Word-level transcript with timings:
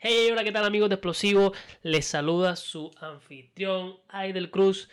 Hey, 0.00 0.28
hola, 0.30 0.44
¿qué 0.44 0.52
tal 0.52 0.64
amigos 0.64 0.88
de 0.88 0.94
Explosivo? 0.94 1.52
Les 1.82 2.06
saluda 2.06 2.54
su 2.54 2.92
anfitrión, 3.00 3.96
Aidel 4.06 4.48
Cruz. 4.48 4.88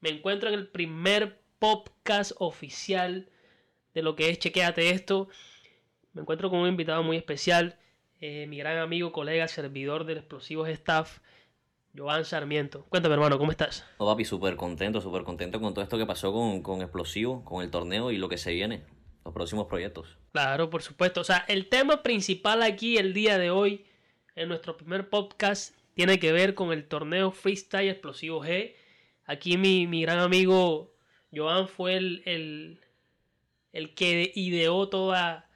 Me 0.00 0.08
encuentro 0.08 0.48
en 0.48 0.54
el 0.54 0.66
primer 0.66 1.42
podcast 1.58 2.32
oficial 2.38 3.28
de 3.92 4.00
lo 4.00 4.16
que 4.16 4.30
es 4.30 4.38
Chequéate 4.38 4.88
esto. 4.88 5.28
Me 6.14 6.22
encuentro 6.22 6.48
con 6.48 6.60
un 6.60 6.70
invitado 6.70 7.02
muy 7.02 7.18
especial, 7.18 7.78
eh, 8.22 8.46
mi 8.46 8.56
gran 8.56 8.78
amigo, 8.78 9.12
colega, 9.12 9.46
servidor 9.46 10.06
del 10.06 10.16
Explosivos 10.16 10.70
Staff, 10.70 11.18
Joan 11.94 12.24
Sarmiento. 12.24 12.86
Cuéntame, 12.88 13.16
hermano, 13.16 13.36
¿cómo 13.36 13.50
estás? 13.50 13.84
No, 13.98 14.06
papi, 14.06 14.24
súper 14.24 14.56
contento, 14.56 15.02
súper 15.02 15.24
contento 15.24 15.60
con 15.60 15.74
todo 15.74 15.84
esto 15.84 15.98
que 15.98 16.06
pasó 16.06 16.32
con, 16.32 16.62
con 16.62 16.80
Explosivo, 16.80 17.44
con 17.44 17.62
el 17.62 17.70
torneo 17.70 18.10
y 18.10 18.16
lo 18.16 18.30
que 18.30 18.38
se 18.38 18.54
viene, 18.54 18.84
los 19.22 19.34
próximos 19.34 19.66
proyectos. 19.66 20.16
Claro, 20.32 20.70
por 20.70 20.80
supuesto. 20.80 21.20
O 21.20 21.24
sea, 21.24 21.44
el 21.46 21.68
tema 21.68 22.02
principal 22.02 22.62
aquí 22.62 22.96
el 22.96 23.12
día 23.12 23.36
de 23.36 23.50
hoy 23.50 23.84
en 24.36 24.48
nuestro 24.48 24.76
primer 24.76 25.08
podcast 25.08 25.74
tiene 25.94 26.18
que 26.18 26.30
ver 26.30 26.54
con 26.54 26.72
el 26.72 26.86
torneo 26.86 27.32
Freestyle 27.32 27.88
Explosivo 27.88 28.44
G. 28.44 28.74
Aquí 29.24 29.56
mi, 29.56 30.02
gran 30.02 30.18
amigo 30.18 30.94
Joan 31.34 31.68
fue 31.68 31.96
el, 31.96 32.80
el, 33.72 33.94
que 33.94 34.30
ideó 34.34 34.88
toda 34.88 35.48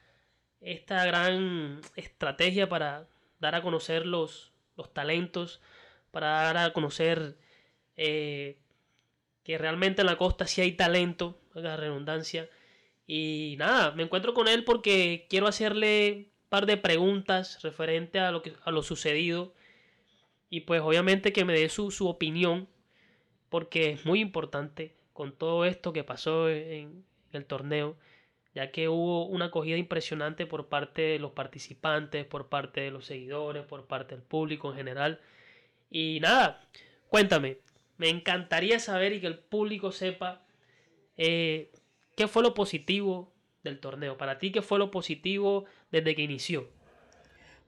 esta 0.61 1.05
gran 1.05 1.81
estrategia 1.95 2.69
para 2.69 3.07
dar 3.39 3.55
a 3.55 3.63
conocer 3.63 4.07
los, 4.07 4.53
los 4.77 4.93
talentos, 4.93 5.61
para 6.11 6.29
dar 6.29 6.57
a 6.57 6.73
conocer 6.73 7.37
eh, 7.97 8.59
que 9.45 9.59
realmente 9.59 10.01
en 10.01 10.07
la 10.07 10.17
costa 10.17 10.47
sí 10.47 10.63
hay 10.63 10.73
talento, 10.73 11.39
la 11.55 11.77
redundancia. 11.77 12.49
Y 13.07 13.57
nada, 13.59 13.91
me 13.93 14.05
encuentro 14.05 14.33
con 14.33 14.49
él 14.49 14.65
porque 14.65 15.27
quiero 15.29 15.49
hacerle 15.49 16.30
par 16.51 16.67
de 16.67 16.77
preguntas 16.77 17.63
referente 17.63 18.19
a 18.19 18.31
lo, 18.33 18.43
que, 18.43 18.53
a 18.65 18.71
lo 18.71 18.83
sucedido 18.83 19.55
y 20.51 20.63
pues 20.63 20.83
obviamente 20.83 21.33
que 21.33 21.45
me 21.45 21.55
dé 21.55 21.69
su, 21.71 21.91
su 21.91 22.09
opinión 22.09 22.69
porque 23.49 23.91
es 23.91 24.05
muy 24.05 24.21
importante 24.21 24.97
con 25.13 25.33
todo 25.33 25.65
esto 25.65 25.93
que 25.93 26.05
pasó 26.05 26.51
en, 26.51 27.05
el 27.33 27.47
torneo 27.47 27.97
ya 28.53 28.73
que 28.73 28.89
hubo 28.89 29.27
una 29.27 29.47
acogida 29.47 29.77
impresionante 29.77 30.45
por 30.45 30.69
parte 30.69 31.03
de 31.03 31.19
los 31.21 31.31
participantes, 31.31 32.27
por 32.27 32.49
parte 32.49 32.81
de 32.81 32.91
los 32.91 33.07
seguidores, 33.07 33.65
por 33.65 33.87
parte 33.87 34.17
del 34.17 34.25
público 34.25 34.71
en 34.71 34.77
general. 34.77 35.21
Y 35.89 36.19
nada, 36.21 36.61
cuéntame, 37.09 37.59
me 37.97 38.09
encantaría 38.09 38.81
saber 38.81 39.13
y 39.13 39.21
que 39.21 39.29
el 39.29 39.39
público 39.39 39.93
sepa 39.93 40.43
eh, 41.17 41.71
qué 42.17 42.27
fue 42.27 42.43
lo 42.43 42.53
positivo 42.53 43.33
del 43.63 43.81
torneo. 43.81 44.17
Para 44.17 44.39
ti, 44.39 44.53
¿qué 44.53 44.63
fue 44.63 44.79
lo 44.79 44.91
positivo 44.91 45.65
desde 45.91 46.15
que 46.15 46.23
inició? 46.23 46.69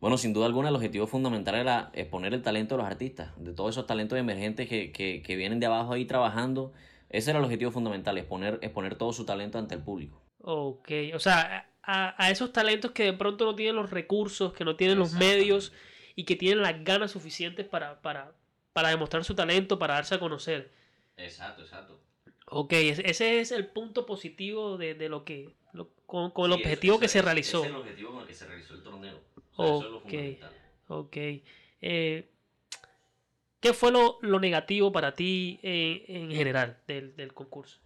Bueno, 0.01 0.19
sin 0.19 0.33
duda 0.33 0.47
alguna 0.47 0.69
el 0.69 0.75
objetivo 0.75 1.07
fundamental 1.07 1.55
era 1.55 1.91
exponer 1.93 2.35
el 2.35 2.43
talento 2.43 2.75
de 2.75 2.83
los 2.83 2.91
artistas, 2.91 3.31
de 3.37 3.53
todos 3.53 3.71
esos 3.71 3.87
talentos 3.87 4.19
emergentes 4.19 4.69
que, 4.69 4.91
que, 4.91 5.37
vienen 5.37 5.61
de 5.61 5.67
abajo 5.67 5.93
ahí 5.93 6.05
trabajando. 6.07 6.73
Ese 7.09 7.31
era 7.31 7.39
el 7.39 7.45
objetivo 7.45 7.71
fundamental, 7.71 8.19
exponer, 8.19 8.59
exponer 8.63 8.97
todo 8.97 9.13
su 9.13 9.25
talento 9.25 9.59
ante 9.59 9.77
el 9.77 9.83
público. 9.83 10.21
Ok, 10.41 10.91
o 11.15 11.21
sea, 11.21 11.71
a, 11.85 12.31
esos 12.33 12.53
talentos 12.53 12.91
que 12.91 13.05
de 13.05 13.13
pronto 13.13 13.45
no 13.45 13.55
tienen 13.55 13.77
los 13.77 13.91
recursos, 13.91 14.53
que 14.53 14.65
no 14.65 14.75
tienen 14.75 14.99
los 14.99 15.13
medios 15.13 15.73
y 16.17 16.25
que 16.25 16.35
tienen 16.35 16.63
las 16.63 16.83
ganas 16.83 17.13
suficientes 17.13 17.69
para, 17.69 18.03
para, 18.03 18.33
para 18.73 18.89
demostrar 18.89 19.23
su 19.23 19.37
talento, 19.37 19.79
para 19.79 19.95
darse 19.95 20.17
a 20.17 20.19
conocer. 20.19 20.73
Exacto, 21.17 21.63
exacto. 21.63 22.01
Ok, 22.47 22.73
ese 22.73 23.39
es 23.39 23.53
el 23.53 23.69
punto 23.69 24.05
positivo 24.05 24.79
de, 24.79 24.95
de 24.95 25.09
lo 25.09 25.25
que, 25.25 25.55
con, 26.07 26.33
el 26.45 26.53
objetivo 26.53 26.99
que 26.99 27.09
se 27.09 27.23
realizó. 27.23 27.61
Ese 27.61 27.69
es 27.69 27.75
el 27.75 27.81
objetivo 27.81 28.11
con 28.13 28.21
el 28.23 28.27
que 28.27 28.35
se 28.35 28.47
realizó 28.47 28.75
el 28.75 28.83
torneo. 28.83 29.21
ok, 29.57 30.13
ok. 30.89 31.17
Eh, 31.81 32.29
¿Qué 33.61 33.73
fue 33.73 33.93
lo, 33.93 34.19
lo, 34.23 34.41
negativo 34.41 34.91
para 34.91 35.15
ti 35.15 35.61
eh, 35.63 36.05
en 36.09 36.33
general 36.33 36.79
del, 36.87 37.15
del 37.17 37.33
concurso? 37.33 37.79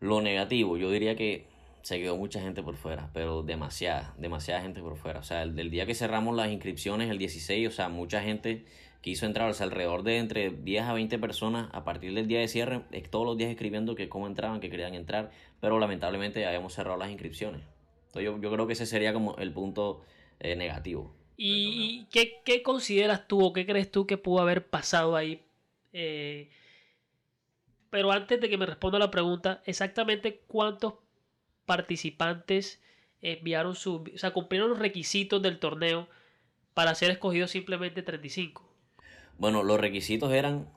Lo 0.00 0.22
negativo, 0.22 0.76
yo 0.76 0.90
diría 0.90 1.16
que 1.16 1.46
se 1.82 1.98
quedó 1.98 2.16
mucha 2.16 2.40
gente 2.40 2.62
por 2.62 2.76
fuera, 2.76 3.10
pero 3.12 3.42
demasiada, 3.42 4.14
demasiada 4.18 4.62
gente 4.62 4.80
por 4.80 4.96
fuera. 4.96 5.20
O 5.20 5.22
sea, 5.22 5.42
el, 5.42 5.54
del 5.54 5.70
día 5.70 5.86
que 5.86 5.94
cerramos 5.94 6.34
las 6.36 6.50
inscripciones, 6.50 7.10
el 7.10 7.18
16, 7.18 7.68
o 7.68 7.70
sea, 7.70 7.88
mucha 7.88 8.22
gente 8.22 8.66
quiso 9.00 9.26
entrar, 9.26 9.48
o 9.50 9.54
sea, 9.54 9.64
alrededor 9.64 10.02
de 10.02 10.18
entre 10.18 10.50
10 10.50 10.84
a 10.84 10.92
20 10.92 11.18
personas 11.18 11.68
a 11.72 11.84
partir 11.84 12.14
del 12.14 12.26
día 12.26 12.40
de 12.40 12.48
cierre, 12.48 12.82
todos 13.10 13.26
los 13.26 13.36
días 13.36 13.50
escribiendo 13.50 13.94
que 13.94 14.08
cómo 14.08 14.26
entraban, 14.26 14.60
que 14.60 14.70
querían 14.70 14.94
entrar, 14.94 15.30
pero 15.60 15.78
lamentablemente 15.78 16.46
habíamos 16.46 16.74
cerrado 16.74 16.98
las 16.98 17.10
inscripciones. 17.10 17.62
Entonces 18.06 18.24
yo, 18.24 18.40
yo 18.40 18.50
creo 18.52 18.66
que 18.66 18.72
ese 18.72 18.86
sería 18.86 19.12
como 19.12 19.36
el 19.36 19.52
punto 19.52 20.02
eh, 20.40 20.56
negativo. 20.56 21.14
¿Y 21.36 22.06
qué, 22.10 22.40
qué, 22.44 22.62
consideras 22.64 23.28
tú 23.28 23.44
o 23.44 23.52
qué 23.52 23.64
crees 23.64 23.92
tú 23.92 24.06
que 24.06 24.16
pudo 24.16 24.40
haber 24.40 24.66
pasado 24.66 25.14
ahí? 25.14 25.42
Eh, 25.92 26.50
pero 27.90 28.10
antes 28.10 28.40
de 28.40 28.48
que 28.48 28.58
me 28.58 28.66
responda 28.66 28.98
la 28.98 29.10
pregunta, 29.10 29.62
exactamente 29.64 30.42
cuántos 30.48 30.94
participantes 31.64 32.80
enviaron 33.20 33.74
su, 33.74 34.04
o 34.14 34.18
sea, 34.18 34.32
cumplieron 34.32 34.70
los 34.70 34.78
requisitos 34.78 35.40
del 35.40 35.58
torneo 35.58 36.08
para 36.74 36.94
ser 36.94 37.10
escogidos 37.10 37.50
simplemente 37.50 38.02
35. 38.02 38.67
Bueno, 39.38 39.62
los 39.62 39.78
requisitos 39.78 40.32
eran, 40.32 40.68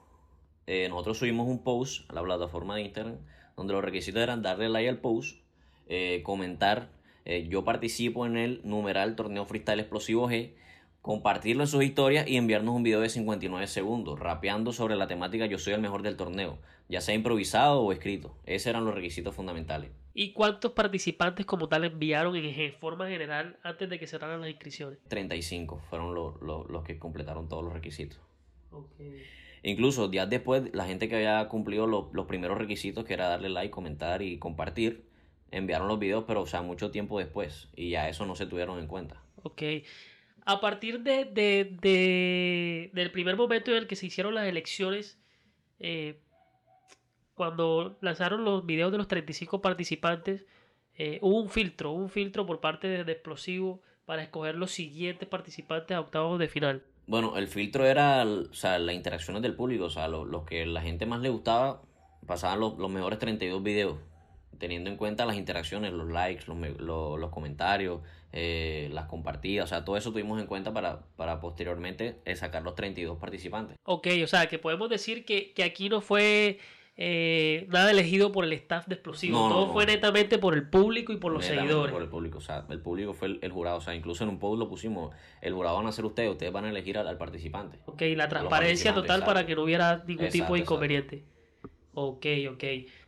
eh, 0.67 0.88
nosotros 0.88 1.17
subimos 1.17 1.47
un 1.47 1.63
post 1.63 2.07
a 2.11 2.13
la 2.13 2.22
plataforma 2.22 2.75
de 2.75 2.83
Instagram, 2.83 3.17
donde 3.57 3.73
los 3.73 3.83
requisitos 3.83 4.22
eran 4.22 4.44
darle 4.44 4.69
like 4.69 4.88
al 4.88 4.99
post, 4.99 5.39
eh, 5.88 6.22
comentar, 6.23 6.91
eh, 7.25 7.47
yo 7.50 7.63
participo 7.63 8.27
en 8.27 8.38
el 8.38 8.61
numeral 8.63 9.16
torneo 9.16 9.45
freestyle 9.45 9.79
explosivo 9.79 10.29
G, 10.29 10.53
compartirlo 11.01 11.63
en 11.63 11.67
sus 11.67 11.83
historias 11.83 12.27
y 12.27 12.38
enviarnos 12.38 12.75
un 12.75 12.83
video 12.83 13.01
de 13.01 13.09
59 13.09 13.66
segundos, 13.66 14.19
rapeando 14.19 14.73
sobre 14.73 14.95
la 14.95 15.07
temática 15.07 15.47
yo 15.47 15.57
soy 15.57 15.73
el 15.73 15.81
mejor 15.81 16.03
del 16.03 16.16
torneo, 16.16 16.59
ya 16.88 17.01
sea 17.01 17.16
improvisado 17.16 17.81
o 17.81 17.91
escrito. 17.91 18.38
Esos 18.45 18.67
eran 18.67 18.85
los 18.85 18.94
requisitos 18.94 19.33
fundamentales. 19.33 19.89
¿Y 20.13 20.33
cuántos 20.33 20.73
participantes 20.73 21.47
como 21.47 21.67
tal 21.67 21.83
enviaron 21.85 22.35
en 22.35 22.73
forma 22.73 23.07
general 23.07 23.57
antes 23.63 23.89
de 23.89 23.97
que 23.97 24.05
cerraran 24.05 24.41
las 24.41 24.51
inscripciones? 24.51 25.00
35 25.07 25.81
fueron 25.89 26.13
los 26.13 26.83
que 26.83 27.00
completaron 27.00 27.50
todos 27.50 27.63
los 27.63 27.73
requisitos. 27.73 28.19
Incluso 29.63 30.07
días 30.07 30.29
después, 30.29 30.73
la 30.73 30.85
gente 30.85 31.07
que 31.07 31.15
había 31.15 31.47
cumplido 31.47 31.85
los, 31.85 32.25
primeros 32.25 32.57
requisitos, 32.57 33.05
que 33.05 33.13
era 33.13 33.27
darle 33.27 33.49
like, 33.49 33.69
comentar 33.69 34.21
y 34.21 34.39
compartir, 34.39 35.05
enviaron 35.51 35.87
los 35.87 35.99
videos, 35.99 36.23
pero 36.27 36.41
o 36.41 36.47
sea, 36.47 36.61
mucho 36.61 36.89
tiempo 36.89 37.19
después. 37.19 37.69
Y 37.75 37.91
ya 37.91 38.09
eso 38.09 38.25
no 38.25 38.35
se 38.35 38.47
tuvieron 38.47 38.79
en 38.79 38.87
cuenta. 38.87 39.21
Ok. 39.43 39.61
A 40.45 40.59
partir 40.59 41.01
de, 41.01 41.25
de, 41.25 42.89
del 42.91 43.11
primer 43.11 43.35
momento 43.35 43.71
en 43.71 43.77
el 43.77 43.87
que 43.87 43.95
se 43.95 44.07
hicieron 44.07 44.33
las 44.33 44.47
elecciones, 44.47 45.19
eh, 45.79 46.19
cuando 47.35 47.99
lanzaron 48.01 48.43
los 48.43 48.65
videos 48.65 48.91
de 48.91 48.97
los 48.97 49.07
35 49.07 49.61
participantes, 49.61 50.45
eh, 50.95 51.19
hubo 51.21 51.39
un 51.39 51.49
filtro, 51.49 51.91
un 51.91 52.09
filtro 52.09 52.47
por 52.47 52.59
parte 52.59 52.88
de, 52.88 53.03
de 53.03 53.11
Explosivo 53.11 53.81
para 54.05 54.23
escoger 54.23 54.55
los 54.55 54.71
siguientes 54.71 55.29
participantes 55.29 55.95
a 55.95 56.01
octavos 56.01 56.39
de 56.39 56.47
final. 56.47 56.83
Bueno, 57.07 57.38
el 57.38 57.47
filtro 57.47 57.85
era 57.85 58.23
o 58.23 58.53
sea, 58.53 58.79
las 58.79 58.95
interacciones 58.95 59.41
del 59.41 59.56
público, 59.56 59.85
o 59.85 59.89
sea, 59.89 60.07
lo, 60.07 60.45
que 60.45 60.66
la 60.66 60.81
gente 60.81 61.06
más 61.06 61.22
le 61.22 61.29
gustaba, 61.29 61.81
pasaban 62.25 62.59
los, 62.59 62.78
mejores 62.89 63.19
32 63.19 63.62
videos, 63.63 63.97
teniendo 64.57 64.89
en 64.89 64.97
cuenta 64.97 65.25
las 65.25 65.35
interacciones, 65.35 65.91
los 65.91 66.09
likes, 66.09 66.45
los, 66.47 66.57
los, 67.19 67.29
comentarios, 67.31 68.01
eh, 68.31 68.89
las 68.94 69.06
compartidas, 69.07 69.66
o 69.66 69.67
sea, 69.67 69.84
todo 69.84 69.97
eso 69.97 70.12
tuvimos 70.12 70.39
en 70.39 70.47
cuenta 70.47 70.72
para, 70.73 71.01
para 71.17 71.41
posteriormente 71.41 72.19
sacar 72.35 72.63
los 72.63 72.75
32 72.75 73.18
participantes. 73.18 73.78
Ok, 73.83 74.07
o 74.23 74.28
sea, 74.28 74.47
que 74.47 74.59
podemos 74.59 74.89
decir 74.89 75.25
que, 75.25 75.51
que 75.53 75.63
aquí 75.63 75.89
no 75.89 76.01
fue 76.01 76.59
eh, 76.97 77.68
nada 77.69 77.91
elegido 77.91 78.31
por 78.31 78.44
el 78.44 78.53
staff 78.53 78.85
de 78.88 78.96
Explosivo. 78.96 79.50
Todo 79.50 79.72
fue 79.72 79.85
netamente 79.85 80.38
por 80.38 80.53
el 80.53 80.69
público 80.69 81.13
y 81.13 81.18
por 81.18 81.31
los 81.31 81.46
seguidores. 81.46 81.94
Por 81.94 82.02
el 82.02 82.09
público, 82.09 82.40
o 82.40 82.41
sea, 82.41 82.66
el 82.69 82.79
público 82.79 83.13
fue 83.13 83.40
el, 83.41 83.52
jurado. 83.52 83.78
O 83.78 83.81
sea, 83.81 83.96
incluso 83.96 84.24
en 84.24 84.29
un 84.29 84.40
post 84.40 84.59
lo 84.59 84.68
pusimos, 84.68 85.16
el 85.41 85.53
jurado 85.53 85.78
van 85.78 85.88
a 85.88 85.91
ser 85.91 86.06
ustedes, 86.06 86.30
ustedes 86.30 86.51
van 86.51 86.66
a 86.66 86.69
elegir 86.69 86.97
al, 86.97 87.18
participante. 87.18 87.80
Ok, 87.86 88.01
la 88.15 88.27
transparencia 88.27 88.94
total 88.94 89.24
para 89.24 89.45
que 89.45 89.56
no 89.56 89.63
hubiera 89.63 90.04
ningún 90.06 90.30
tipo 90.30 90.54
de 90.54 90.60
inconveniente. 90.60 91.24
Ok, 91.94 92.25
ok. 92.51 92.63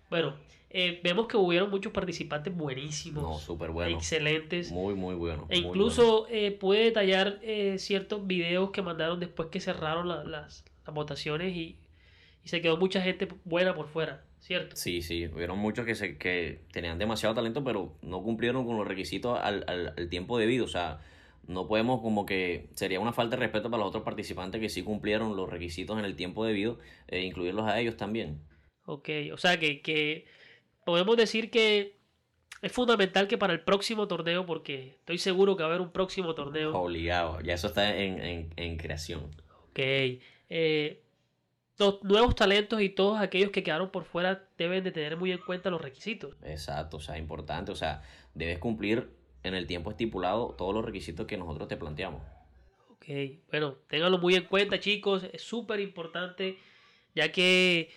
Bueno, 0.09 0.35
eh, 0.69 0.99
vemos 1.03 1.27
que 1.27 1.37
hubieron 1.37 1.69
muchos 1.69 1.91
participantes 1.91 2.55
buenísimos. 2.55 3.23
No, 3.23 3.37
súper 3.37 3.71
buenos. 3.71 3.93
Excelentes. 3.93 4.71
Muy, 4.71 4.95
muy 4.95 5.15
buenos. 5.15 5.45
E 5.49 5.57
incluso 5.57 6.25
eh, 6.29 6.51
puede 6.51 6.85
detallar 6.85 7.39
eh, 7.43 7.77
ciertos 7.77 8.25
videos 8.25 8.71
que 8.71 8.81
mandaron 8.81 9.19
después 9.19 9.49
que 9.49 9.59
cerraron 9.59 10.07
las, 10.07 10.25
las 10.25 10.95
votaciones 10.95 11.55
y 11.55 11.77
y 12.43 12.49
se 12.49 12.61
quedó 12.61 12.77
mucha 12.77 13.01
gente 13.01 13.27
buena 13.45 13.73
por 13.73 13.87
fuera, 13.87 14.25
¿cierto? 14.39 14.75
Sí, 14.75 15.01
sí, 15.01 15.27
hubieron 15.27 15.57
muchos 15.57 15.85
que, 15.85 15.95
se, 15.95 16.17
que 16.17 16.61
tenían 16.71 16.99
demasiado 16.99 17.33
talento, 17.35 17.63
pero 17.63 17.95
no 18.01 18.21
cumplieron 18.21 18.65
con 18.65 18.77
los 18.77 18.87
requisitos 18.87 19.39
al, 19.41 19.65
al, 19.67 20.09
tiempo 20.09 20.37
debido, 20.37 20.65
o 20.65 20.69
sea, 20.69 20.99
no 21.47 21.67
podemos 21.67 22.01
como 22.01 22.25
que 22.25 22.69
sería 22.73 22.99
una 22.99 23.13
falta 23.13 23.35
de 23.35 23.41
respeto 23.41 23.69
para 23.69 23.81
los 23.81 23.89
otros 23.89 24.03
participantes 24.03 24.59
que 24.59 24.69
sí 24.69 24.83
cumplieron 24.83 25.35
los 25.35 25.49
requisitos 25.49 25.97
en 25.97 26.05
el 26.05 26.15
tiempo 26.15 26.45
debido, 26.45 26.79
e 27.07 27.21
incluirlos 27.21 27.65
a 27.65 27.79
ellos 27.79 27.97
también. 27.97 28.41
Ok, 28.85 29.09
o 29.31 29.37
sea 29.37 29.59
que, 29.59 29.81
que 29.81 30.25
podemos 30.85 31.15
decir 31.15 31.49
que 31.49 31.97
es 32.63 32.71
fundamental 32.71 33.27
que 33.27 33.37
para 33.37 33.51
el 33.51 33.59
próximo 33.59 34.07
torneo, 34.07 34.45
porque 34.45 34.95
estoy 34.99 35.17
seguro 35.17 35.57
que 35.57 35.63
va 35.63 35.69
a 35.69 35.71
haber 35.73 35.81
un 35.81 35.91
próximo 35.91 36.33
torneo. 36.33 36.73
Obligado, 36.73 37.41
ya 37.41 37.53
eso 37.53 37.67
está 37.67 37.95
en, 37.95 38.77
creación. 38.77 39.31
Ok. 39.69 39.79
Eh, 39.79 41.02
los 41.77 42.03
nuevos 42.03 42.35
talentos 42.35 42.81
y 42.81 42.89
todos 42.89 43.19
aquellos 43.19 43.51
que 43.51 43.63
quedaron 43.63 43.89
por 43.89 44.05
fuera 44.05 44.47
deben 44.57 44.83
de 44.83 44.91
tener 44.91 45.17
muy 45.17 45.31
en 45.31 45.39
cuenta 45.39 45.69
los 45.69 45.81
requisitos. 45.81 46.35
Exacto, 46.43 46.97
o 46.97 46.99
sea, 46.99 47.17
importante, 47.17 47.71
o 47.71 47.75
sea, 47.75 48.03
debes 48.33 48.59
cumplir 48.59 49.09
en 49.43 49.55
el 49.55 49.67
tiempo 49.67 49.91
estipulado 49.91 50.55
todos 50.57 50.73
los 50.73 50.85
requisitos 50.85 51.25
que 51.25 51.37
nosotros 51.37 51.67
te 51.67 51.77
planteamos. 51.77 52.21
Ok, 52.89 53.05
bueno, 53.49 53.75
ténganlo 53.87 54.17
muy 54.17 54.35
en 54.35 54.45
cuenta 54.45 54.79
chicos, 54.79 55.25
es 55.33 55.41
súper 55.41 55.79
importante 55.79 56.57
ya 57.15 57.31
que 57.31 57.91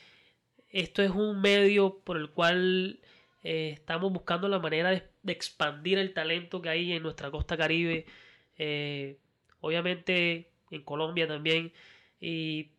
esto 0.71 1.03
es 1.03 1.11
un 1.11 1.41
medio 1.41 2.01
por 2.01 2.17
el 2.17 2.31
cual 2.31 3.01
eh, 3.43 3.71
estamos 3.75 4.13
buscando 4.13 4.49
la 4.49 4.59
manera 4.59 4.91
de, 4.91 5.05
expandir 5.29 5.99
el 5.99 6.13
talento 6.13 6.63
que 6.63 6.69
hay 6.69 6.93
en 6.93 7.03
nuestra 7.03 7.31
costa 7.31 7.57
caribe, 7.57 8.07
eh, 8.59 9.19
obviamente 9.61 10.51
en 10.71 10.83
Colombia 10.83 11.27
también, 11.27 11.73
y 12.21 12.71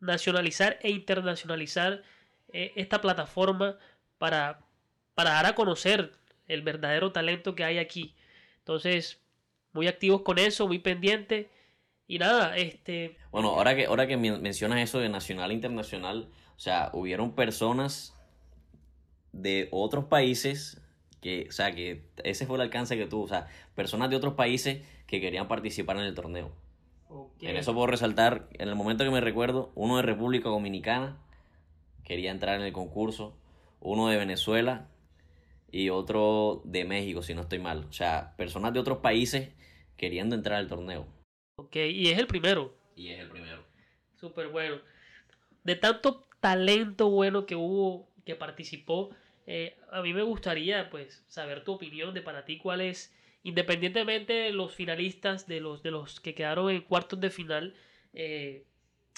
nacionalizar 0.00 0.78
e 0.82 0.90
internacionalizar 0.90 2.02
eh, 2.52 2.72
esta 2.76 3.00
plataforma 3.00 3.78
para, 4.18 4.60
para 5.14 5.30
dar 5.30 5.46
a 5.46 5.54
conocer 5.54 6.12
el 6.46 6.62
verdadero 6.62 7.12
talento 7.12 7.54
que 7.54 7.64
hay 7.64 7.78
aquí. 7.78 8.14
Entonces, 8.58 9.20
muy 9.72 9.86
activos 9.86 10.22
con 10.22 10.38
eso, 10.38 10.66
muy 10.66 10.78
pendientes. 10.78 11.46
Y 12.06 12.18
nada, 12.18 12.56
este... 12.56 13.16
Bueno, 13.30 13.48
ahora 13.50 13.76
que, 13.76 13.86
ahora 13.86 14.06
que 14.06 14.16
mencionas 14.16 14.80
eso 14.80 14.98
de 14.98 15.08
nacional 15.08 15.50
e 15.50 15.54
internacional, 15.54 16.30
o 16.56 16.58
sea, 16.58 16.90
hubieron 16.94 17.34
personas 17.34 18.14
de 19.32 19.68
otros 19.70 20.06
países 20.06 20.80
que, 21.20 21.46
o 21.48 21.52
sea, 21.52 21.74
que 21.74 22.08
ese 22.24 22.46
fue 22.46 22.56
el 22.56 22.62
alcance 22.62 22.96
que 22.96 23.06
tuvo, 23.06 23.24
o 23.24 23.28
sea, 23.28 23.48
personas 23.74 24.08
de 24.08 24.16
otros 24.16 24.34
países 24.34 24.82
que 25.06 25.20
querían 25.20 25.48
participar 25.48 25.96
en 25.98 26.04
el 26.04 26.14
torneo. 26.14 26.52
En 27.40 27.56
eso 27.56 27.74
puedo 27.74 27.86
resaltar, 27.86 28.48
en 28.52 28.68
el 28.68 28.74
momento 28.74 29.04
que 29.04 29.10
me 29.10 29.20
recuerdo, 29.20 29.72
uno 29.74 29.96
de 29.96 30.02
República 30.02 30.48
Dominicana 30.48 31.16
quería 32.04 32.30
entrar 32.30 32.60
en 32.60 32.66
el 32.66 32.72
concurso, 32.72 33.36
uno 33.80 34.08
de 34.08 34.16
Venezuela 34.16 34.88
y 35.70 35.90
otro 35.90 36.62
de 36.64 36.84
México, 36.84 37.22
si 37.22 37.34
no 37.34 37.42
estoy 37.42 37.58
mal. 37.58 37.86
O 37.88 37.92
sea, 37.92 38.34
personas 38.36 38.72
de 38.72 38.80
otros 38.80 38.98
países 38.98 39.50
queriendo 39.96 40.34
entrar 40.34 40.58
al 40.58 40.68
torneo. 40.68 41.06
Ok, 41.56 41.76
y 41.76 42.08
es 42.08 42.18
el 42.18 42.26
primero. 42.26 42.76
Y 42.96 43.08
es 43.08 43.20
el 43.20 43.28
primero. 43.28 43.64
Súper 44.14 44.48
bueno. 44.48 44.76
De 45.64 45.76
tanto 45.76 46.28
talento 46.40 47.10
bueno 47.10 47.46
que 47.46 47.56
hubo, 47.56 48.08
que 48.24 48.34
participó, 48.34 49.10
eh, 49.46 49.76
a 49.90 50.02
mí 50.02 50.12
me 50.12 50.22
gustaría 50.22 50.90
pues 50.90 51.24
saber 51.28 51.64
tu 51.64 51.72
opinión 51.72 52.14
de 52.14 52.22
para 52.22 52.44
ti 52.44 52.58
cuál 52.58 52.80
es 52.80 53.14
independientemente 53.42 54.32
de 54.32 54.52
los 54.52 54.74
finalistas, 54.74 55.46
de 55.46 55.60
los, 55.60 55.82
de 55.82 55.90
los 55.90 56.20
que 56.20 56.34
quedaron 56.34 56.70
en 56.70 56.82
cuartos 56.82 57.20
de 57.20 57.30
final, 57.30 57.74
eh, 58.12 58.64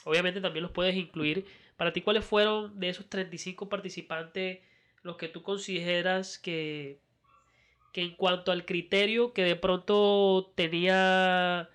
obviamente 0.05 0.41
también 0.41 0.63
los 0.63 0.73
puedes 0.73 0.97
incluir. 0.97 1.47
Para 1.77 1.93
ti, 1.93 2.03
¿cuáles 2.03 2.25
fueron 2.25 2.79
de 2.79 2.91
esos 2.91 3.09
35 3.09 3.69
participantes 3.69 4.61
los 5.03 5.17
que 5.17 5.29
tú 5.29 5.43
consideras 5.43 6.39
que, 6.39 7.01
que 7.93 8.03
en 8.03 8.17
cuanto 8.17 8.53
al 8.53 8.67
criterio 8.67 9.33
que 9.33 9.43
de 9.43 9.57
pronto 9.57 10.53
tenía 10.55 11.71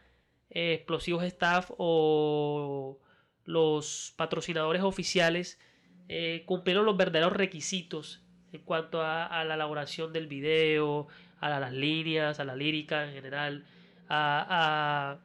eh, 0.49 0.73
Explosivos 0.75 1.23
Staff 1.23 1.71
o 1.77 2.99
los 3.45 4.13
patrocinadores 4.15 4.83
oficiales 4.83 5.59
eh, 6.07 6.43
cumplieron 6.45 6.85
los 6.85 6.97
verdaderos 6.97 7.33
requisitos 7.33 8.21
en 8.53 8.61
cuanto 8.61 9.01
a, 9.01 9.25
a 9.25 9.43
la 9.43 9.55
elaboración 9.55 10.13
del 10.13 10.27
video, 10.27 11.07
a 11.53 11.59
las 11.59 11.73
líneas, 11.73 12.39
a 12.39 12.45
la 12.45 12.55
lírica 12.55 13.05
en 13.05 13.13
general, 13.13 13.65
a, 14.09 15.17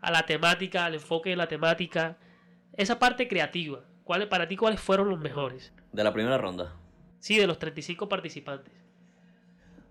a, 0.00 0.10
la 0.10 0.26
temática, 0.26 0.84
al 0.84 0.94
enfoque 0.94 1.30
de 1.30 1.36
la 1.36 1.48
temática, 1.48 2.18
esa 2.76 2.98
parte 2.98 3.28
creativa. 3.28 3.80
¿Cuáles, 4.04 4.28
para 4.28 4.48
ti, 4.48 4.56
cuáles 4.56 4.80
fueron 4.80 5.08
los 5.08 5.20
mejores? 5.20 5.72
De 5.92 6.04
la 6.04 6.12
primera 6.12 6.38
ronda. 6.38 6.74
Sí, 7.20 7.38
de 7.38 7.46
los 7.46 7.58
35 7.58 8.08
participantes. 8.08 8.74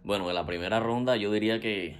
Bueno, 0.03 0.27
de 0.27 0.33
la 0.33 0.45
primera 0.45 0.79
ronda 0.79 1.15
yo 1.15 1.31
diría 1.31 1.59
que... 1.59 1.97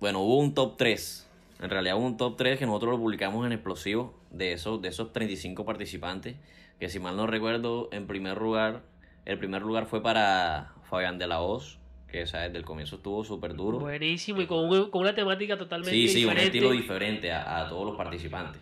Bueno, 0.00 0.20
hubo 0.20 0.38
un 0.38 0.54
top 0.54 0.76
3. 0.76 1.28
En 1.60 1.70
realidad 1.70 1.96
hubo 1.96 2.06
un 2.06 2.16
top 2.16 2.36
3 2.36 2.58
que 2.58 2.66
nosotros 2.66 2.92
lo 2.92 2.98
publicamos 2.98 3.46
en 3.46 3.52
Explosivo 3.52 4.20
de 4.30 4.52
esos, 4.52 4.80
de 4.82 4.88
esos 4.88 5.12
35 5.12 5.64
participantes. 5.64 6.36
Que 6.78 6.88
si 6.88 7.00
mal 7.00 7.16
no 7.16 7.26
recuerdo, 7.26 7.88
en 7.90 8.06
primer 8.06 8.36
lugar, 8.36 8.82
el 9.24 9.38
primer 9.38 9.62
lugar 9.62 9.86
fue 9.86 10.02
para 10.02 10.74
Fabián 10.88 11.18
de 11.18 11.26
la 11.26 11.40
Hoz, 11.40 11.77
que 12.10 12.20
desde 12.20 12.56
el 12.56 12.64
comienzo 12.64 12.96
estuvo 12.96 13.22
súper 13.24 13.54
duro. 13.54 13.78
Buenísimo, 13.80 14.40
y 14.40 14.46
con, 14.46 14.90
con, 14.90 15.02
una 15.02 15.14
temática 15.14 15.56
totalmente 15.56 15.94
diferente. 15.94 16.20
Sí, 16.20 16.24
sí, 16.24 16.26
un 16.26 16.38
estilo 16.38 16.70
diferente 16.70 17.30
a, 17.30 17.60
a 17.60 17.68
todos 17.68 17.86
los 17.86 17.96
participantes. 17.96 18.60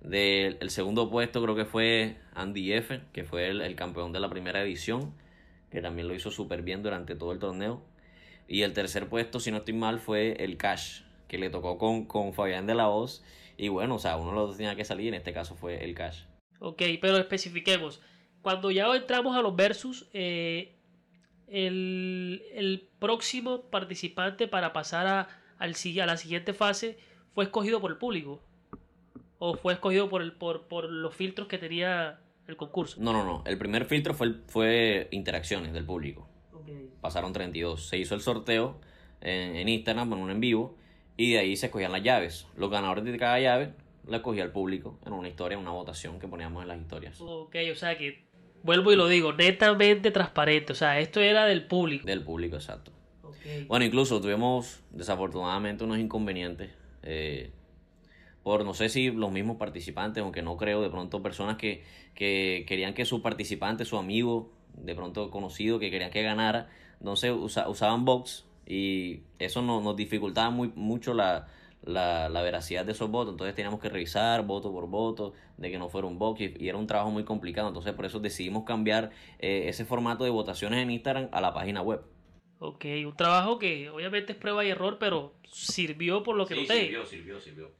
Del 0.00 0.56
el 0.60 0.70
segundo 0.70 1.10
puesto 1.10 1.42
creo 1.42 1.54
que 1.54 1.66
fue 1.66 2.16
Andy 2.34 2.72
F., 2.72 3.00
que 3.12 3.24
fue 3.24 3.48
el, 3.48 3.74
campeón 3.74 4.12
de 4.12 4.20
la 4.20 4.30
primera 4.30 4.62
edición, 4.62 5.12
que 5.70 5.82
también 5.82 6.08
lo 6.08 6.14
hizo 6.14 6.30
súper 6.30 6.62
bien 6.62 6.82
durante 6.82 7.14
todo 7.14 7.32
el 7.32 7.38
torneo. 7.38 7.82
Y 8.48 8.62
el 8.62 8.72
tercer 8.72 9.08
puesto, 9.08 9.40
si 9.40 9.50
no 9.50 9.58
estoy 9.58 9.74
mal, 9.74 10.00
fue 10.00 10.42
el 10.42 10.56
Cash, 10.56 11.02
que 11.28 11.38
le 11.38 11.50
tocó 11.50 11.76
con, 11.76 12.06
con 12.06 12.32
Fabián 12.32 12.66
de 12.66 12.74
la 12.74 12.88
Hoz. 12.88 13.22
Y 13.56 13.68
bueno, 13.68 13.96
o 13.96 13.98
sea, 13.98 14.16
uno 14.16 14.30
de 14.30 14.36
los 14.36 14.48
dos 14.48 14.56
tenía 14.56 14.74
que 14.74 14.84
salir, 14.84 15.08
en 15.08 15.14
este 15.14 15.32
caso 15.32 15.54
fue 15.54 15.84
el 15.84 15.94
Cash. 15.94 16.22
Ok, 16.60 16.82
pero 17.00 17.18
especifiquemos. 17.18 18.00
Cuando 18.42 18.70
ya 18.70 18.86
entramos 18.94 19.36
a 19.36 19.42
los 19.42 19.54
versus, 19.54 20.08
eh, 20.14 20.79
el, 21.50 22.88
próximo 22.98 23.62
participante 23.62 24.48
para 24.48 24.72
pasar 24.72 25.06
a, 25.06 25.28
al, 25.58 25.74
a 25.74 26.06
la 26.06 26.16
siguiente 26.16 26.52
fase 26.52 26.98
fue 27.34 27.44
escogido 27.44 27.80
por 27.80 27.90
el 27.90 27.96
público. 27.98 28.40
¿O 29.38 29.54
fue 29.56 29.72
escogido 29.72 30.10
por, 30.10 30.20
el, 30.20 30.32
por, 30.32 30.68
por 30.68 30.90
los 30.90 31.14
filtros 31.14 31.48
que 31.48 31.56
tenía 31.56 32.20
el 32.46 32.56
concurso? 32.56 33.00
No, 33.00 33.12
no, 33.12 33.24
no. 33.24 33.42
El 33.46 33.56
primer 33.56 33.86
filtro 33.86 34.12
fue, 34.12 34.34
fue 34.46 35.08
interacciones 35.10 35.72
del 35.72 35.84
público. 35.84 36.28
Pasaron 37.00 37.32
32. 37.32 37.88
Se 37.88 37.96
hizo 37.96 38.14
el 38.14 38.20
sorteo 38.20 38.78
en, 39.22 39.56
en 39.56 39.68
Instagram, 39.68 40.12
en 40.12 40.18
un 40.18 40.30
en 40.30 40.40
vivo, 40.40 40.76
y 41.16 41.32
de 41.32 41.38
ahí 41.38 41.56
se 41.56 41.66
escogían 41.66 41.92
las 41.92 42.02
llaves. 42.02 42.46
Los 42.54 42.70
ganadores 42.70 43.04
de 43.04 43.16
cada 43.18 43.40
llave 43.40 43.72
la 44.06 44.18
escogía 44.18 44.42
el 44.42 44.50
público 44.50 44.98
en 45.06 45.12
una 45.12 45.28
historia, 45.28 45.56
en 45.56 45.62
una 45.62 45.70
votación 45.70 46.18
que 46.18 46.28
poníamos 46.28 46.62
en 46.62 46.68
las 46.68 46.80
historias. 46.80 47.20
Ok, 47.20 47.56
o 47.70 47.74
sea 47.74 47.96
que 47.96 48.24
vuelvo 48.62 48.92
y 48.92 48.96
lo 48.96 49.08
digo, 49.08 49.32
netamente 49.32 50.10
transparente. 50.10 50.72
O 50.72 50.76
sea, 50.76 51.00
esto 51.00 51.20
era 51.20 51.44
del 51.46 51.66
público. 51.66 52.06
Del 52.06 52.22
público, 52.22 52.56
exacto. 52.56 52.92
Bueno, 53.68 53.84
incluso 53.84 54.20
tuvimos 54.20 54.80
desafortunadamente 54.90 55.84
unos 55.84 55.98
inconvenientes. 55.98 56.70
Eh, 57.02 57.50
por 58.42 58.64
no 58.64 58.74
sé 58.74 58.88
si 58.88 59.10
los 59.10 59.30
mismos 59.32 59.56
participantes, 59.56 60.22
aunque 60.22 60.42
no 60.42 60.56
creo, 60.56 60.82
de 60.82 60.90
pronto 60.90 61.22
personas 61.22 61.56
que, 61.56 61.82
que 62.14 62.64
querían 62.66 62.94
que 62.94 63.04
su 63.04 63.22
participante, 63.22 63.84
su 63.84 63.96
amigo, 63.96 64.52
de 64.74 64.94
pronto 64.94 65.30
conocido, 65.30 65.78
que 65.78 65.90
querían 65.90 66.10
que 66.10 66.22
ganara, 66.22 66.68
entonces 66.98 67.32
usaban 67.32 68.04
box 68.04 68.44
y 68.66 69.20
eso 69.38 69.62
nos 69.62 69.96
dificultaba 69.96 70.50
muy, 70.50 70.72
mucho 70.74 71.12
la, 71.12 71.48
la, 71.82 72.28
la, 72.28 72.42
veracidad 72.42 72.84
de 72.84 72.92
esos 72.92 73.10
votos. 73.10 73.32
Entonces 73.32 73.54
teníamos 73.54 73.80
que 73.80 73.88
revisar 73.88 74.44
voto 74.44 74.72
por 74.72 74.86
voto, 74.88 75.34
de 75.56 75.70
que 75.70 75.78
no 75.78 75.88
fuera 75.88 76.06
un 76.06 76.18
box 76.18 76.40
y, 76.40 76.68
era 76.68 76.78
un 76.78 76.86
trabajo 76.86 77.10
muy 77.10 77.24
complicado. 77.24 77.68
Entonces 77.68 77.92
por 77.94 78.06
eso 78.06 78.20
decidimos 78.20 78.64
cambiar 78.64 79.10
eh, 79.38 79.64
ese 79.66 79.84
formato 79.84 80.24
de 80.24 80.30
votaciones 80.30 80.82
en 80.82 80.90
Instagram 80.90 81.28
a 81.32 81.40
la 81.40 81.52
página 81.54 81.82
web. 81.82 82.02
Ok, 82.58 82.84
un 83.06 83.16
trabajo 83.16 83.58
que 83.58 83.88
obviamente 83.88 84.32
es 84.32 84.38
prueba 84.38 84.64
y 84.64 84.68
error, 84.68 84.98
pero 84.98 85.32
sirvió 85.50 86.22
por 86.22 86.36
lo 86.36 86.46
que 86.46 86.54
sí, 86.56 86.66
Sirvió, 86.66 87.06
sirvió, 87.06 87.40
sirvió. 87.40 87.70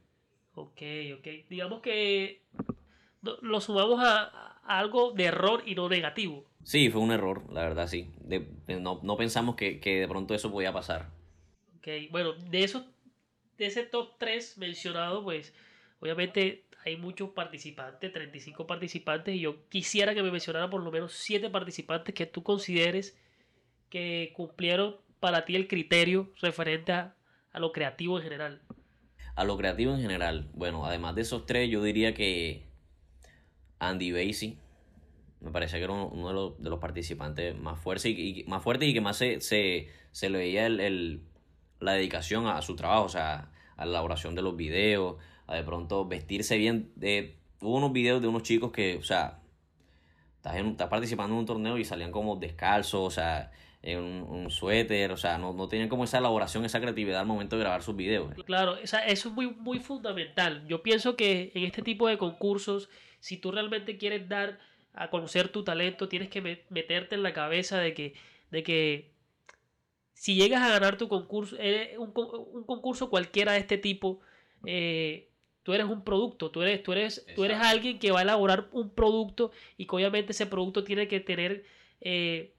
Ok, 0.55 0.81
ok. 1.17 1.27
Digamos 1.49 1.81
que 1.81 2.41
lo 3.41 3.61
sumamos 3.61 3.99
a, 4.03 4.59
algo 4.63 5.11
de 5.11 5.25
error 5.25 5.63
y 5.65 5.75
no 5.75 5.87
negativo. 5.87 6.45
Sí, 6.63 6.89
fue 6.89 7.01
un 7.01 7.11
error, 7.11 7.43
la 7.51 7.61
verdad, 7.61 7.87
sí. 7.87 8.11
no, 8.67 8.99
no 9.03 9.17
pensamos 9.17 9.55
que, 9.55 9.79
que 9.79 9.99
de 9.99 10.07
pronto 10.07 10.33
eso 10.33 10.51
podía 10.51 10.73
pasar. 10.73 11.09
Ok, 11.77 11.87
bueno, 12.11 12.33
de 12.33 12.63
esos 12.63 12.83
de 13.61 13.67
ese 13.67 13.83
top 13.83 14.17
3 14.17 14.57
mencionado, 14.57 15.23
pues 15.23 15.53
obviamente 15.99 16.65
hay 16.83 16.97
muchos 16.97 17.29
participantes, 17.29 18.11
35 18.11 18.65
participantes, 18.65 19.35
y 19.35 19.41
yo 19.41 19.69
quisiera 19.69 20.15
que 20.15 20.23
me 20.23 20.31
mencionara 20.31 20.67
por 20.67 20.81
lo 20.81 20.91
menos 20.91 21.13
7 21.13 21.47
participantes 21.51 22.15
que 22.15 22.25
tú 22.25 22.41
consideres 22.41 23.15
que 23.89 24.33
cumplieron 24.35 24.97
para 25.19 25.45
ti 25.45 25.55
el 25.55 25.67
criterio 25.67 26.31
referente 26.41 26.91
a, 26.91 27.15
lo 27.53 27.71
creativo 27.71 28.17
en 28.17 28.23
general. 28.23 28.61
A 29.35 29.43
lo 29.43 29.57
creativo 29.57 29.93
en 29.93 30.01
general, 30.01 30.49
bueno, 30.55 30.83
además 30.83 31.13
de 31.13 31.21
esos 31.21 31.45
tres, 31.45 31.69
yo 31.69 31.83
diría 31.83 32.15
que 32.15 32.65
Andy 33.77 34.11
Basie, 34.11 34.57
me 35.39 35.51
parece 35.51 35.77
que 35.77 35.83
era 35.83 35.93
uno, 35.93 36.55
de, 36.57 36.69
los, 36.69 36.79
participantes 36.79 37.55
más 37.55 37.79
fuertes 37.79 38.07
y, 38.07 38.43
más 38.47 38.63
fuerte 38.63 38.87
y 38.87 38.93
que 38.95 39.01
más 39.01 39.17
se, 39.17 39.39
se, 39.39 39.87
se 40.11 40.29
le 40.31 40.39
veía 40.39 40.65
el 40.65 41.21
la 41.81 41.93
dedicación 41.93 42.47
a, 42.47 42.61
su 42.61 42.75
trabajo, 42.75 43.03
o 43.05 43.09
sea, 43.09 43.51
a 43.75 43.85
la 43.85 43.91
elaboración 43.91 44.35
de 44.35 44.41
los 44.41 44.55
videos, 44.55 45.17
a 45.47 45.55
de 45.55 45.63
pronto 45.63 46.05
vestirse 46.07 46.57
bien. 46.57 46.91
De, 46.95 47.35
hubo 47.59 47.75
unos 47.77 47.91
videos 47.91 48.21
de 48.21 48.27
unos 48.27 48.43
chicos 48.43 48.71
que, 48.71 48.97
o 48.97 49.03
sea, 49.03 49.39
estás, 50.37 50.55
en- 50.55 50.69
estás 50.69 50.87
participando 50.87 51.33
en 51.33 51.39
un 51.39 51.45
torneo 51.45 51.77
y 51.77 51.83
salían 51.85 52.11
como 52.11 52.35
descalzos, 52.35 53.01
o 53.01 53.11
sea, 53.11 53.51
en 53.83 53.99
un, 53.99 54.49
suéter, 54.51 55.11
o 55.11 55.17
sea, 55.17 55.37
no, 55.39 55.53
no 55.53 55.67
tenían 55.67 55.89
como 55.89 56.03
esa 56.03 56.19
elaboración, 56.19 56.65
esa 56.65 56.79
creatividad 56.79 57.19
al 57.19 57.25
momento 57.25 57.55
de 57.55 57.61
grabar 57.63 57.81
sus 57.81 57.95
videos. 57.95 58.31
Claro, 58.45 58.77
o 58.81 58.87
sea, 58.87 59.05
eso 59.07 59.29
es 59.29 59.33
muy, 59.35 59.47
muy 59.47 59.79
fundamental. 59.79 60.63
Yo 60.67 60.83
pienso 60.83 61.15
que 61.15 61.51
en 61.55 61.63
este 61.63 61.81
tipo 61.81 62.07
de 62.07 62.17
concursos, 62.19 62.89
si 63.19 63.37
tú 63.37 63.51
realmente 63.51 63.97
quieres 63.97 64.29
dar 64.29 64.59
a 64.93 65.09
conocer 65.09 65.49
tu 65.49 65.63
talento, 65.63 66.07
tienes 66.07 66.29
que 66.29 66.41
me- 66.41 66.61
meterte 66.69 67.15
en 67.15 67.23
la 67.23 67.33
cabeza 67.33 67.79
de 67.79 67.93
que, 67.95 68.13
de 68.51 68.61
que 68.61 69.11
si 70.21 70.35
llegas 70.35 70.61
a 70.61 70.69
ganar 70.69 70.97
tu 70.97 71.07
concurso, 71.07 71.55
eh, 71.59 71.95
un, 71.97 72.11
co- 72.11 72.37
un 72.53 72.63
concurso 72.63 73.09
cualquiera 73.09 73.53
de 73.53 73.57
este 73.57 73.79
tipo, 73.79 74.19
eh, 74.67 75.29
tú 75.63 75.73
eres 75.73 75.87
un 75.87 76.03
producto, 76.03 76.51
tú 76.51 76.61
eres, 76.61 76.83
tú 76.83 76.91
eres, 76.91 77.25
tú 77.33 77.43
eres 77.43 77.57
alguien 77.59 77.97
que 77.97 78.11
va 78.11 78.19
a 78.19 78.21
elaborar 78.21 78.67
un 78.71 78.91
producto 78.91 79.49
y 79.77 79.87
que 79.87 79.95
obviamente 79.95 80.33
ese 80.33 80.45
producto 80.45 80.83
tiene 80.83 81.07
que 81.07 81.21
tener 81.21 81.63
eh, 82.01 82.53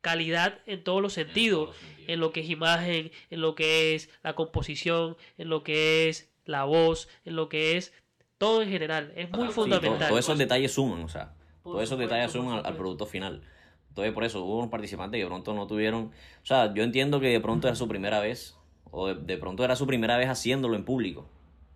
calidad 0.00 0.60
en 0.66 0.84
todos 0.84 1.02
los 1.02 1.12
sentidos 1.12 1.74
en 2.06 2.20
lo 2.20 2.30
que 2.32 2.40
es 2.42 2.50
imagen, 2.50 3.10
en 3.30 3.40
lo 3.40 3.56
que 3.56 3.96
es 3.96 4.10
la 4.22 4.36
composición, 4.36 5.16
en 5.38 5.48
lo 5.48 5.64
que 5.64 6.08
es 6.08 6.30
la 6.44 6.62
voz, 6.66 7.08
en 7.24 7.34
lo 7.34 7.48
que 7.48 7.76
es 7.76 7.92
todo 8.38 8.62
en 8.62 8.68
general. 8.70 9.12
Es 9.16 9.28
muy 9.30 9.48
Sí, 9.48 9.54
fundamental. 9.54 10.08
todos 10.08 10.20
esos 10.20 10.38
detalles 10.38 10.72
suman, 10.72 11.02
o 11.02 11.08
sea, 11.08 11.34
Por 11.64 11.72
todos 11.72 11.82
esos 11.82 11.98
detalles 11.98 12.30
suman 12.30 12.64
al, 12.64 12.76
producto 12.76 13.06
final. 13.06 13.42
Entonces, 13.98 14.14
por 14.14 14.24
eso 14.24 14.44
hubo 14.44 14.58
unos 14.58 14.70
participantes 14.70 15.18
que 15.18 15.22
de 15.24 15.28
pronto 15.28 15.54
no 15.54 15.66
tuvieron. 15.66 16.12
O 16.42 16.46
sea, 16.46 16.72
yo 16.72 16.84
entiendo 16.84 17.18
que 17.20 17.26
de 17.28 17.40
pronto 17.40 17.66
era 17.66 17.74
su 17.74 17.88
primera 17.88 18.20
vez, 18.20 18.56
o 18.92 19.08
de, 19.08 19.14
de 19.16 19.36
pronto 19.36 19.64
era 19.64 19.74
su 19.74 19.86
primera 19.88 20.16
vez 20.16 20.28
haciéndolo 20.28 20.76
en 20.76 20.84
público, 20.84 21.26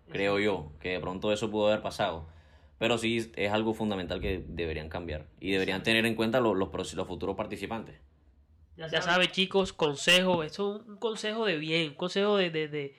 creo 0.09 0.39
yo, 0.39 0.71
que 0.79 0.89
de 0.91 0.99
pronto 1.01 1.33
eso 1.33 1.51
pudo 1.51 1.67
haber 1.67 1.81
pasado. 1.81 2.25
Pero 2.79 2.97
sí 2.97 3.29
es 3.35 3.51
algo 3.51 3.73
fundamental 3.73 4.21
que 4.21 4.43
deberían 4.47 4.87
cambiar 4.89 5.25
y 5.41 5.51
deberían 5.51 5.83
tener 5.83 6.05
en 6.05 6.15
cuenta 6.15 6.39
los, 6.39 6.55
los, 6.57 6.93
los 6.93 7.07
futuros 7.07 7.35
participantes. 7.35 7.95
Ya 8.89 9.01
saben, 9.01 9.29
chicos, 9.29 9.73
consejo, 9.73 10.43
esto 10.43 10.77
es 10.81 10.87
un 10.87 10.97
consejo 10.97 11.45
de 11.45 11.57
bien, 11.57 11.89
un 11.89 11.95
consejo 11.95 12.37
de, 12.37 12.49
de, 12.49 12.67
de- 12.69 12.95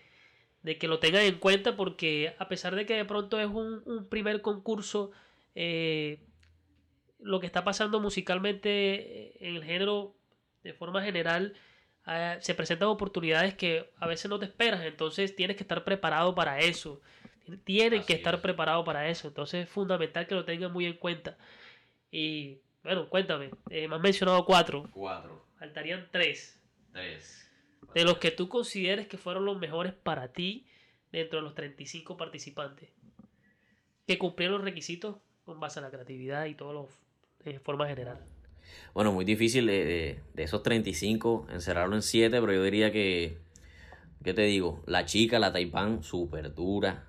de 0.62 0.78
que 0.78 0.87
lo 0.88 0.99
tengan 0.99 1.23
en 1.23 1.38
cuenta 1.38 1.76
porque 1.76 2.35
a 2.38 2.49
pesar 2.49 2.75
de 2.75 2.87
que 2.87 2.95
de 2.95 3.04
pronto 3.04 3.38
es 3.40 3.47
un, 3.49 3.83
un 3.85 4.07
primer 4.09 4.40
concurso, 4.40 5.11
eh, 5.54 6.21
lo 7.25 7.40
que 7.40 7.47
está 7.47 7.64
pasando 7.64 8.00
musicalmente 8.00 8.69
eh, 9.31 9.37
en 9.40 9.57
el 9.57 9.64
género 9.64 10.14
de 10.62 10.73
forma 10.75 11.02
general, 11.02 11.54
eh, 12.07 12.37
se 12.40 12.54
presentan 12.54 12.88
oportunidades 12.88 13.54
que 13.54 13.90
a 13.99 14.07
veces 14.07 14.31
no 14.31 14.38
te 14.38 14.45
esperas, 14.45 14.85
entonces 14.85 15.35
tienes 15.35 15.57
que 15.57 15.62
estar 15.64 15.85
preparado 15.85 16.35
para 16.35 16.59
eso, 16.61 17.00
tienen 17.64 18.00
Así 18.00 18.07
que 18.07 18.12
estar 18.14 18.35
es. 18.35 18.40
preparados 18.40 18.85
para 18.85 19.09
eso, 19.09 19.28
entonces 19.28 19.64
es 19.64 19.69
fundamental 19.71 20.26
que 20.26 20.35
lo 20.35 20.45
tengan 20.45 20.73
muy 20.73 20.87
en 20.87 20.95
cuenta. 20.95 21.37
Y 22.11 22.59
bueno, 22.83 23.09
cuéntame, 23.09 23.50
eh, 23.71 23.88
me 23.88 23.97
has 23.97 24.00
mencionado 24.02 24.45
cuatro, 24.45 24.88
Cuatro, 24.93 25.47
faltarían 25.59 26.09
tres. 26.11 26.61
tres. 26.93 27.40
De 27.95 28.04
los 28.04 28.19
que 28.19 28.31
tú 28.31 28.49
consideres 28.49 29.07
que 29.07 29.16
fueron 29.19 29.45
los 29.45 29.59
mejores 29.59 29.93
para 29.93 30.28
ti 30.33 30.66
dentro 31.12 31.38
de 31.38 31.45
los 31.45 31.54
35 31.54 32.16
participantes. 32.16 32.90
Que 34.07 34.19
cumplieron 34.19 34.57
los 34.57 34.64
requisitos 34.64 35.16
con 35.45 35.61
base 35.61 35.78
a 35.78 35.83
la 35.83 35.90
creatividad 35.90 36.47
y 36.47 36.54
todo 36.54 36.73
lo 36.73 36.88
de 37.52 37.58
forma 37.60 37.86
general. 37.86 38.18
Bueno, 38.94 39.12
muy 39.12 39.24
difícil 39.24 39.66
de, 39.66 39.84
de, 39.84 40.20
de 40.34 40.42
esos 40.42 40.62
35 40.62 41.46
encerrarlo 41.52 41.94
en 41.96 42.02
7, 42.02 42.40
pero 42.40 42.52
yo 42.52 42.62
diría 42.62 42.90
que, 42.92 43.38
¿qué 44.22 44.34
te 44.34 44.42
digo? 44.42 44.82
La 44.86 45.04
chica, 45.04 45.38
la 45.38 45.52
Taipán, 45.52 46.02
súper 46.02 46.54
dura. 46.54 47.08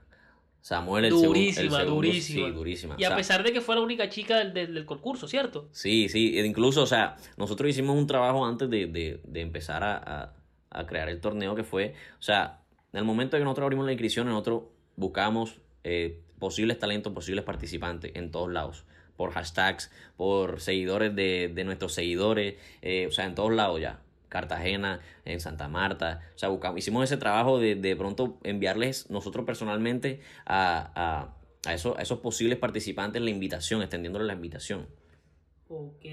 Samuel, 0.61 1.05
el 1.05 1.11
Durísima, 1.11 1.77
segundo, 1.77 1.95
durísima. 1.95 2.47
Sí, 2.47 2.53
durísima. 2.53 2.95
Y 2.97 3.03
a 3.03 3.07
O 3.07 3.09
sea, 3.09 3.15
pesar 3.17 3.43
de 3.43 3.53
que 3.53 3.61
fue 3.61 3.75
la 3.75 3.81
única 3.81 4.09
chica 4.09 4.39
del, 4.39 4.51
del- 4.53 4.73
del 4.73 4.85
concurso, 4.85 5.27
¿cierto? 5.27 5.69
Sí, 5.71 6.09
sí, 6.09 6.39
e 6.39 6.45
incluso, 6.45 6.81
o 6.81 6.87
sea, 6.87 7.17
nosotros 7.37 7.69
hicimos 7.69 7.95
un 7.95 8.07
trabajo 8.07 8.43
antes 8.45 8.67
de, 8.69 8.87
de, 8.87 9.21
de 9.23 9.41
empezar 9.41 9.83
a, 9.83 9.97
a- 9.97 10.33
a 10.71 10.85
crear 10.87 11.07
el 11.09 11.21
torneo 11.21 11.53
que 11.55 11.63
fue, 11.63 11.93
o 12.19 12.21
sea, 12.21 12.61
en 12.91 12.97
el 12.99 13.05
momento 13.05 13.35
de 13.35 13.41
que 13.41 13.43
nosotros 13.45 13.65
abrimos 13.65 13.85
la 13.85 13.91
inscripción, 13.91 14.27
nosotros 14.27 14.63
buscamos 14.95 15.61
eh, 15.83 16.19
posibles 16.39 16.79
talentos, 16.79 17.13
posibles 17.13 17.45
participantes 17.45 18.11
en 18.15 18.31
todos 18.31 18.51
lados, 18.51 18.85
por 19.17 19.31
hashtags, 19.31 19.91
por 20.17 20.59
seguidores 20.59 21.15
de, 21.15 21.51
de 21.53 21.63
nuestros 21.63 21.93
seguidores, 21.93 22.55
eh, 22.81 23.07
o 23.07 23.11
sea, 23.11 23.25
en 23.25 23.35
todos 23.35 23.53
lados 23.53 23.79
ya. 23.81 24.01
Cartagena, 24.27 24.99
en 25.23 25.39
Santa 25.39 25.69
Marta, 25.69 26.21
o 26.35 26.37
sea, 26.37 26.49
buscamos, 26.49 26.79
hicimos 26.79 27.05
ese 27.05 27.15
trabajo 27.15 27.57
de, 27.57 27.75
de 27.75 27.95
pronto 27.95 28.37
enviarles 28.43 29.09
nosotros 29.09 29.45
personalmente 29.45 30.19
a, 30.45 30.91
a, 30.95 31.69
a 31.69 31.73
esos, 31.73 31.97
a 31.97 32.01
esos 32.01 32.19
posibles 32.19 32.57
participantes 32.57 33.21
la 33.21 33.29
invitación, 33.29 33.81
extendiéndoles 33.81 34.27
la 34.27 34.33
invitación. 34.33 34.87
Ok. 35.69 36.05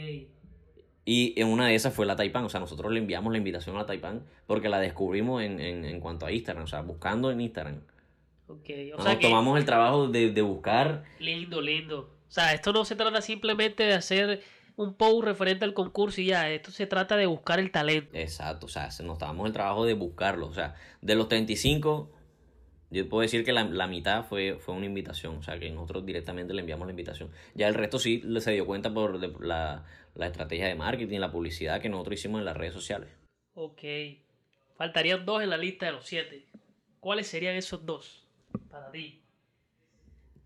Y 1.04 1.34
en 1.40 1.48
una 1.48 1.66
de 1.66 1.74
esas 1.74 1.92
fue 1.92 2.06
la 2.06 2.14
Taipan, 2.14 2.44
o 2.44 2.48
sea, 2.48 2.60
nosotros 2.60 2.92
le 2.92 3.00
enviamos 3.00 3.32
la 3.32 3.38
invitación 3.38 3.74
a 3.74 3.80
la 3.80 3.86
Taipan 3.86 4.22
porque 4.46 4.68
la 4.68 4.78
descubrimos 4.78 5.42
en, 5.42 5.58
en, 5.58 5.84
en 5.84 5.98
cuanto 5.98 6.24
a 6.24 6.30
Instagram, 6.30 6.64
o 6.64 6.68
sea, 6.68 6.82
buscando 6.82 7.32
en 7.32 7.40
Instagram. 7.40 7.80
Ok. 8.46 8.70
O 8.92 8.96
Nos 8.98 9.04
sea 9.04 9.18
que 9.18 9.26
tomamos 9.26 9.58
el 9.58 9.64
trabajo 9.64 10.06
de, 10.06 10.30
de 10.30 10.42
buscar, 10.42 11.04
lindo, 11.18 11.60
lindo. 11.60 12.14
O 12.32 12.34
sea, 12.34 12.54
esto 12.54 12.72
no 12.72 12.86
se 12.86 12.96
trata 12.96 13.20
simplemente 13.20 13.82
de 13.82 13.92
hacer 13.92 14.42
un 14.76 14.94
post 14.94 15.22
referente 15.22 15.66
al 15.66 15.74
concurso 15.74 16.22
y 16.22 16.28
ya. 16.28 16.48
Esto 16.48 16.70
se 16.70 16.86
trata 16.86 17.14
de 17.18 17.26
buscar 17.26 17.60
el 17.60 17.70
talento. 17.70 18.10
exacto, 18.16 18.64
o 18.64 18.68
sea, 18.70 18.90
se- 18.90 19.02
nos 19.04 19.18
tomamos 19.18 19.46
el 19.48 19.52
trabajo 19.52 19.84
de 19.84 19.92
buscarlo, 19.92 20.46
o 20.46 20.54
sea, 20.54 20.74
de 21.02 21.14
los 21.14 21.28
35, 21.28 22.10
yo 22.88 23.06
puedo 23.10 23.20
decir 23.20 23.44
que 23.44 23.52
la, 23.52 23.64
la 23.64 23.86
mitad 23.86 24.24
fue, 24.24 24.56
fue 24.58 24.74
una 24.74 24.86
invitación, 24.86 25.36
o 25.36 25.42
sea, 25.42 25.58
que 25.58 25.68
nosotros 25.70 26.06
directamente 26.06 26.54
le 26.54 26.60
enviamos 26.60 26.86
la 26.86 26.92
invitación. 26.92 27.30
Ya 27.54 27.68
el 27.68 27.74
resto 27.74 27.98
sí 27.98 28.22
se 28.38 28.50
dio 28.52 28.64
cuenta 28.64 28.94
por 28.94 29.44
la, 29.44 29.84
la 30.14 30.26
estrategia 30.26 30.68
de 30.68 30.74
marketing, 30.74 31.18
la 31.20 31.30
publicidad 31.30 31.82
que 31.82 31.90
nosotros 31.90 32.18
hicimos 32.18 32.38
en 32.38 32.46
las 32.46 32.56
redes 32.56 32.72
sociales. 32.72 33.10
Ok. 33.52 33.82
Faltarían 34.76 35.26
dos 35.26 35.42
en 35.42 35.50
la 35.50 35.58
lista 35.58 35.84
de 35.84 35.92
los 35.92 36.06
siete. 36.06 36.46
¿Cuáles 36.98 37.26
serían 37.26 37.56
esos 37.56 37.84
dos 37.84 38.26
para 38.70 38.90
ti? 38.90 39.21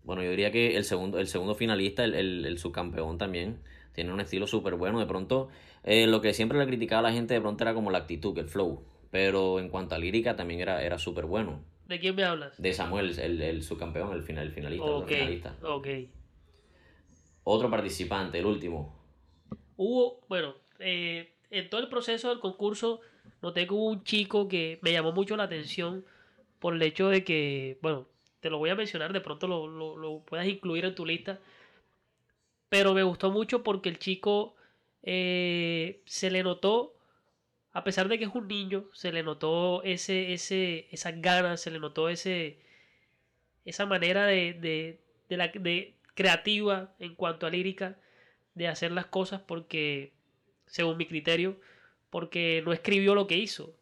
Bueno, 0.07 0.23
yo 0.23 0.29
diría 0.31 0.51
que 0.51 0.77
el 0.77 0.85
segundo, 0.85 1.19
el 1.19 1.27
segundo 1.27 1.53
finalista, 1.53 2.03
el, 2.05 2.15
el, 2.15 2.45
el 2.45 2.57
subcampeón 2.57 3.17
también, 3.17 3.59
tiene 3.91 4.13
un 4.13 4.21
estilo 4.21 4.47
súper 4.47 4.75
bueno. 4.75 4.99
De 4.99 5.05
pronto, 5.05 5.49
eh, 5.83 6.07
lo 6.07 6.21
que 6.21 6.33
siempre 6.33 6.57
le 6.57 6.65
criticaba 6.65 6.99
a 6.99 7.11
la 7.11 7.11
gente 7.11 7.33
de 7.33 7.41
pronto 7.41 7.63
era 7.63 7.73
como 7.73 7.91
la 7.91 7.97
actitud, 7.99 8.37
el 8.39 8.47
flow. 8.47 8.83
Pero 9.11 9.59
en 9.59 9.67
cuanto 9.69 9.95
a 9.95 9.97
lírica 9.99 10.37
también 10.37 10.61
era, 10.61 10.81
era 10.81 10.97
súper 10.97 11.25
bueno. 11.25 11.59
¿De 11.87 11.99
quién 11.99 12.15
me 12.15 12.23
hablas? 12.23 12.61
De 12.61 12.73
Samuel, 12.73 13.19
el, 13.19 13.41
el 13.41 13.63
subcampeón, 13.63 14.13
el, 14.13 14.23
final, 14.23 14.45
el 14.47 14.53
finalista, 14.53 14.85
el 14.85 14.91
Ok, 14.93 15.07
finalista. 15.09 15.55
ok. 15.63 15.87
Otro 17.43 17.69
participante, 17.69 18.39
el 18.39 18.45
último. 18.45 18.95
Hubo, 19.75 20.21
bueno, 20.27 20.55
eh, 20.79 21.33
en 21.49 21.69
todo 21.69 21.81
el 21.81 21.89
proceso 21.89 22.29
del 22.29 22.39
concurso 22.39 23.01
noté 23.41 23.67
que 23.67 23.73
hubo 23.73 23.87
un 23.89 24.03
chico 24.03 24.47
que 24.47 24.79
me 24.81 24.91
llamó 24.91 25.11
mucho 25.11 25.37
la 25.37 25.43
atención 25.43 26.05
por 26.59 26.73
el 26.73 26.81
hecho 26.81 27.09
de 27.09 27.23
que, 27.23 27.77
bueno, 27.81 28.07
te 28.39 28.49
lo 28.49 28.57
voy 28.57 28.69
a 28.69 28.75
mencionar, 28.75 29.13
de 29.13 29.21
pronto 29.21 29.47
lo, 29.47 29.67
lo, 29.67 29.97
lo 29.97 30.19
puedas 30.19 30.47
incluir 30.47 30.85
en 30.85 30.95
tu 30.95 31.05
lista, 31.05 31.39
pero 32.69 32.93
me 32.93 33.03
gustó 33.03 33.31
mucho 33.31 33.63
porque 33.63 33.89
el 33.89 33.99
chico 33.99 34.55
eh, 35.03 36.01
se 36.05 36.29
le 36.29 36.43
notó, 36.43 36.93
a 37.71 37.83
pesar 37.83 38.09
de 38.09 38.17
que 38.17 38.25
es 38.25 38.35
un 38.35 38.47
niño, 38.47 38.85
se 38.93 39.11
le 39.11 39.23
notó 39.23 39.83
ese, 39.83 40.33
ese, 40.33 40.87
esas 40.91 41.21
ganas, 41.21 41.61
se 41.61 41.71
le 41.71 41.79
notó 41.79 42.09
ese, 42.09 42.57
esa 43.65 43.85
manera 43.85 44.25
de, 44.25 44.53
de, 44.53 44.99
de 45.29 45.37
la, 45.37 45.47
de 45.47 45.95
creativa 46.13 46.93
en 46.99 47.15
cuanto 47.15 47.45
a 47.45 47.49
lírica 47.49 47.97
de 48.55 48.67
hacer 48.67 48.91
las 48.91 49.05
cosas 49.05 49.41
porque, 49.41 50.11
según 50.65 50.97
mi 50.97 51.05
criterio, 51.05 51.59
porque 52.09 52.61
no 52.65 52.73
escribió 52.73 53.15
lo 53.15 53.27
que 53.27 53.37
hizo. 53.37 53.76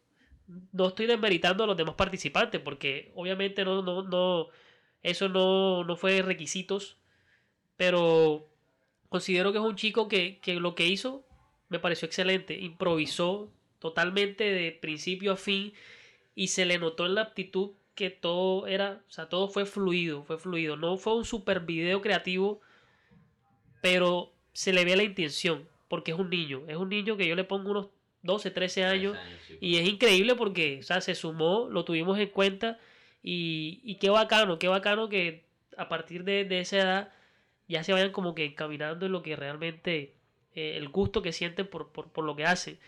No 0.72 0.88
estoy 0.88 1.06
desmeritando 1.06 1.64
a 1.64 1.66
los 1.66 1.76
demás 1.76 1.94
participantes 1.96 2.60
porque 2.60 3.12
obviamente 3.14 3.64
no, 3.64 3.82
no, 3.82 4.02
no, 4.02 4.48
eso 5.02 5.28
no, 5.28 5.84
no 5.84 5.96
fue 5.96 6.22
requisitos, 6.22 6.96
pero 7.76 8.48
considero 9.08 9.52
que 9.52 9.58
es 9.58 9.64
un 9.64 9.76
chico 9.76 10.08
que, 10.08 10.38
que 10.40 10.54
lo 10.54 10.74
que 10.74 10.86
hizo 10.86 11.26
me 11.68 11.78
pareció 11.78 12.06
excelente, 12.06 12.58
improvisó 12.58 13.50
totalmente 13.78 14.44
de 14.44 14.72
principio 14.72 15.32
a 15.32 15.36
fin 15.36 15.72
y 16.34 16.48
se 16.48 16.64
le 16.64 16.78
notó 16.78 17.06
en 17.06 17.14
la 17.14 17.22
aptitud 17.22 17.72
que 17.96 18.10
todo 18.10 18.66
era, 18.66 19.02
o 19.08 19.10
sea, 19.10 19.28
todo 19.28 19.48
fue 19.48 19.64
fluido, 19.64 20.22
fue 20.22 20.38
fluido. 20.38 20.76
No 20.76 20.98
fue 20.98 21.16
un 21.16 21.24
super 21.24 21.60
video 21.60 22.02
creativo, 22.02 22.60
pero 23.80 24.32
se 24.52 24.72
le 24.72 24.84
ve 24.84 24.96
la 24.96 25.02
intención, 25.02 25.66
porque 25.88 26.12
es 26.12 26.18
un 26.18 26.30
niño, 26.30 26.62
es 26.68 26.76
un 26.76 26.90
niño 26.90 27.16
que 27.16 27.26
yo 27.26 27.34
le 27.34 27.44
pongo 27.44 27.70
unos 27.70 27.88
12, 28.26 28.50
13 28.50 28.84
años 28.84 29.16
y 29.60 29.76
es 29.76 29.88
increíble 29.88 30.34
porque, 30.34 30.80
o 30.80 30.82
sea, 30.82 31.00
se 31.00 31.14
sumó, 31.14 31.68
lo 31.70 31.84
tuvimos 31.84 32.18
en 32.18 32.28
cuenta 32.28 32.78
y, 33.22 33.80
y 33.84 33.96
qué 33.96 34.10
bacano, 34.10 34.58
qué 34.58 34.68
bacano 34.68 35.08
que 35.08 35.44
a 35.76 35.88
partir 35.88 36.24
de, 36.24 36.44
de 36.44 36.60
esa 36.60 36.76
edad 36.78 37.12
ya 37.68 37.82
se 37.84 37.92
vayan 37.92 38.12
como 38.12 38.34
que 38.34 38.44
encaminando 38.44 39.06
en 39.06 39.12
lo 39.12 39.22
que 39.22 39.36
realmente, 39.36 40.14
eh, 40.54 40.76
el 40.76 40.88
gusto 40.88 41.22
que 41.22 41.32
sienten 41.32 41.66
por, 41.66 41.92
por, 41.92 42.10
por 42.10 42.24
lo 42.24 42.36
que 42.36 42.44
hacen. 42.44 42.78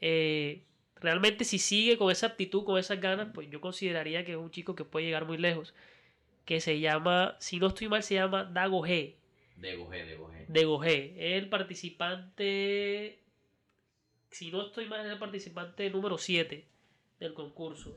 Eh, 0.00 0.62
realmente 0.96 1.44
si 1.44 1.58
sigue 1.58 1.96
con 1.96 2.10
esa 2.10 2.28
aptitud, 2.28 2.64
con 2.64 2.78
esas 2.78 3.00
ganas, 3.00 3.28
pues 3.32 3.48
yo 3.50 3.60
consideraría 3.60 4.24
que 4.24 4.32
es 4.32 4.38
un 4.38 4.50
chico 4.50 4.74
que 4.74 4.84
puede 4.84 5.06
llegar 5.06 5.24
muy 5.24 5.38
lejos. 5.38 5.74
Que 6.44 6.60
se 6.60 6.78
llama, 6.78 7.36
si 7.40 7.58
no 7.58 7.68
estoy 7.68 7.88
mal, 7.88 8.02
se 8.02 8.14
llama 8.14 8.44
Dago 8.44 8.82
G. 8.82 9.14
Gogé. 10.64 11.36
El 11.36 11.48
participante, 11.48 13.18
si 14.30 14.50
no 14.50 14.66
estoy 14.66 14.86
mal, 14.86 15.04
es 15.04 15.12
el 15.12 15.18
participante 15.18 15.88
número 15.90 16.18
7 16.18 16.66
del 17.20 17.34
concurso. 17.34 17.96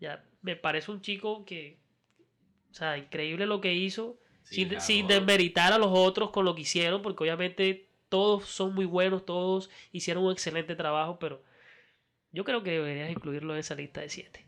Ya, 0.00 0.24
me 0.42 0.56
parece 0.56 0.90
un 0.90 1.00
chico 1.00 1.44
que, 1.44 1.78
o 2.70 2.74
sea, 2.74 2.98
increíble 2.98 3.46
lo 3.46 3.60
que 3.60 3.74
hizo, 3.74 4.18
sin, 4.42 4.80
sin 4.80 5.06
desmeritar 5.06 5.72
a 5.72 5.78
los 5.78 5.90
otros 5.92 6.30
con 6.30 6.44
lo 6.44 6.54
que 6.54 6.62
hicieron, 6.62 7.02
porque 7.02 7.24
obviamente 7.24 7.88
todos 8.08 8.46
son 8.46 8.74
muy 8.74 8.86
buenos, 8.86 9.24
todos 9.24 9.70
hicieron 9.92 10.24
un 10.24 10.32
excelente 10.32 10.74
trabajo, 10.74 11.18
pero 11.18 11.42
yo 12.32 12.44
creo 12.44 12.62
que 12.62 12.70
deberías 12.70 13.10
incluirlo 13.10 13.54
en 13.54 13.60
esa 13.60 13.74
lista 13.74 14.00
de 14.00 14.08
7. 14.08 14.46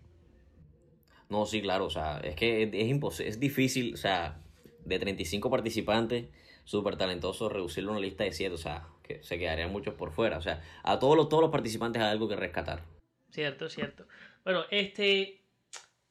No, 1.28 1.46
sí, 1.46 1.62
claro, 1.62 1.86
o 1.86 1.90
sea, 1.90 2.18
es 2.18 2.34
que 2.34 2.62
es, 2.62 2.88
imposible, 2.88 3.30
es 3.30 3.38
difícil, 3.38 3.94
o 3.94 3.96
sea, 3.96 4.42
de 4.84 4.98
35 4.98 5.48
participantes 5.48 6.26
súper 6.70 6.96
talentosos, 6.96 7.50
reducirlo 7.50 7.90
a 7.90 7.92
una 7.92 8.00
lista 8.00 8.24
de 8.24 8.32
7, 8.32 8.54
o 8.54 8.58
sea, 8.58 8.86
que 9.02 9.22
se 9.22 9.38
quedarían 9.38 9.72
muchos 9.72 9.94
por 9.94 10.12
fuera, 10.12 10.38
o 10.38 10.40
sea, 10.40 10.62
a 10.82 10.98
todos 10.98 11.16
los, 11.16 11.28
todos 11.28 11.42
los 11.42 11.50
participantes 11.50 12.02
hay 12.02 12.10
algo 12.10 12.28
que 12.28 12.36
rescatar. 12.36 12.84
Cierto, 13.30 13.68
cierto. 13.68 14.06
Bueno, 14.44 14.64
este, 14.70 15.42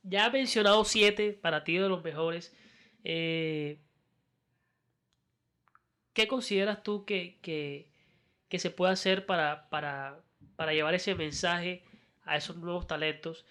ya 0.03 0.27
he 0.27 0.31
mencionado 0.31 0.83
7 0.83 1.33
para 1.41 1.63
ti 1.63 1.77
de 1.77 1.89
los 1.89 2.03
mejores. 2.03 2.55
Eh, 3.03 3.79
¿Qué 6.13 6.27
consideras 6.27 6.83
tú 6.83 7.05
que, 7.05 7.39
que, 7.41 7.89
que 8.49 8.59
se 8.59 8.69
puede 8.69 8.93
hacer 8.93 9.25
para, 9.25 9.69
para, 9.69 10.21
para 10.55 10.73
llevar 10.73 10.93
ese 10.93 11.15
mensaje 11.15 11.83
a 12.23 12.35
esos 12.35 12.57
nuevos 12.57 12.87
talentos? 12.87 13.45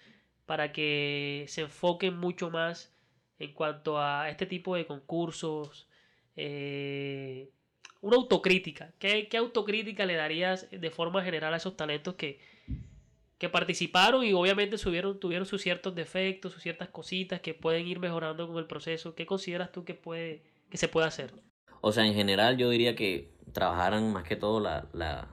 para 0.49 0.71
que 0.71 1.45
se 1.47 1.61
enfoquen 1.61 2.17
mucho 2.17 2.49
más 2.49 2.91
en 3.37 3.53
cuanto 3.53 3.99
a 3.99 4.29
este 4.31 4.47
tipo 4.47 4.75
de 4.75 4.87
concursos. 4.87 5.87
Eh, 6.41 7.51
una 7.99 8.15
autocrítica. 8.15 8.93
¿Qué, 8.97 9.27
autocrítica 9.37 10.05
le 10.05 10.15
darías 10.15 10.69
de 10.71 10.89
forma 10.89 11.21
general 11.21 11.53
a 11.53 11.57
esos 11.57 11.75
talentos 11.75 12.15
que, 12.15 12.39
que 13.37 13.49
participaron 13.49 14.23
y 14.23 14.31
obviamente 14.31 14.77
tuvieron 14.77 15.45
sus 15.45 15.61
ciertos 15.61 15.95
defectos, 15.95 16.53
sus 16.53 16.63
ciertas 16.63 16.87
cositas 16.87 17.41
que 17.41 17.53
pueden 17.53 17.87
ir 17.87 17.99
mejorando 17.99 18.47
con 18.47 18.57
el 18.57 18.67
proceso? 18.67 19.15
¿Qué 19.15 19.25
consideras 19.25 19.73
tú 19.73 19.83
que, 19.83 19.95
puede, 19.95 20.43
que 20.69 20.77
se 20.77 20.87
puede 20.87 21.07
hacer? 21.07 21.33
O 21.81 21.91
sea, 21.91 22.05
en 22.05 22.13
general 22.13 22.55
yo 22.55 22.69
diría 22.69 22.95
que 22.95 23.33
trabajaran 23.51 24.13
más 24.13 24.23
que 24.23 24.37
todo 24.37 24.61
la, 24.61 24.87
la, 24.93 25.27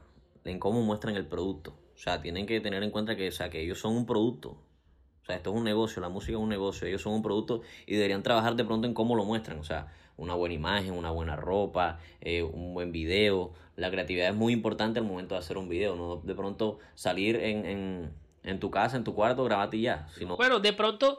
en 0.45 0.59
cómo 0.59 0.83
muestran 0.83 1.15
el 1.15 1.27
producto. 1.27 1.79
O 1.95 1.99
sea, 1.99 2.21
tienen 2.21 2.47
que 2.47 2.61
tener 2.61 2.83
en 2.83 2.91
cuenta 2.91 3.15
que, 3.15 3.29
o 3.29 3.33
sea, 3.33 3.49
que 3.49 3.63
ellos 3.63 3.79
son 3.79 3.97
un 3.97 4.07
producto. 4.07 4.66
O 5.27 5.29
sea, 5.29 5.35
esto 5.35 5.51
es 5.51 5.57
un 5.57 5.65
negocio, 5.65 6.01
la 6.01 6.09
música 6.09 6.35
es 6.35 6.39
un 6.39 6.49
negocio, 6.49 6.87
ellos 6.87 7.03
son 7.03 7.15
un 7.15 7.23
producto 7.23 7.63
y 7.85 7.95
deberían 7.95 8.23
trabajar 8.23 8.55
de 8.55 8.65
pronto 8.65 8.87
en 8.87 8.95
cómo 8.95 9.17
lo 9.17 9.25
muestran. 9.25 9.59
O 9.59 9.65
sea, 9.65 9.89
una 10.17 10.35
buena 10.35 10.55
imagen, 10.55 10.93
una 10.93 11.11
buena 11.11 11.35
ropa, 11.35 11.99
eh, 12.21 12.45
un 12.45 12.75
buen 12.75 12.93
video. 12.93 13.53
La 13.75 13.91
creatividad 13.91 14.29
es 14.29 14.37
muy 14.37 14.53
importante 14.53 15.01
al 15.01 15.05
momento 15.05 15.35
de 15.35 15.41
hacer 15.41 15.59
un 15.59 15.69
video, 15.69 15.97
no 15.97 16.19
de 16.23 16.33
pronto 16.37 16.79
salir 16.95 17.35
en, 17.35 18.13
en, 18.45 18.61
tu 18.61 18.71
casa, 18.71 18.97
en 18.97 19.03
tu 19.03 19.17
cuarto, 19.17 19.43
grabarte 19.43 19.79
y 19.79 19.83
ya. 19.83 20.07
Sino... 20.17 20.37
Bueno, 20.37 20.61
de 20.61 20.73
pronto, 20.73 21.19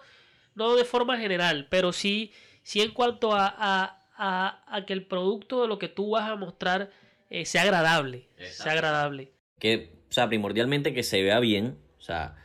no 0.56 0.78
de 0.78 0.86
forma 0.86 1.18
general, 1.18 1.68
pero 1.70 1.92
sí, 1.92 2.32
sí 2.64 2.80
en 2.80 2.92
cuanto 2.92 3.34
a, 3.36 4.06
a, 4.16 4.86
que 4.86 4.94
el 4.94 5.06
producto 5.06 5.64
de 5.64 5.68
lo 5.68 5.80
que 5.80 5.90
tú 5.90 6.12
vas 6.12 6.30
a 6.30 6.38
mostrar 6.38 6.92
eh, 7.30 7.46
sea 7.46 7.64
agradable. 7.64 8.30
Sea 8.38 8.72
agradable. 8.72 9.34
Que, 9.60 9.92
o 10.10 10.14
sea, 10.14 10.30
primordialmente 10.30 10.94
que 10.94 11.04
se 11.04 11.22
vea 11.22 11.42
bien. 11.42 11.78
O 12.00 12.02
sea, 12.02 12.38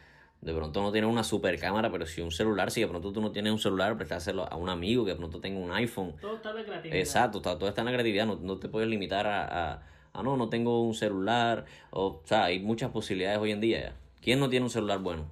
de 0.42 0.52
pronto 0.52 0.82
no 0.82 0.90
tienes 0.90 1.08
una 1.08 1.22
super 1.22 1.56
cámara, 1.58 1.90
pero 1.92 2.04
si 2.04 2.20
un 2.20 2.32
celular, 2.32 2.72
si 2.72 2.80
de 2.80 2.88
pronto 2.88 3.12
tú 3.12 3.20
no 3.20 3.30
tienes 3.30 3.52
un 3.52 3.60
celular, 3.60 3.96
prestárselo 3.96 4.52
a 4.52 4.56
un 4.56 4.68
amigo 4.68 5.04
que 5.04 5.12
de 5.12 5.16
pronto 5.16 5.40
tenga 5.40 5.60
un 5.60 5.70
iPhone. 5.70 6.16
Todo 6.20 6.34
está 6.34 6.50
en 6.50 6.56
la 6.56 6.64
creatividad. 6.64 6.98
Exacto, 6.98 7.40
todo 7.40 7.68
está 7.68 7.82
en 7.82 7.84
la 7.84 7.92
creatividad. 7.92 8.26
No, 8.26 8.58
te 8.58 8.68
puedes 8.68 8.88
limitar 8.88 9.28
a, 9.28 9.84
a, 10.12 10.22
no, 10.24 10.36
no 10.36 10.48
tengo 10.48 10.82
un 10.82 10.94
celular. 10.94 11.64
O, 11.90 12.06
o, 12.06 12.22
sea, 12.24 12.46
hay 12.46 12.58
muchas 12.58 12.90
posibilidades 12.90 13.38
hoy 13.38 13.52
en 13.52 13.60
día 13.60 13.80
ya. 13.80 13.96
¿Quién 14.20 14.40
no 14.40 14.50
tiene 14.50 14.64
un 14.64 14.70
celular 14.70 14.98
bueno? 14.98 15.26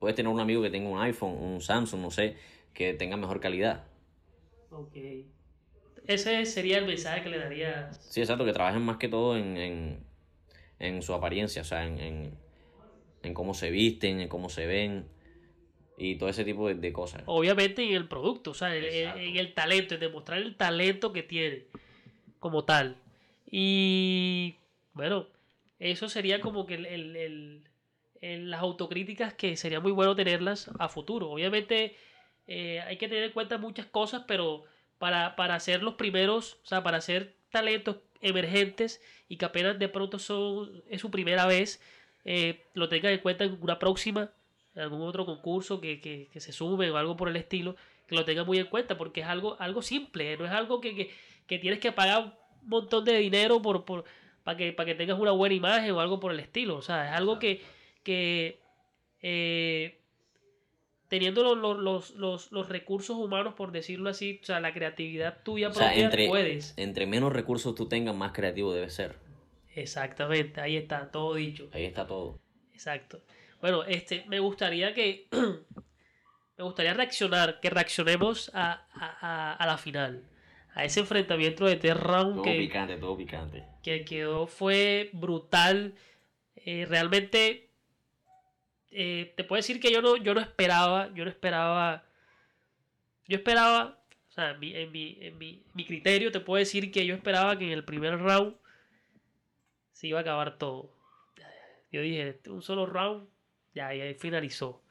Puedes 0.00 0.16
tener 0.16 0.32
un 0.32 0.40
amigo 0.40 0.60
que 0.60 0.70
tenga 0.70 0.88
un 0.88 1.00
iPhone, 1.00 1.36
un 1.40 1.60
Samsung, 1.60 2.00
no 2.00 2.10
sé, 2.10 2.36
que 2.74 2.94
tenga 2.94 3.16
mejor 3.16 3.38
calidad. 3.38 3.84
Ok. 4.70 4.96
Ese 6.04 6.44
sería 6.46 6.78
el 6.78 6.86
mensaje 6.86 7.22
que 7.22 7.28
le 7.28 7.38
daría. 7.38 7.92
Sí, 7.92 8.20
exacto, 8.20 8.44
que 8.44 8.52
trabajen 8.52 8.82
más 8.82 8.96
que 8.96 9.08
todo 9.08 9.36
en, 9.36 9.56
en, 9.56 10.00
en 10.80 11.02
su 11.02 11.14
apariencia, 11.14 11.62
o 11.62 11.64
sea, 11.64 11.86
en 11.86 11.98
en 11.98 12.45
cómo 13.34 13.54
se 13.54 13.70
visten, 13.70 14.20
en 14.20 14.28
cómo 14.28 14.48
se 14.48 14.66
ven 14.66 15.06
y 15.98 16.16
todo 16.16 16.28
ese 16.28 16.44
tipo 16.44 16.72
de, 16.72 16.92
cosas. 16.92 17.22
Obviamente 17.26 17.82
en 17.82 17.94
el 17.94 18.06
producto, 18.06 18.50
o 18.50 18.54
sea, 18.54 18.74
en, 18.76 19.36
el 19.36 19.54
talento, 19.54 19.94
en 19.94 20.00
demostrar 20.00 20.38
el 20.38 20.56
talento 20.56 21.12
que 21.12 21.22
tiene 21.22 21.64
como 22.38 22.64
tal. 22.64 22.96
Y 23.50 24.56
bueno, 24.92 25.26
eso 25.78 26.08
sería 26.08 26.40
como 26.40 26.66
que 26.66 26.74
el, 26.74 27.64
las 28.20 28.60
autocríticas 28.60 29.34
que 29.34 29.56
sería 29.56 29.80
muy 29.80 29.92
bueno 29.92 30.14
tenerlas 30.14 30.70
a 30.78 30.88
futuro. 30.88 31.30
Obviamente 31.30 31.96
eh, 32.46 32.80
hay 32.80 32.98
que 32.98 33.08
tener 33.08 33.24
en 33.24 33.32
cuenta 33.32 33.56
muchas 33.56 33.86
cosas, 33.86 34.24
pero 34.26 34.64
para, 34.98 35.36
para 35.36 35.58
ser 35.60 35.82
los 35.82 35.94
primeros, 35.94 36.58
o 36.64 36.66
sea, 36.66 36.82
para 36.82 37.00
ser 37.00 37.36
talentos 37.50 37.96
emergentes 38.20 39.00
y 39.28 39.36
que 39.36 39.44
apenas 39.44 39.78
de 39.78 39.88
pronto 39.88 40.18
son, 40.18 40.82
es 40.88 41.00
su 41.00 41.10
primera 41.10 41.46
vez, 41.46 41.80
eh, 42.28 42.64
lo 42.74 42.88
tengan 42.88 43.12
en 43.12 43.20
cuenta 43.20 43.44
en 43.44 43.56
una 43.62 43.78
próxima, 43.78 44.32
en 44.74 44.82
algún 44.82 45.00
otro 45.02 45.24
concurso 45.24 45.80
que, 45.80 46.00
que, 46.00 46.28
que, 46.32 46.40
se 46.40 46.52
sume 46.52 46.90
o 46.90 46.96
algo 46.96 47.16
por 47.16 47.28
el 47.28 47.36
estilo, 47.36 47.76
que 48.08 48.16
lo 48.16 48.24
tengan 48.24 48.44
muy 48.44 48.58
en 48.58 48.66
cuenta, 48.66 48.98
porque 48.98 49.20
es 49.20 49.28
algo, 49.28 49.56
algo 49.60 49.80
simple, 49.80 50.36
no 50.36 50.44
es 50.44 50.50
algo 50.50 50.80
que, 50.80 51.10
que 51.46 51.58
tienes 51.60 51.78
que 51.78 51.92
pagar 51.92 52.36
un 52.64 52.68
montón 52.68 53.04
de 53.04 53.16
dinero 53.18 53.62
por, 53.62 53.84
por, 53.84 54.04
para, 54.42 54.56
que, 54.56 54.72
para 54.72 54.86
que 54.86 54.96
tengas 54.96 55.20
una 55.20 55.30
buena 55.30 55.54
imagen 55.54 55.92
o 55.92 56.00
algo 56.00 56.18
por 56.18 56.32
el 56.32 56.40
estilo. 56.40 56.76
O 56.76 56.82
sea, 56.82 57.10
es 57.10 57.16
algo 57.16 57.38
que, 57.38 57.62
que 58.02 58.58
eh, 59.22 60.00
teniendo 61.08 61.54
los, 61.54 61.78
los, 61.78 62.10
los, 62.16 62.50
los, 62.50 62.68
recursos 62.68 63.16
humanos, 63.16 63.54
por 63.54 63.70
decirlo 63.70 64.10
así, 64.10 64.40
o 64.42 64.44
sea, 64.44 64.58
la 64.58 64.72
creatividad 64.72 65.38
tuya 65.44 65.70
propia, 65.70 65.94
entre, 65.94 66.26
puedes. 66.26 66.74
Entre 66.76 67.06
menos 67.06 67.32
recursos 67.32 67.76
tú 67.76 67.86
tengas, 67.86 68.16
más 68.16 68.32
creativo 68.32 68.74
debe 68.74 68.90
ser. 68.90 69.25
Exactamente, 69.76 70.58
ahí 70.58 70.74
está 70.74 71.10
todo 71.10 71.34
dicho. 71.34 71.68
Ahí 71.72 71.84
está 71.84 72.06
todo. 72.06 72.40
Exacto. 72.72 73.22
Bueno, 73.60 73.84
este, 73.84 74.24
me 74.26 74.40
gustaría 74.40 74.94
que. 74.94 75.28
me 76.56 76.64
gustaría 76.64 76.94
reaccionar, 76.94 77.60
que 77.60 77.68
reaccionemos 77.68 78.50
a, 78.54 78.86
a, 78.94 79.52
a, 79.52 79.66
la 79.66 79.76
final. 79.76 80.24
A 80.74 80.84
ese 80.84 81.00
enfrentamiento 81.00 81.66
de 81.66 81.76
Terra 81.76 82.00
Round 82.00 82.36
todo 82.36 82.42
que. 82.44 82.56
picante, 82.56 82.96
todo 82.96 83.18
picante. 83.18 83.64
Que 83.82 84.02
quedó, 84.06 84.46
fue 84.46 85.10
brutal. 85.12 85.94
Eh, 86.54 86.86
realmente. 86.88 87.68
Eh, 88.90 89.34
te 89.36 89.44
puedo 89.44 89.58
decir 89.58 89.78
que 89.78 89.92
yo 89.92 90.00
no, 90.00 90.16
yo 90.16 90.32
no 90.32 90.40
esperaba. 90.40 91.12
Yo 91.14 91.24
no 91.24 91.30
esperaba. 91.30 92.06
Yo 93.28 93.36
esperaba. 93.36 94.02
O 94.30 94.32
sea, 94.32 94.52
en 94.52 94.60
mi, 94.60 94.74
en 94.74 94.90
mi, 94.90 95.18
en 95.20 95.36
mi, 95.36 95.62
mi 95.74 95.84
criterio, 95.84 96.32
te 96.32 96.40
puedo 96.40 96.58
decir 96.58 96.90
que 96.90 97.04
yo 97.04 97.14
esperaba 97.14 97.58
que 97.58 97.66
en 97.66 97.72
el 97.72 97.84
primer 97.84 98.18
round 98.18 98.56
se 99.96 100.08
iba 100.08 100.18
a 100.18 100.22
acabar 100.22 100.58
todo. 100.58 100.90
Yo 101.90 102.02
dije, 102.02 102.38
un 102.48 102.60
solo 102.60 102.84
round, 102.84 103.26
ya, 103.74 103.94
y 103.94 104.02
ahí 104.02 104.12
finalizó. 104.12 104.82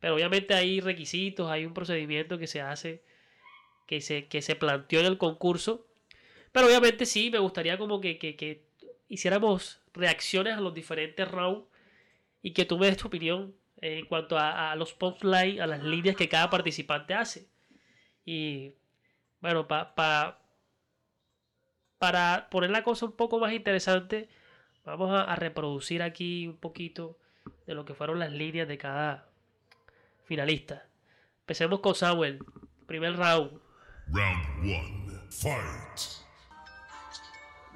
Pero 0.00 0.14
obviamente 0.14 0.54
hay 0.54 0.80
requisitos, 0.80 1.50
hay 1.50 1.66
un 1.66 1.74
procedimiento 1.74 2.38
que 2.38 2.46
se 2.46 2.62
hace, 2.62 3.02
que 3.86 4.00
se, 4.00 4.28
que 4.28 4.40
se 4.40 4.56
planteó 4.56 5.00
en 5.00 5.06
el 5.06 5.18
concurso. 5.18 5.86
Pero 6.52 6.68
obviamente 6.68 7.04
sí, 7.04 7.30
me 7.30 7.38
gustaría 7.38 7.76
como 7.76 8.00
que, 8.00 8.18
que, 8.18 8.64
hiciéramos 9.08 9.82
reacciones 9.92 10.54
a 10.54 10.60
los 10.62 10.72
diferentes 10.72 11.30
rounds 11.30 11.66
y 12.40 12.52
que 12.52 12.64
tú 12.64 12.78
me 12.78 12.86
des 12.86 12.96
tu 12.96 13.08
opinión 13.08 13.54
en 13.82 14.06
cuanto 14.06 14.38
a, 14.38 14.72
a 14.72 14.76
los 14.76 14.94
punchlines, 14.94 15.60
a 15.60 15.66
las 15.66 15.82
líneas 15.82 16.16
que 16.16 16.30
cada 16.30 16.48
participante 16.48 17.12
hace. 17.12 17.46
Y 18.24 18.72
bueno, 19.42 19.68
para 19.68 20.39
para 22.00 22.48
poner 22.48 22.70
la 22.70 22.82
cosa 22.82 23.04
un 23.04 23.12
poco 23.12 23.38
más 23.38 23.52
interesante, 23.52 24.30
vamos 24.86 25.10
a, 25.12 25.36
reproducir 25.36 26.02
aquí 26.02 26.48
un 26.48 26.56
poquito 26.56 27.18
de 27.66 27.74
lo 27.74 27.84
que 27.84 27.92
fueron 27.92 28.18
las 28.18 28.32
líneas 28.32 28.66
de 28.66 28.78
cada 28.78 29.28
finalista. 30.24 30.86
Empecemos 31.40 31.80
con 31.80 31.94
Samuel. 31.94 32.42
Primer 32.86 33.16
round. 33.16 33.60
Round 34.08 34.64
1. 34.64 35.30
Fight. 35.30 36.29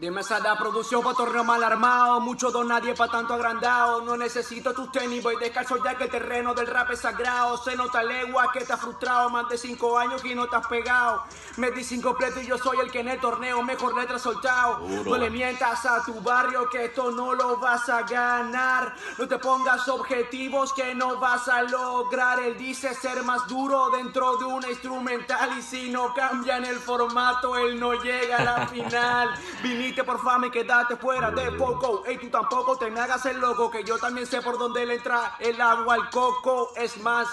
Dime 0.05 0.21
esa 0.21 0.39
da 0.39 0.55
producción 0.55 1.03
pa' 1.03 1.15
torneo 1.15 1.45
mal 1.45 1.65
armado. 1.65 2.21
Mucho 2.21 2.51
don 2.51 2.69
nadie 2.69 2.93
pa' 2.93 3.09
tanto 3.09 3.33
agrandado. 3.33 4.03
No 4.03 4.19
necesito 4.19 4.75
tus 4.75 4.93
tenis, 4.93 5.23
voy 5.23 5.37
descalzo 5.37 5.83
ya 5.83 5.97
que 5.97 6.05
el 6.05 6.11
terreno 6.11 6.53
del 6.53 6.67
rap 6.67 6.91
es 6.91 7.01
sagrado. 7.01 7.57
Se 7.57 7.75
nota 7.75 8.03
legua 8.03 8.53
que 8.53 8.59
estás 8.59 8.79
frustrado. 8.79 9.31
Más 9.31 9.49
de 9.49 9.57
cinco 9.57 9.99
años 9.99 10.23
y 10.23 10.35
no 10.35 10.43
has 10.43 10.67
pegado. 10.67 11.23
Me 11.57 11.71
di 11.71 11.83
cinco 11.83 12.15
pletos 12.15 12.43
y 12.43 12.47
yo 12.49 12.59
soy 12.59 12.81
el 12.81 12.91
que 12.91 13.01
en 13.01 13.09
el 13.09 13.19
torneo 13.19 13.63
mejor 13.63 13.97
letra 13.97 14.19
soltado. 14.19 14.81
No 15.07 15.17
le 15.17 15.31
mientas 15.31 15.87
a 15.87 16.05
tu 16.05 16.21
barrio 16.21 16.69
que 16.69 16.85
esto 16.85 17.11
no 17.11 17.33
lo 17.33 17.57
vas 17.57 17.89
a 17.89 18.03
ganar. 18.03 18.95
No 19.17 19.27
te 19.27 19.39
pongas 19.39 19.89
objetivos 19.89 20.75
que 20.75 20.95
no 20.95 21.19
vas 21.19 21.49
a 21.49 21.63
lograr. 21.63 22.41
Él 22.41 22.59
dice 22.59 22.93
ser 22.93 23.23
más 23.23 23.47
duro 23.47 23.89
dentro 23.89 24.37
de 24.37 24.45
una 24.45 24.69
instrumental. 24.69 25.59
Y 25.59 25.63
si 25.63 25.89
no 25.89 26.13
cambian 26.13 26.67
el 26.67 26.79
formato, 26.79 27.57
él 27.57 27.81
no 27.81 27.95
llega 27.95 28.37
a 28.37 28.45
la 28.45 28.67
final. 28.75 29.31
Viniste 29.63 29.94
por 30.03 30.21
fama 30.23 30.49
y 30.49 30.51
quedaste 30.51 30.97
fuera 30.97 31.31
de 31.31 31.53
poco. 31.53 32.03
Ey, 32.07 32.19
tú 32.19 32.29
tampoco 32.31 32.77
te 32.77 32.91
me 32.91 33.01
hagas 33.01 33.25
el 33.27 33.39
loco, 33.39 33.71
que 33.71 33.85
yo 33.85 33.99
también 33.99 34.27
sé 34.27 34.41
por 34.41 34.59
dónde 34.59 34.85
le 34.87 34.95
entra 34.95 35.37
el 35.39 35.61
agua 35.61 35.95
al 35.95 36.11
coco. 36.11 36.73
Es 36.77 36.97
más, 37.03 37.29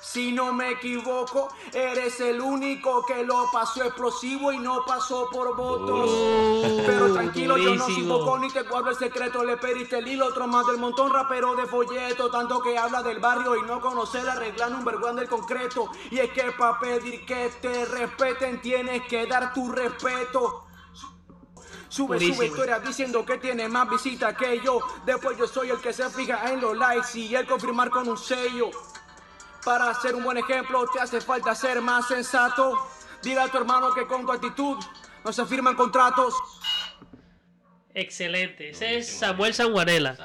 si 0.00 0.30
no 0.30 0.52
me 0.52 0.70
equivoco, 0.70 1.48
eres 1.72 2.20
el 2.20 2.40
único 2.40 3.04
que 3.04 3.24
lo 3.24 3.50
pasó 3.52 3.82
explosivo 3.82 4.52
y 4.52 4.58
no 4.58 4.84
pasó 4.86 5.28
por 5.30 5.56
votos. 5.56 6.10
Pero 6.86 7.12
tranquilo, 7.12 7.58
yo 7.58 7.74
no 7.74 7.84
soy 7.84 8.04
poco 8.04 8.38
ni 8.38 8.48
te 8.50 8.62
guardo 8.62 8.90
el 8.90 8.96
secreto. 8.96 9.42
Le 9.42 9.56
pediste 9.56 9.98
el 9.98 10.06
hilo, 10.06 10.26
otro 10.26 10.46
más 10.46 10.64
del 10.68 10.78
montón 10.78 11.12
rapero 11.12 11.56
de 11.56 11.66
folleto. 11.66 12.30
Tanto 12.30 12.62
que 12.62 12.78
habla 12.78 13.02
del 13.02 13.18
barrio 13.18 13.56
y 13.56 13.62
no 13.62 13.80
conoce 13.80 14.22
la 14.22 14.36
regla 14.36 14.68
number 14.68 14.94
one 14.94 15.20
del 15.20 15.28
concreto. 15.28 15.90
Y 16.10 16.18
es 16.20 16.30
que 16.30 16.52
para 16.52 16.78
pedir 16.78 17.26
que 17.26 17.50
te 17.60 17.84
respeten, 17.86 18.60
tienes 18.62 19.02
que 19.08 19.26
dar 19.26 19.52
tu 19.52 19.72
respeto. 19.72 20.65
Sube 21.88 22.18
su 22.18 22.42
historia 22.42 22.78
diciendo 22.80 23.24
que 23.24 23.38
tiene 23.38 23.68
más 23.68 23.88
visitas 23.88 24.34
que 24.36 24.60
yo. 24.64 24.80
Después 25.04 25.38
yo 25.38 25.46
soy 25.46 25.70
el 25.70 25.80
que 25.80 25.92
se 25.92 26.08
fija 26.10 26.50
en 26.52 26.60
los 26.60 26.76
likes 26.76 27.18
y 27.18 27.34
el 27.34 27.46
confirmar 27.46 27.90
con 27.90 28.08
un 28.08 28.16
sello. 28.18 28.70
Para 29.64 29.92
ser 29.94 30.14
un 30.14 30.24
buen 30.24 30.36
ejemplo 30.38 30.84
te 30.92 31.00
hace 31.00 31.20
falta 31.20 31.54
ser 31.54 31.80
más 31.80 32.06
sensato. 32.08 32.74
Dile 33.22 33.40
a 33.40 33.48
tu 33.48 33.56
hermano 33.58 33.92
que 33.94 34.06
con 34.06 34.24
tu 34.26 34.32
actitud 34.32 34.76
no 35.24 35.32
se 35.32 35.44
firman 35.46 35.74
contratos. 35.74 36.34
Excelente. 37.94 38.70
Ese 38.70 38.98
es. 38.98 39.08
Samuel 39.18 39.54
Sanguanela. 39.54 40.16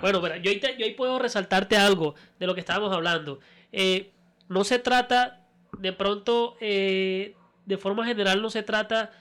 Bueno, 0.00 0.20
mira, 0.20 0.38
yo 0.38 0.50
ahí, 0.50 0.58
te- 0.58 0.76
yo 0.78 0.84
ahí 0.84 0.94
puedo 0.94 1.18
resaltarte 1.18 1.76
algo 1.76 2.14
de 2.38 2.46
lo 2.46 2.54
que 2.54 2.60
estábamos 2.60 2.92
hablando. 2.92 3.40
Eh, 3.70 4.10
no 4.48 4.64
se 4.64 4.78
trata, 4.78 5.40
de 5.78 5.92
pronto, 5.92 6.56
eh, 6.60 7.36
de 7.66 7.78
forma 7.78 8.04
general, 8.06 8.42
no 8.42 8.50
se 8.50 8.62
trata 8.62 9.12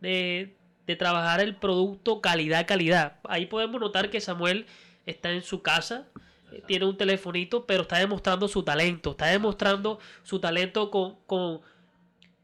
de, 0.00 0.56
de 0.86 0.96
trabajar 0.96 1.40
el 1.40 1.56
producto 1.56 2.20
calidad-calidad. 2.20 3.16
Ahí 3.24 3.46
podemos 3.46 3.80
notar 3.80 4.10
que 4.10 4.20
Samuel 4.20 4.66
está 5.04 5.32
en 5.32 5.42
su 5.42 5.62
casa, 5.62 6.06
eh, 6.52 6.62
tiene 6.66 6.84
un 6.84 6.96
telefonito, 6.96 7.66
pero 7.66 7.82
está 7.82 7.98
demostrando 7.98 8.48
su 8.48 8.62
talento. 8.62 9.12
Está 9.12 9.26
demostrando 9.26 9.98
su 10.22 10.38
talento 10.38 10.90
con, 10.90 11.16
con, 11.26 11.60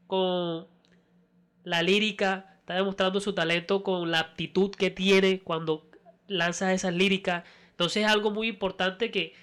con 0.07 0.67
la 1.63 1.81
lírica, 1.81 2.57
está 2.59 2.75
demostrando 2.75 3.19
su 3.19 3.33
talento 3.33 3.83
con 3.83 4.11
la 4.11 4.19
aptitud 4.19 4.71
que 4.71 4.89
tiene 4.89 5.39
cuando 5.39 5.89
lanza 6.27 6.73
esas 6.73 6.93
líricas. 6.93 7.43
Entonces 7.71 8.03
es 8.03 8.09
algo 8.09 8.31
muy 8.31 8.47
importante 8.47 9.11
que, 9.11 9.33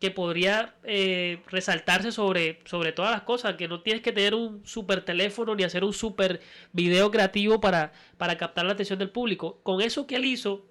que 0.00 0.10
podría 0.10 0.74
eh, 0.84 1.42
resaltarse 1.48 2.10
sobre, 2.10 2.60
sobre 2.64 2.92
todas 2.92 3.10
las 3.10 3.22
cosas, 3.22 3.56
que 3.56 3.68
no 3.68 3.82
tienes 3.82 4.02
que 4.02 4.12
tener 4.12 4.34
un 4.34 4.66
super 4.66 5.04
teléfono 5.04 5.54
ni 5.54 5.62
hacer 5.62 5.84
un 5.84 5.92
super 5.92 6.40
video 6.72 7.10
creativo 7.10 7.60
para, 7.60 7.92
para 8.16 8.38
captar 8.38 8.64
la 8.64 8.72
atención 8.72 8.98
del 8.98 9.10
público. 9.10 9.60
Con 9.62 9.82
eso 9.82 10.06
que 10.06 10.16
él 10.16 10.24
hizo, 10.24 10.66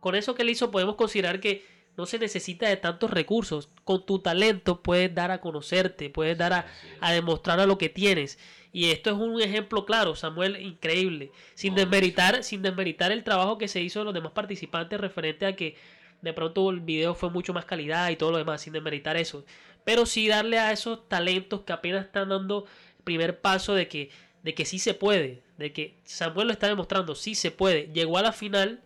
con 0.00 0.14
eso 0.14 0.34
que 0.34 0.42
él 0.42 0.50
hizo 0.50 0.70
podemos 0.70 0.96
considerar 0.96 1.38
que 1.38 1.66
no 1.98 2.06
se 2.06 2.18
necesita 2.18 2.66
de 2.66 2.78
tantos 2.78 3.10
recursos. 3.10 3.68
Con 3.84 4.06
tu 4.06 4.20
talento 4.20 4.82
puedes 4.82 5.14
dar 5.14 5.30
a 5.30 5.42
conocerte, 5.42 6.08
puedes 6.08 6.38
dar 6.38 6.54
a, 6.54 6.66
a 7.00 7.12
demostrar 7.12 7.60
a 7.60 7.66
lo 7.66 7.76
que 7.76 7.90
tienes. 7.90 8.38
Y 8.72 8.90
esto 8.90 9.10
es 9.10 9.16
un 9.16 9.40
ejemplo 9.40 9.84
claro, 9.84 10.14
Samuel, 10.14 10.60
increíble. 10.60 11.30
Sin 11.54 11.74
desmeritar, 11.74 12.42
sin 12.42 12.62
desmeritar 12.62 13.12
el 13.12 13.24
trabajo 13.24 13.58
que 13.58 13.68
se 13.68 13.82
hizo 13.82 14.00
de 14.00 14.06
los 14.06 14.14
demás 14.14 14.32
participantes 14.32 15.00
referente 15.00 15.46
a 15.46 15.56
que 15.56 15.76
de 16.22 16.32
pronto 16.32 16.70
el 16.70 16.80
video 16.80 17.14
fue 17.14 17.30
mucho 17.30 17.52
más 17.52 17.64
calidad 17.64 18.10
y 18.10 18.16
todo 18.16 18.32
lo 18.32 18.38
demás, 18.38 18.60
sin 18.60 18.72
desmeritar 18.72 19.16
eso. 19.16 19.44
Pero 19.84 20.06
sí 20.06 20.28
darle 20.28 20.58
a 20.58 20.72
esos 20.72 21.08
talentos 21.08 21.62
que 21.62 21.72
apenas 21.72 22.06
están 22.06 22.28
dando 22.28 22.66
el 22.98 23.04
primer 23.04 23.40
paso 23.40 23.74
de 23.74 23.88
que, 23.88 24.10
de 24.42 24.54
que 24.54 24.64
sí 24.64 24.78
se 24.78 24.94
puede, 24.94 25.42
de 25.58 25.72
que 25.72 25.94
Samuel 26.04 26.48
lo 26.48 26.52
está 26.52 26.66
demostrando, 26.66 27.14
sí 27.14 27.34
se 27.34 27.50
puede. 27.50 27.90
Llegó 27.92 28.18
a 28.18 28.22
la 28.22 28.32
final, 28.32 28.82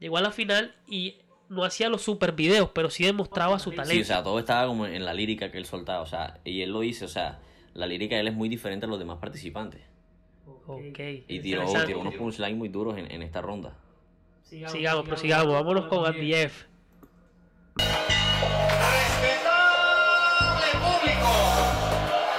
llegó 0.00 0.16
a 0.16 0.22
la 0.22 0.32
final 0.32 0.74
y 0.88 1.16
no 1.48 1.64
hacía 1.64 1.88
los 1.88 2.02
super 2.02 2.32
videos, 2.32 2.70
pero 2.74 2.90
sí 2.90 3.04
demostraba 3.04 3.58
su 3.58 3.70
talento. 3.70 3.94
Sí, 3.94 4.00
o 4.00 4.04
sea, 4.04 4.22
todo 4.22 4.38
estaba 4.38 4.66
como 4.66 4.86
en 4.86 5.04
la 5.04 5.14
lírica 5.14 5.50
que 5.50 5.58
él 5.58 5.66
soltaba, 5.66 6.00
o 6.00 6.06
sea, 6.06 6.40
y 6.44 6.62
él 6.62 6.72
lo 6.72 6.80
dice, 6.80 7.04
o 7.04 7.08
sea, 7.08 7.40
la 7.74 7.86
lírica 7.86 8.14
de 8.14 8.22
él 8.22 8.28
es 8.28 8.34
muy 8.34 8.48
diferente 8.48 8.86
a 8.86 8.88
los 8.88 8.98
demás 8.98 9.18
participantes. 9.18 9.82
Ok, 10.66 10.98
Y 11.28 11.40
tiró, 11.40 11.64
tiró 11.86 12.00
unos 12.00 12.14
punchlines 12.14 12.56
muy 12.56 12.68
duros 12.68 12.98
en, 12.98 13.10
en 13.10 13.22
esta 13.22 13.40
ronda. 13.40 13.76
Sigamos, 14.48 15.04
prosigamos, 15.06 15.52
vámonos 15.52 15.86
con 15.88 16.06
ADF. 16.06 16.64
Respetable 17.76 19.52
público, 20.80 21.30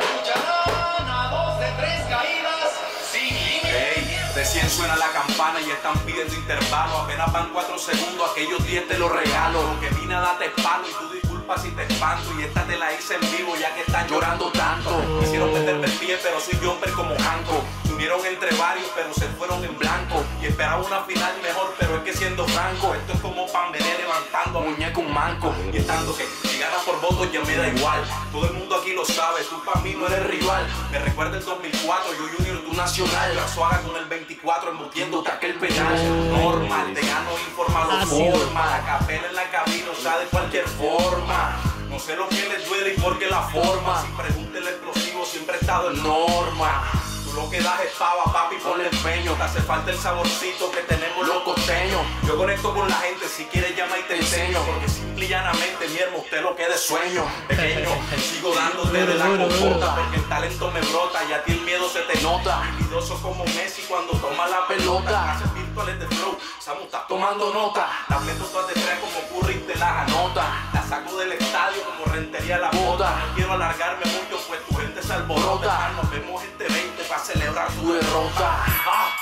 lucharán 0.02 1.08
a 1.08 1.30
dos 1.30 1.60
de 1.60 1.68
tres 1.78 2.02
caídas 2.10 2.74
sin 3.12 3.30
límite. 3.30 4.00
Ey, 4.00 4.02
recién 4.34 4.68
suena 4.70 4.96
la 4.96 5.10
campana 5.10 5.62
y 5.62 5.70
están 5.70 6.00
pidiendo 6.00 6.34
intervalo. 6.34 7.02
Apenas 7.02 7.32
van 7.32 7.54
cuatro 7.54 7.78
segundos, 7.78 8.32
aquellos 8.32 8.66
10 8.66 8.88
te 8.88 8.98
lo 8.98 9.10
regalo. 9.10 9.62
Lo 9.72 9.80
que 9.80 9.90
vine 9.90 10.16
a 10.16 10.22
darte 10.22 10.50
palo 10.64 10.88
y 10.90 10.94
tú 10.94 11.14
disculpas 11.14 11.62
si 11.62 11.70
te 11.70 11.84
espanto. 11.84 12.34
Y 12.40 12.44
esta 12.44 12.64
te 12.64 12.76
la 12.76 12.92
hice 12.92 13.18
en 13.22 13.32
vivo 13.38 13.56
ya 13.56 13.72
que 13.76 13.82
están 13.82 14.08
llorando 14.08 14.52
tanto. 14.52 15.00
Quisieron 15.20 15.54
meterme 15.54 15.86
el 15.86 15.94
pie, 15.94 16.18
pero 16.24 16.40
soy 16.40 16.58
jumper 16.58 16.92
como 16.94 17.12
Hanco. 17.12 17.64
Se 18.00 18.06
unieron 18.06 18.26
entre 18.26 18.56
varios, 18.56 18.88
pero 18.96 19.14
se 19.14 19.28
fueron 19.36 19.62
en 19.62 19.78
blanco. 19.78 20.24
Y 20.42 20.46
esperaba 20.46 20.82
una 20.82 21.02
final 21.02 21.34
mejor, 21.44 21.76
pero 21.78 21.98
es 21.98 22.04
que 22.04 22.14
siendo 22.14 22.48
franco, 22.48 22.96
esto 22.96 23.12
es 23.12 23.20
como 23.20 23.46
Pamela 23.52 23.86
levantando 23.98 24.60
a 24.60 24.62
muñeco 24.62 25.02
un 25.02 25.14
manco. 25.14 25.54
Y 25.74 25.80
estando 25.80 26.16
que 26.16 26.24
si 26.48 26.60
ganas 26.60 26.82
por 26.84 27.02
votos 27.02 27.30
ya 27.30 27.42
me 27.42 27.58
da 27.58 27.68
igual. 27.68 28.02
Todo 28.32 28.48
el 28.48 28.54
mundo 28.54 28.78
aquí 28.78 28.94
lo 28.94 29.04
sabe, 29.04 29.44
tú 29.50 29.62
para 29.66 29.82
mí 29.82 29.96
no 29.96 30.08
eres 30.08 30.28
rival. 30.28 30.66
Me 30.90 31.00
recuerda 31.00 31.40
el 31.40 31.44
2004, 31.44 32.12
yo 32.14 32.38
junior, 32.38 32.64
tú 32.64 32.74
nacional. 32.74 33.36
La 33.36 33.46
suaga 33.50 33.82
con 33.82 33.98
el 33.98 34.06
24, 34.06 34.72
embutiéndote 34.72 35.30
aquel 35.30 35.56
penal. 35.56 36.32
Normal, 36.32 36.94
te 36.94 37.02
gano 37.02 37.32
informado 37.50 37.92
Ácido. 37.92 38.32
forma. 38.32 38.66
La 38.66 38.86
capela 38.86 39.28
en 39.28 39.36
la 39.36 39.52
cabina, 39.52 39.88
o 39.92 40.02
sea, 40.02 40.20
de 40.20 40.26
cualquier 40.28 40.66
forma. 40.70 41.60
No 41.90 42.00
sé 42.00 42.16
lo 42.16 42.30
que 42.30 42.48
les 42.48 42.66
duele 42.66 42.94
y 42.94 43.02
por 43.02 43.20
qué 43.20 43.30
la 43.30 43.42
forma. 43.42 44.02
Si 44.02 44.08
pregunta 44.14 44.58
el 44.58 44.68
explosivo, 44.70 45.26
siempre 45.26 45.58
he 45.58 45.60
estado 45.60 45.92
en 45.92 46.02
norma. 46.02 46.99
Tú 47.30 47.36
lo 47.36 47.50
que 47.50 47.62
das 47.62 47.80
es 47.82 47.92
pava, 47.94 48.32
papi, 48.32 48.56
ponle 48.58 48.88
empeño. 48.88 49.34
Te 49.34 49.44
hace 49.44 49.62
falta 49.62 49.92
el 49.92 49.98
saborcito 49.98 50.72
que 50.72 50.82
tenemos 50.82 51.28
los 51.28 51.44
costeños. 51.44 52.02
Yo 52.26 52.38
conecto 52.38 52.74
con 52.74 52.90
la 52.90 52.96
gente, 52.96 53.28
si 53.28 53.46
quieres 53.46 53.76
llama 53.76 53.98
y 54.00 54.04
te 54.04 54.18
enseño. 54.18 54.60
Porque 54.66 54.90
simple 54.90 55.26
y 55.26 55.28
llanamente, 55.28 55.88
mi 55.90 55.98
hermano, 55.98 56.24
usted 56.24 56.42
lo 56.42 56.56
que 56.56 56.68
de 56.68 56.78
sueño. 56.78 57.26
Pequeño, 57.48 57.90
sigo 58.18 58.54
dándote 58.56 59.06
de 59.06 59.16
la 59.16 59.26
compota. 59.26 59.96
Porque 59.96 60.16
el 60.18 60.28
talento 60.28 60.72
me 60.72 60.82
brota 60.82 61.20
y 61.30 61.34
a 61.34 61.44
ti 61.44 61.52
el 61.52 61.62
miedo 61.62 61.88
se 61.90 62.02
te 62.02 62.20
nota. 62.22 62.64
Habilidoso 62.64 63.22
como 63.22 63.44
Messi 63.46 63.84
cuando 63.84 64.14
toma 64.14 64.48
la 64.48 64.66
pelota. 64.68 65.34
Haces 65.34 65.54
virtuales 65.54 66.00
de 66.00 66.08
flow, 66.08 66.38
Samu 66.60 66.84
está 66.84 67.06
tomando 67.08 67.54
nota. 67.54 67.90
Las 68.10 68.22
meto 68.24 68.46
todas 68.46 68.68
de 68.68 68.74
tres 68.74 69.00
como 69.00 69.42
Curry 69.42 69.54
y 69.54 69.60
te 69.60 69.76
las 69.76 70.08
anota. 70.08 70.46
La 70.74 70.84
saco 70.84 71.18
del 71.18 71.34
estadio 71.34 71.84
como 71.84 72.12
rentería 72.14 72.58
la 72.58 72.72
bota. 72.72 73.20
No 73.20 73.36
quiero 73.36 73.54
alargarme 73.54 74.06
mucho, 74.06 74.42
pues 74.48 74.66
tu 74.66 74.76
gente 74.76 75.04
se 75.04 75.14
alborota. 75.14 75.92
Nos 75.96 76.10
vemos 76.10 76.44
este 76.44 76.64
20 76.64 76.79
para 77.10 77.22
celebrar 77.22 77.68
tu 77.74 77.92
derrota. 77.94 78.64
Ah. 78.66 79.16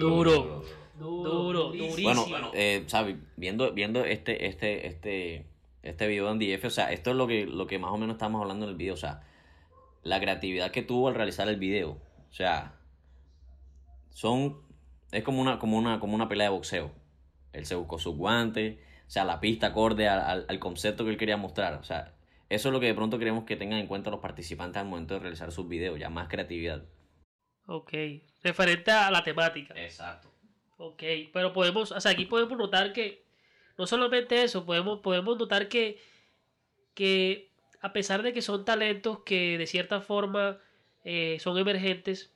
Duro, 0.00 0.62
duro, 0.98 1.64
durísimo. 1.64 2.26
Bueno, 2.26 2.50
eh, 2.54 2.84
¿sabes? 2.86 3.16
Viendo, 3.36 3.72
viendo 3.72 4.04
este, 4.04 4.46
este, 4.46 4.86
este, 4.86 5.46
este 5.82 6.06
video 6.06 6.32
de 6.32 6.56
NDF, 6.56 6.64
o 6.66 6.70
sea, 6.70 6.92
esto 6.92 7.10
es 7.10 7.16
lo 7.16 7.26
que, 7.26 7.46
lo 7.46 7.66
que 7.66 7.78
más 7.78 7.90
o 7.92 7.98
menos 7.98 8.14
estamos 8.14 8.40
hablando 8.40 8.64
en 8.64 8.70
el 8.70 8.76
video, 8.76 8.94
o 8.94 8.98
sea, 8.98 9.22
la 10.02 10.20
creatividad 10.20 10.70
que 10.70 10.82
tuvo 10.82 11.08
al 11.08 11.14
realizar 11.14 11.48
el 11.48 11.56
video, 11.58 11.90
o 11.90 12.32
sea, 12.32 12.74
son, 14.10 14.60
es 15.12 15.22
como 15.24 15.40
una, 15.40 15.58
como 15.58 15.76
una, 15.76 16.00
como 16.00 16.14
una 16.14 16.28
pelea 16.28 16.46
de 16.48 16.54
boxeo. 16.54 16.90
Él 17.52 17.66
se 17.66 17.74
buscó 17.74 17.98
sus 17.98 18.16
guantes, 18.16 18.78
o 19.06 19.10
sea, 19.10 19.24
la 19.24 19.40
pista 19.40 19.68
acorde 19.68 20.08
al, 20.08 20.20
al- 20.20 20.46
al 20.48 20.58
concepto 20.58 21.04
que 21.04 21.10
él 21.10 21.16
quería 21.18 21.36
mostrar, 21.36 21.74
o 21.74 21.84
sea, 21.84 22.12
eso 22.48 22.68
es 22.68 22.72
lo 22.72 22.80
que 22.80 22.86
de 22.86 22.94
pronto 22.94 23.18
queremos 23.18 23.44
que 23.44 23.56
tengan 23.56 23.78
en 23.78 23.86
cuenta 23.86 24.10
los 24.10 24.20
participantes 24.20 24.80
al 24.80 24.88
momento 24.88 25.14
de 25.14 25.20
realizar 25.20 25.50
sus 25.52 25.68
videos, 25.68 25.98
ya 25.98 26.10
más 26.10 26.28
creatividad. 26.28 26.84
Ok, 27.66 27.92
referente 28.42 28.90
a 28.90 29.10
la 29.10 29.22
temática. 29.22 29.74
Exacto. 29.76 30.30
Ok, 30.76 31.02
pero 31.32 31.52
podemos, 31.52 31.92
o 31.92 32.00
sea, 32.00 32.12
aquí 32.12 32.26
podemos 32.26 32.58
notar 32.58 32.92
que, 32.92 33.24
no 33.78 33.86
solamente 33.86 34.42
eso, 34.42 34.66
podemos, 34.66 35.00
podemos 35.00 35.38
notar 35.38 35.68
que, 35.68 35.98
que 36.94 37.50
a 37.80 37.92
pesar 37.92 38.22
de 38.22 38.32
que 38.32 38.42
son 38.42 38.64
talentos 38.64 39.20
que 39.20 39.56
de 39.56 39.66
cierta 39.66 40.00
forma 40.00 40.58
eh, 41.04 41.38
son 41.40 41.58
emergentes, 41.58 42.32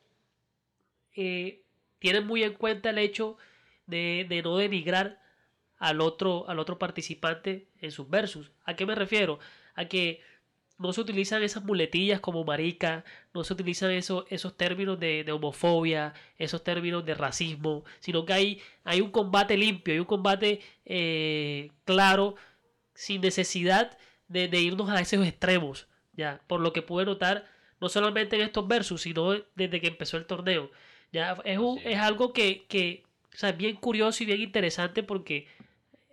eh, 1.16 1.62
tienen 1.98 2.26
muy 2.26 2.42
en 2.42 2.54
cuenta 2.54 2.90
el 2.90 2.98
hecho 2.98 3.36
de, 3.86 4.24
de 4.28 4.42
no 4.42 4.56
denigrar 4.56 5.20
al 5.78 6.00
otro, 6.00 6.48
al 6.48 6.58
otro 6.58 6.78
participante 6.78 7.68
en 7.80 7.90
sus 7.90 8.08
versos. 8.08 8.50
¿A 8.64 8.76
qué 8.76 8.86
me 8.86 8.94
refiero? 8.94 9.38
A 9.78 9.86
que 9.86 10.20
no 10.78 10.92
se 10.92 11.00
utilizan 11.00 11.42
esas 11.42 11.64
muletillas 11.64 12.20
como 12.20 12.44
marica, 12.44 13.04
no 13.34 13.42
se 13.44 13.52
utilizan 13.52 13.90
esos, 13.90 14.24
esos 14.30 14.56
términos 14.56 14.98
de, 15.00 15.24
de 15.24 15.32
homofobia, 15.32 16.14
esos 16.38 16.62
términos 16.62 17.04
de 17.04 17.14
racismo, 17.14 17.84
sino 18.00 18.24
que 18.24 18.32
hay, 18.32 18.60
hay 18.84 19.00
un 19.00 19.10
combate 19.10 19.56
limpio, 19.56 19.92
hay 19.94 20.00
un 20.00 20.06
combate 20.06 20.60
eh, 20.84 21.70
claro, 21.84 22.36
sin 22.94 23.20
necesidad 23.20 23.96
de, 24.28 24.48
de 24.48 24.60
irnos 24.60 24.88
a 24.90 25.00
esos 25.00 25.26
extremos, 25.26 25.88
ya, 26.12 26.40
por 26.46 26.60
lo 26.60 26.72
que 26.72 26.82
pude 26.82 27.04
notar, 27.04 27.46
no 27.80 27.88
solamente 27.88 28.36
en 28.36 28.42
estos 28.42 28.66
versos, 28.68 29.02
sino 29.02 29.32
desde 29.54 29.80
que 29.80 29.88
empezó 29.88 30.16
el 30.16 30.26
torneo. 30.26 30.70
Ya, 31.12 31.36
es, 31.44 31.58
un- 31.58 31.78
es 31.78 31.86
es. 31.86 31.98
algo 31.98 32.32
que, 32.32 32.66
que 32.68 33.04
o 33.34 33.36
sea, 33.36 33.50
es 33.50 33.56
bien 33.56 33.76
curioso 33.76 34.22
y 34.22 34.26
bien 34.26 34.40
interesante 34.42 35.02
porque 35.02 35.46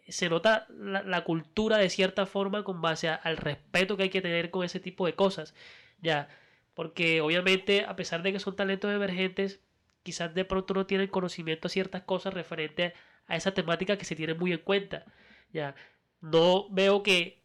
se 0.08 0.30
nota 0.30 0.68
la, 0.70 1.24
cultura 1.24 1.78
de 1.78 1.90
cierta 1.90 2.26
forma 2.26 2.64
con 2.64 2.82
base 2.82 3.10
al 3.10 3.38
respeto 3.38 3.98
que 3.98 4.04
hay 4.04 4.10
que 4.10 4.22
tener 4.22 4.52
con 4.52 4.64
ese 4.64 4.80
tipo 4.80 5.06
de 5.06 5.16
cosas. 5.16 5.54
Ya, 6.02 6.30
porque 6.74 7.22
obviamente, 7.22 7.86
a 7.86 7.96
pesar 7.96 8.22
de 8.22 8.32
que 8.34 8.40
son 8.40 8.56
talentos 8.56 8.94
emergentes, 8.94 9.62
quizás 10.04 10.34
de 10.36 10.46
pronto 10.46 10.74
no 10.74 10.86
tienen 10.86 11.08
conocimiento 11.08 11.68
a 11.68 11.72
ciertas 11.72 12.04
cosas 12.04 12.34
referente 12.34 12.94
a 13.28 13.36
esa 13.36 13.54
temática 13.54 13.98
que 13.98 14.06
se 14.06 14.16
tiene 14.16 14.36
muy 14.36 14.52
en 14.54 14.60
cuenta. 14.60 15.06
Ya, 15.52 15.76
no 16.22 16.68
veo 16.70 17.02
que 17.04 17.40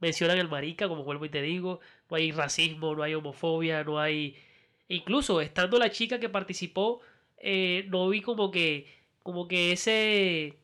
mencionan 0.00 0.38
el 0.38 0.48
marica, 0.48 0.88
como 0.88 1.04
vuelvo 1.04 1.24
y 1.24 1.30
te 1.30 1.42
digo, 1.42 1.80
no 2.10 2.16
hay 2.16 2.30
racismo, 2.32 2.94
no 2.94 3.02
hay 3.02 3.14
homofobia, 3.14 3.84
no 3.84 3.98
hay... 3.98 4.36
Incluso 4.88 5.40
estando 5.40 5.78
la 5.78 5.90
chica 5.90 6.20
que 6.20 6.28
participó, 6.28 7.00
eh, 7.38 7.86
no 7.88 8.08
vi 8.08 8.20
como 8.20 8.50
que, 8.50 8.86
como 9.22 9.48
que 9.48 9.72
ese, 9.72 10.58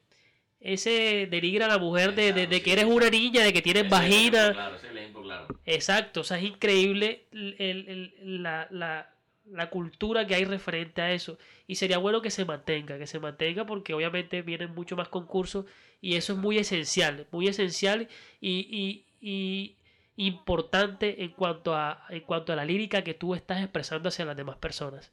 ese 0.60 1.26
denigra 1.30 1.66
a 1.66 1.68
la 1.68 1.78
mujer 1.78 2.14
de, 2.14 2.32
de- 2.32 2.46
de 2.46 2.62
que 2.62 2.72
eres 2.72 2.84
una 2.84 3.08
niña, 3.10 3.42
de 3.44 3.52
que 3.52 3.62
tienes 3.62 3.84
Ese 3.86 3.94
ejemplo 3.96 4.10
vagina. 4.38 4.52
Claro, 4.52 4.76
ese 4.76 4.86
es 4.86 4.92
el 4.92 4.98
ejemplo 4.98 5.22
claro. 5.22 5.46
Exacto, 5.64 6.20
o 6.20 6.24
sea, 6.24 6.38
es 6.38 6.44
increíble 6.44 7.24
el- 7.32 7.56
el- 7.58 7.88
el- 7.88 8.42
la, 8.42 8.68
la- 8.70 9.14
la 9.46 9.70
cultura 9.70 10.26
que 10.26 10.34
hay 10.34 10.44
referente 10.44 11.00
a 11.02 11.12
eso. 11.12 11.38
Y 11.66 11.76
sería 11.76 11.98
bueno 11.98 12.20
que 12.22 12.30
se 12.30 12.44
mantenga, 12.44 12.98
que 12.98 13.06
se 13.06 13.18
mantenga 13.20 13.64
porque 13.66 13.94
obviamente 13.94 14.42
vienen 14.42 14.74
mucho 14.74 14.96
más 14.96 15.08
concursos 15.08 15.64
y 16.00 16.14
eso 16.16 16.34
es 16.34 16.38
muy 16.38 16.58
esencial, 16.58 17.26
muy 17.30 17.48
esencial 17.48 18.08
y, 18.40 18.58
y- 18.70 19.04
y 19.22 19.76
importante 20.16 21.22
en 21.24 21.30
cuanto, 21.30 21.74
a, 21.74 22.04
en 22.10 22.20
cuanto 22.20 22.52
a 22.52 22.56
la 22.56 22.64
lírica 22.64 23.02
que 23.02 23.14
tú 23.14 23.34
estás 23.34 23.60
expresando 23.62 24.08
hacia 24.10 24.24
las 24.26 24.36
demás 24.36 24.56
personas. 24.56 25.10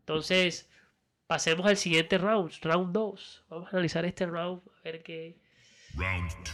Entonces, 0.00 0.68
pasemos 1.32 1.64
al 1.66 1.78
siguiente 1.78 2.18
round, 2.18 2.52
round 2.60 2.92
2. 2.92 3.44
Vamos 3.48 3.66
a 3.68 3.70
analizar 3.70 4.04
este 4.04 4.26
round, 4.26 4.60
a 4.68 4.82
ver 4.84 5.02
qué, 5.02 5.34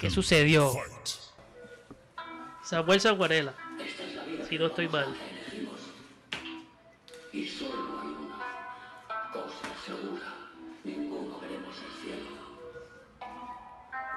qué 0.01 0.09
sucedió. 0.09 0.73
Samuel 2.63 3.01
Sanguanela, 3.01 3.55
si 4.49 4.57
no 4.57 4.67
estoy 4.67 4.89
mal. 4.89 5.17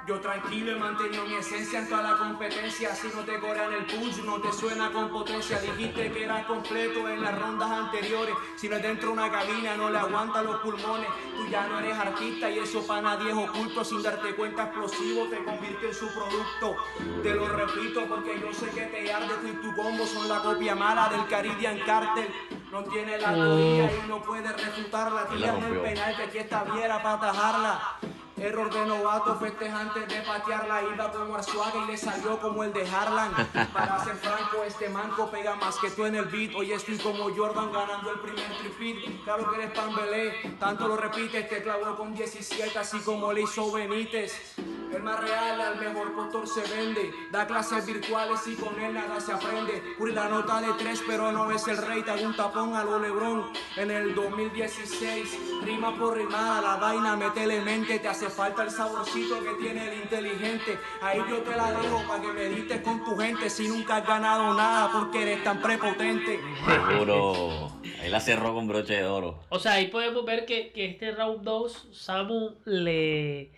Yo 0.08 0.20
tranquilo 0.20 0.72
he 0.72 0.76
mantenido 0.80 1.24
mi 1.26 1.36
esencia 1.36 1.80
en 1.80 1.88
toda 1.88 2.02
la 2.02 2.18
competencia. 2.18 2.94
Si 2.96 3.08
no 3.10 3.22
te 3.24 3.40
corean 3.40 3.72
el 3.72 3.86
punch, 3.86 4.18
no 4.24 4.42
te 4.42 4.52
suena 4.52 4.92
con 4.92 5.10
potencia. 5.10 5.60
Dijiste 5.60 6.12
que 6.12 6.24
eras 6.24 6.46
completo 6.48 7.08
en 7.08 7.22
las 7.22 7.40
rondas 7.40 7.70
anteriores. 7.70 8.34
Si 8.56 8.68
no 8.68 8.78
es 8.78 8.82
dentro 8.84 9.10
de 9.10 9.14
una 9.14 9.32
cabina, 9.32 9.78
no 9.78 9.90
le 9.92 10.00
aguanta 10.00 10.42
los 10.42 10.60
pulmones. 10.62 11.08
Tú 11.38 11.48
ya 11.50 11.68
no 11.68 11.80
eres 11.80 11.98
artista 11.98 12.50
y 12.50 12.60
eso 12.60 12.86
para 12.88 13.02
nadie 13.04 13.30
es 13.30 13.38
oculto. 13.38 13.86
Sin 13.86 14.02
darte 14.02 14.36
cuenta, 14.36 14.64
explosivo 14.64 15.26
te 15.30 15.44
convierte 15.44 15.88
en 15.90 15.94
su 15.94 16.08
producto. 16.14 16.76
Te 17.22 17.36
lo 17.36 17.48
repito 17.48 18.06
porque 18.08 18.40
yo 18.42 18.52
sé 18.54 18.70
que 18.72 18.82
te 18.88 19.14
arde. 19.14 19.36
Tú 19.42 19.48
y 19.48 19.54
tu 19.62 19.76
combo 19.76 20.06
son 20.08 20.28
la 20.28 20.42
copia 20.42 20.76
mala 20.76 21.10
del 21.10 21.28
Caribbean 21.28 21.80
Cartel. 21.86 22.28
No 22.72 22.84
tiene 22.86 23.20
la 23.20 23.34
teoría 23.34 23.92
y 24.04 24.08
no 24.08 24.22
puede 24.24 24.52
refutarla. 24.52 25.28
Él 25.32 25.42
la 25.42 25.48
Tírame 25.52 25.58
el 25.60 25.64
rompió. 25.76 25.84
penal 25.84 26.16
que 26.16 26.24
aquí 26.24 26.38
está 26.40 26.64
Viera 26.64 27.04
para 27.04 27.16
atajarla. 27.16 27.98
Error 28.42 28.74
de 28.74 28.86
novato, 28.88 29.36
festejantes 29.36 30.08
de 30.08 30.20
patearla. 30.22 30.82
Iba 30.82 31.12
como 31.12 31.36
Arzuaga 31.36 31.84
y 31.84 31.92
le 31.92 31.96
salió 31.96 32.40
como 32.40 32.64
el 32.64 32.74
de 32.74 32.90
Harlan. 32.90 33.32
Para 33.72 34.04
ser 34.04 34.16
franco, 34.16 34.64
este 34.66 34.90
manco 34.90 35.30
pega 35.30 35.54
más 35.58 35.78
que 35.78 35.92
tú 35.92 36.06
en 36.06 36.16
el 36.16 36.26
beat. 36.26 36.56
Hoy 36.56 36.72
estoy 36.72 36.98
como 36.98 37.30
Jordan 37.36 37.72
ganando 37.72 38.12
el 38.12 38.20
primer 38.20 38.52
tripit. 38.58 39.24
Claro 39.26 39.48
que 39.48 39.62
eres 39.62 39.72
pambelé, 39.72 40.56
tanto 40.60 40.88
lo 40.88 40.98
repites. 40.98 41.50
Te 41.50 41.62
clavó 41.62 41.96
con 41.96 42.16
17, 42.16 42.80
así 42.80 43.00
como 43.02 43.32
le 43.32 43.44
hizo 43.44 43.72
Benítez. 43.72 44.56
El 44.92 45.04
más 45.04 45.22
real, 45.22 45.62
al 45.62 45.80
mejor 45.80 46.14
postor 46.14 46.48
se 46.48 46.62
vende. 46.62 47.14
Da 47.32 47.48
clases 47.48 47.86
virtuales 47.86 48.46
y 48.48 48.56
con 48.56 48.78
él 48.80 48.94
nada 48.94 49.22
se 49.22 49.32
aprende. 49.32 49.96
Curi 49.98 50.14
la 50.14 50.28
nota 50.28 50.60
de 50.60 50.74
tres, 50.74 51.02
pero 51.08 51.32
no 51.32 51.50
es 51.52 51.66
el 51.68 51.78
rey. 51.78 52.02
Te 52.04 52.12
hago 52.12 52.26
un 52.26 52.36
tapón 52.36 52.76
a 52.76 52.84
lo 52.84 53.00
Lebron. 53.00 53.54
En 53.78 53.90
el 53.90 54.14
2016, 54.14 55.64
rima 55.64 55.96
por 55.96 56.18
rimada, 56.18 56.60
la 56.62 56.76
vaina, 56.76 57.16
métele 57.16 57.62
mente. 57.62 58.00
Te 58.00 58.08
hace 58.10 58.31
falta 58.32 58.64
el 58.64 58.70
saborcito 58.72 59.36
que 59.44 59.54
tiene 59.64 59.92
el 59.94 60.02
inteligente. 60.02 60.78
Ahí 61.02 61.20
yo 61.30 61.38
te 61.40 61.56
la 61.56 61.72
dejo 61.72 62.02
para 62.08 62.22
que 62.22 62.28
medites 62.34 62.82
con 62.82 63.04
tu 63.04 63.16
gente. 63.18 63.50
Si 63.50 63.68
nunca 63.68 63.98
has 63.98 64.08
ganado 64.08 64.54
nada 64.54 64.90
porque 64.92 65.22
eres 65.24 65.44
tan 65.44 65.62
prepotente. 65.62 66.40
Seguro. 66.66 67.72
Ahí 68.02 68.10
la 68.10 68.20
cerró 68.20 68.54
con 68.54 68.68
broche 68.68 68.94
de 68.96 69.06
oro. 69.06 69.40
O 69.50 69.60
sea, 69.60 69.74
ahí 69.74 69.88
podemos 69.88 70.26
ver 70.26 70.46
que, 70.46 70.72
que 70.72 70.86
este 70.86 71.12
round 71.12 71.44
2, 71.44 71.90
Samu 71.92 72.56
le, 72.66 73.50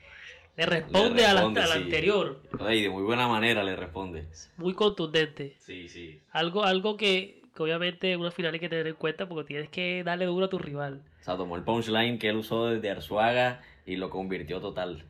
le 0.57 0.65
responde, 0.65 1.21
Le 1.21 1.25
a 1.25 1.33
la- 1.33 1.39
responde, 1.41 1.61
a 1.61 1.67
la, 1.67 1.75
sí. 1.75 1.81
anterior. 1.83 2.39
Ay, 2.59 2.81
de 2.83 2.89
muy 2.89 3.03
buena 3.03 3.27
manera 3.27 3.63
le 3.63 3.75
responde. 3.75 4.25
Muy 4.57 4.73
contundente. 4.73 5.55
Sí, 5.59 5.87
sí. 5.87 6.19
Algo, 6.31 6.63
algo 6.63 6.97
que, 6.97 7.41
que 7.55 7.63
obviamente 7.63 8.11
en 8.11 8.19
una 8.19 8.31
final 8.31 8.53
hay 8.53 8.59
que 8.59 8.69
tener 8.69 8.87
en 8.87 8.95
cuenta 8.95 9.27
porque 9.27 9.47
tienes 9.47 9.69
que 9.69 10.03
darle 10.03 10.25
duro 10.25 10.45
a 10.45 10.49
tu 10.49 10.59
rival. 10.59 11.01
O 11.21 11.23
sea, 11.23 11.37
tomó 11.37 11.55
el 11.55 11.63
punchline 11.63 12.19
que 12.19 12.27
él 12.29 12.35
usó 12.35 12.65
desde 12.67 12.91
Arzuaga 12.91 13.61
y 13.85 13.95
lo 13.95 14.09
convirtió 14.09 14.59
total. 14.61 15.05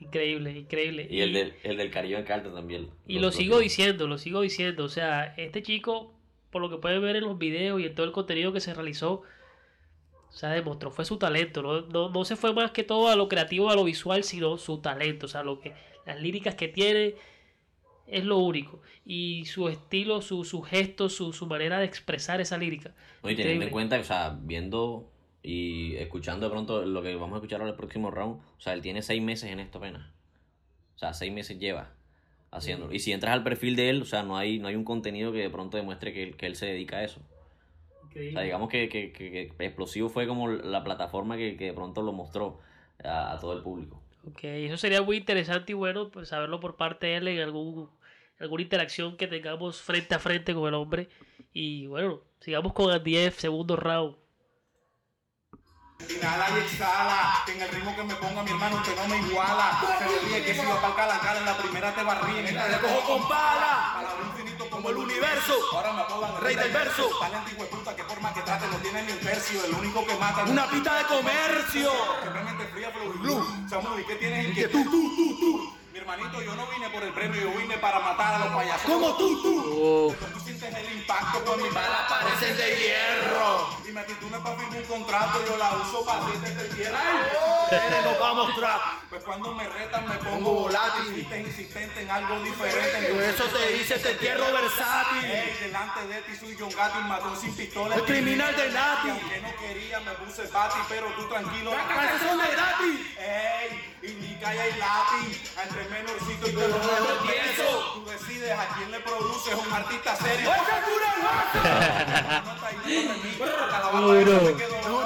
Increíble, 0.00 0.52
increíble. 0.52 1.06
Y 1.10 1.20
el 1.20 1.32
del, 1.32 1.54
el 1.62 1.76
del 1.76 1.90
Caribbean 1.90 2.24
Carter 2.24 2.52
también. 2.52 2.90
Y 3.06 3.18
lo 3.20 3.32
sigo 3.32 3.58
diciendo, 3.58 4.06
lo 4.06 4.18
sigo 4.18 4.40
diciendo. 4.40 4.84
O 4.84 4.88
sea, 4.88 5.34
este 5.36 5.62
chico, 5.62 6.12
por 6.50 6.62
lo 6.62 6.70
que 6.70 6.76
pueden 6.78 7.00
ver 7.02 7.16
en 7.16 7.24
los 7.24 7.38
videos 7.38 7.80
y 7.80 7.86
en 7.86 7.94
todo 7.94 8.06
el 8.06 8.12
contenido 8.12 8.52
que 8.52 8.60
se 8.60 8.74
realizó, 8.74 9.22
o 10.28 10.32
sea, 10.32 10.50
demostró, 10.50 10.90
fue 10.90 11.04
su 11.04 11.16
talento. 11.16 11.62
No, 11.62 11.82
no, 11.82 12.10
no 12.10 12.24
se 12.24 12.36
fue 12.36 12.52
más 12.52 12.72
que 12.72 12.82
todo 12.82 13.08
a 13.08 13.16
lo 13.16 13.28
creativo, 13.28 13.70
a 13.70 13.76
lo 13.76 13.84
visual, 13.84 14.24
sino 14.24 14.58
su 14.58 14.78
talento. 14.78 15.26
O 15.26 15.28
sea, 15.28 15.42
lo 15.42 15.60
que, 15.60 15.72
las 16.06 16.20
líricas 16.20 16.54
que 16.56 16.68
tiene 16.68 17.14
es 18.06 18.24
lo 18.24 18.38
único. 18.38 18.82
Y 19.06 19.44
su 19.46 19.68
estilo, 19.68 20.22
su, 20.22 20.44
su 20.44 20.60
gesto, 20.62 21.08
su, 21.08 21.32
su 21.32 21.46
manera 21.46 21.78
de 21.78 21.86
expresar 21.86 22.40
esa 22.40 22.58
lírica. 22.58 22.94
Y 23.22 23.36
teniendo 23.36 23.66
en 23.66 23.70
cuenta, 23.70 23.98
o 23.98 24.04
sea, 24.04 24.36
viendo 24.42 25.08
y 25.44 25.96
escuchando 25.98 26.46
de 26.48 26.52
pronto 26.52 26.84
lo 26.86 27.02
que 27.02 27.14
vamos 27.16 27.34
a 27.34 27.38
escuchar 27.38 27.60
ahora 27.62 27.72
el 27.72 27.78
próximo 27.78 28.10
round, 28.10 28.42
o 28.58 28.60
sea, 28.60 28.74
él 28.74 28.82
tiene 28.82 29.02
seis 29.02 29.22
meses 29.22 29.52
en 29.52 29.60
esto 29.60 29.78
apenas. 29.78 30.08
O 30.96 30.98
sea, 30.98 31.14
seis 31.14 31.32
meses 31.32 31.58
lleva 31.60 31.92
haciéndolo. 32.52 32.92
Y 32.94 33.00
si 33.00 33.12
entras 33.12 33.34
al 33.34 33.44
perfil 33.44 33.76
de 33.76 33.90
él, 33.90 34.02
o 34.02 34.06
sea, 34.06 34.24
no 34.24 34.36
hay, 34.38 34.58
no 34.60 34.68
hay 34.68 34.76
un 34.76 34.84
contenido 34.84 35.32
que 35.32 35.38
de 35.40 35.50
pronto 35.50 35.76
demuestre 35.78 36.12
que, 36.14 36.24
él- 36.24 36.36
que 36.36 36.46
él 36.46 36.56
se 36.56 36.66
dedica 36.66 36.98
a 36.98 37.04
eso. 37.04 37.20
O 38.28 38.32
sea, 38.32 38.42
digamos 38.42 38.68
que, 38.68 38.88
que, 38.88 39.12
que- 39.12 39.52
Explosivo 39.58 40.08
fue 40.08 40.26
como 40.26 40.48
la 40.48 40.82
plataforma 40.84 41.36
que, 41.36 41.56
que 41.56 41.66
de 41.66 41.72
pronto 41.72 42.02
lo 42.02 42.12
mostró 42.12 42.60
a, 43.02 43.32
a 43.32 43.38
todo 43.38 43.52
el 43.54 43.62
público. 43.62 44.00
Ok, 44.26 44.40
eso 44.44 44.76
sería 44.78 45.02
muy 45.02 45.18
interesante 45.18 45.72
y 45.72 45.74
bueno 45.74 46.10
pues, 46.10 46.28
saberlo 46.28 46.58
por 46.60 46.76
parte 46.76 47.06
de 47.08 47.16
él 47.16 47.28
en 47.28 47.40
algún, 47.40 47.90
alguna 48.38 48.62
interacción 48.62 49.16
que 49.16 49.26
tengamos 49.26 49.82
frente 49.82 50.14
a 50.14 50.18
frente 50.18 50.54
con 50.54 50.68
el 50.68 50.74
hombre. 50.74 51.08
Y 51.52 51.86
bueno, 51.86 52.20
sigamos 52.40 52.72
con 52.72 52.92
el 52.92 53.02
10, 53.02 53.34
segundo 53.34 53.76
round. 53.76 54.16
Inhala 56.00 56.50
y 56.50 56.58
exhala, 56.64 57.42
que 57.46 57.52
en 57.52 57.62
el 57.62 57.68
ritmo 57.68 57.94
que 57.94 58.02
me 58.02 58.14
ponga 58.16 58.42
mi 58.42 58.50
hermano 58.50 58.76
usted 58.76 58.96
no 58.96 59.08
me 59.08 59.18
iguala. 59.18 59.80
Se 59.98 60.08
le 60.08 60.18
ríe 60.20 60.44
que 60.44 60.54
si 60.54 60.66
va 60.66 60.80
para 60.80 60.94
calancar 60.94 61.36
en 61.36 61.44
la 61.44 61.56
primera 61.56 61.94
te 61.94 62.00
esta 62.00 62.66
te 62.66 62.78
cojo 62.80 63.00
con 63.06 63.28
pala. 63.28 63.92
Palabra 63.94 64.24
infinito 64.26 64.68
como 64.70 64.90
el 64.90 64.96
universo. 64.96 65.54
Ahora 65.72 65.92
me 65.92 66.02
apodan 66.02 66.40
rey 66.42 66.56
del 66.56 66.72
verso. 66.72 67.08
Vale 67.20 67.36
antiguo 67.36 67.66
puta 67.66 67.96
que 67.96 68.02
forma 68.04 68.34
que 68.34 68.42
trate 68.42 68.66
no 68.66 68.76
tiene 68.78 69.02
ni 69.04 69.12
un 69.12 69.18
tercio. 69.18 69.64
El 69.64 69.74
único 69.74 70.04
que 70.04 70.14
mata 70.16 70.42
una 70.44 70.68
pista 70.68 70.96
de 70.98 71.04
comercio. 71.04 71.90
Que 72.22 72.30
realmente 72.30 72.64
fría 72.66 72.90
flow 72.90 73.14
y 73.14 73.18
blue. 73.18 74.00
¿y 74.00 74.04
qué 74.04 74.14
tienes 74.16 74.48
inquietud? 74.48 74.84
Tú, 74.84 75.16
tú, 75.16 75.40
tú. 75.40 75.74
Mi 75.92 76.00
hermanito, 76.00 76.42
yo 76.42 76.56
no 76.56 76.66
vine 76.66 76.90
por 76.90 77.04
el 77.04 77.12
premio, 77.12 77.40
yo 77.40 77.56
vine 77.56 77.78
para 77.78 78.00
matar 78.00 78.34
a 78.34 78.38
los 78.40 78.48
payasos. 78.48 78.90
Como 78.90 79.16
tú, 79.16 79.42
tú. 79.42 80.16
Sientes 80.56 80.86
el 80.86 80.98
impacto 80.98 81.44
con 81.44 81.60
mi 81.60 81.68
bala 81.70 82.06
parecen 82.08 82.56
de 82.56 82.76
hierro. 82.76 83.68
Y 83.88 83.90
me 83.90 84.04
titulo 84.04 84.40
para 84.40 84.56
firmar 84.56 84.78
un 84.78 84.84
contrato, 84.84 85.44
yo 85.48 85.56
la 85.56 85.72
uso 85.72 86.04
para 86.04 86.24
hacerte 86.24 86.62
el 86.62 86.76
tierra. 86.76 87.00
Nene, 87.72 88.02
nos 88.02 88.22
va 88.22 88.28
a 88.30 88.34
mostrar. 88.34 88.80
Pues 89.10 89.24
cuando 89.24 89.52
me 89.52 89.68
retan 89.68 90.08
me 90.08 90.14
pongo 90.16 90.52
volátil. 90.52 91.26
Insistente 91.34 92.02
en 92.02 92.10
algo 92.10 92.40
diferente. 92.44 93.12
Por 93.12 93.22
eso 93.22 93.44
te 93.44 93.72
dice 93.72 93.98
te 93.98 94.12
entierro 94.12 94.44
versátil. 94.52 95.24
Ey, 95.24 95.56
delante 95.60 96.06
de 96.06 96.22
ti 96.22 96.36
soy 96.38 96.56
John 96.58 96.70
Gatti, 96.70 96.98
un 96.98 97.08
matón 97.08 97.36
sin 97.40 97.56
pistola. 97.56 97.96
El 97.96 98.04
criminal 98.04 98.54
de 98.54 98.70
Nati. 98.70 99.10
aunque 99.10 99.40
no 99.40 99.56
quería 99.56 100.00
me 100.00 100.12
puse 100.12 100.46
bati, 100.46 100.78
pero 100.88 101.08
tú 101.16 101.28
tranquilo. 101.28 101.72
Eso 101.72 102.28
son 102.28 102.38
de 102.38 102.50
gratis. 102.52 103.00
Ey, 103.18 103.94
indica 104.02 104.54
y 104.54 104.78
latin, 104.78 105.42
entre 105.64 105.88
menorcito 105.88 106.46
y 106.48 106.52
te 106.52 106.68
lo 106.68 106.78
decides 108.44 108.58
a 108.58 108.74
quién 108.76 108.90
le 108.90 109.00
produces, 109.00 109.54
un 109.54 109.72
artista 109.72 110.16
serio. 110.16 110.50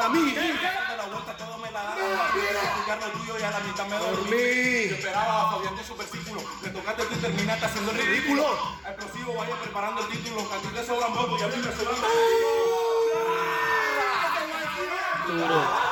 A 0.01 0.09
mí. 0.11 0.33
Dando 0.35 0.97
la 0.97 1.07
vuelta 1.07 1.37
todo 1.37 1.59
me 1.59 1.71
la 1.71 1.83
da. 1.83 1.95
Estudiar 1.95 2.99
lo 2.99 3.09
tuyo 3.19 3.39
y 3.39 3.43
a 3.43 3.51
la 3.51 3.61
mitad 3.61 3.87
me 3.87 3.99
dormí. 3.99 4.89
Yo 4.89 4.95
esperaba 4.97 5.43
a 5.43 5.51
Fabián 5.53 5.77
de 5.77 5.85
su 5.85 5.97
versículo. 5.97 6.41
Le 6.63 6.71
tocaste 6.71 7.05
tú 7.05 7.15
y 7.15 7.19
terminaste 7.19 7.67
haciendo 7.67 7.91
el 7.93 7.99
ridículo. 7.99 8.45
Explosivo, 8.89 9.35
vaya 9.35 9.55
preparando 9.61 10.01
el 10.01 10.09
título. 10.09 10.49
Que 10.49 10.55
a 10.55 10.59
ti 10.59 10.69
te 10.75 10.85
sobran 10.85 11.15
votos 11.15 11.41
y 11.41 11.45
a 11.45 11.49
mí 11.49 11.57
me 11.57 11.73
sobran 11.73 11.97
Duro. 15.27 15.89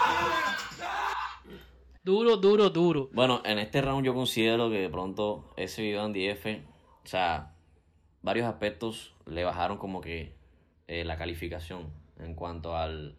Duro, 2.03 2.37
duro, 2.37 2.71
duro. 2.71 3.09
Bueno, 3.13 3.43
en 3.45 3.59
este 3.59 3.83
round 3.83 4.07
yo 4.07 4.15
considero 4.15 4.71
que 4.71 4.79
de 4.79 4.89
pronto 4.89 5.53
ese 5.57 5.83
video 5.83 5.99
de 6.01 6.07
Andy 6.07 6.29
F, 6.29 6.65
o 7.07 7.09
sea, 7.09 7.53
varios 8.21 8.47
aspectos 8.49 9.15
le 9.27 9.45
bajaron 9.45 9.79
como 9.79 10.01
que 10.01 10.35
eh, 10.89 11.05
la 11.05 11.17
calificación 11.17 11.93
en 12.19 12.35
cuanto 12.35 12.77
al, 12.77 13.17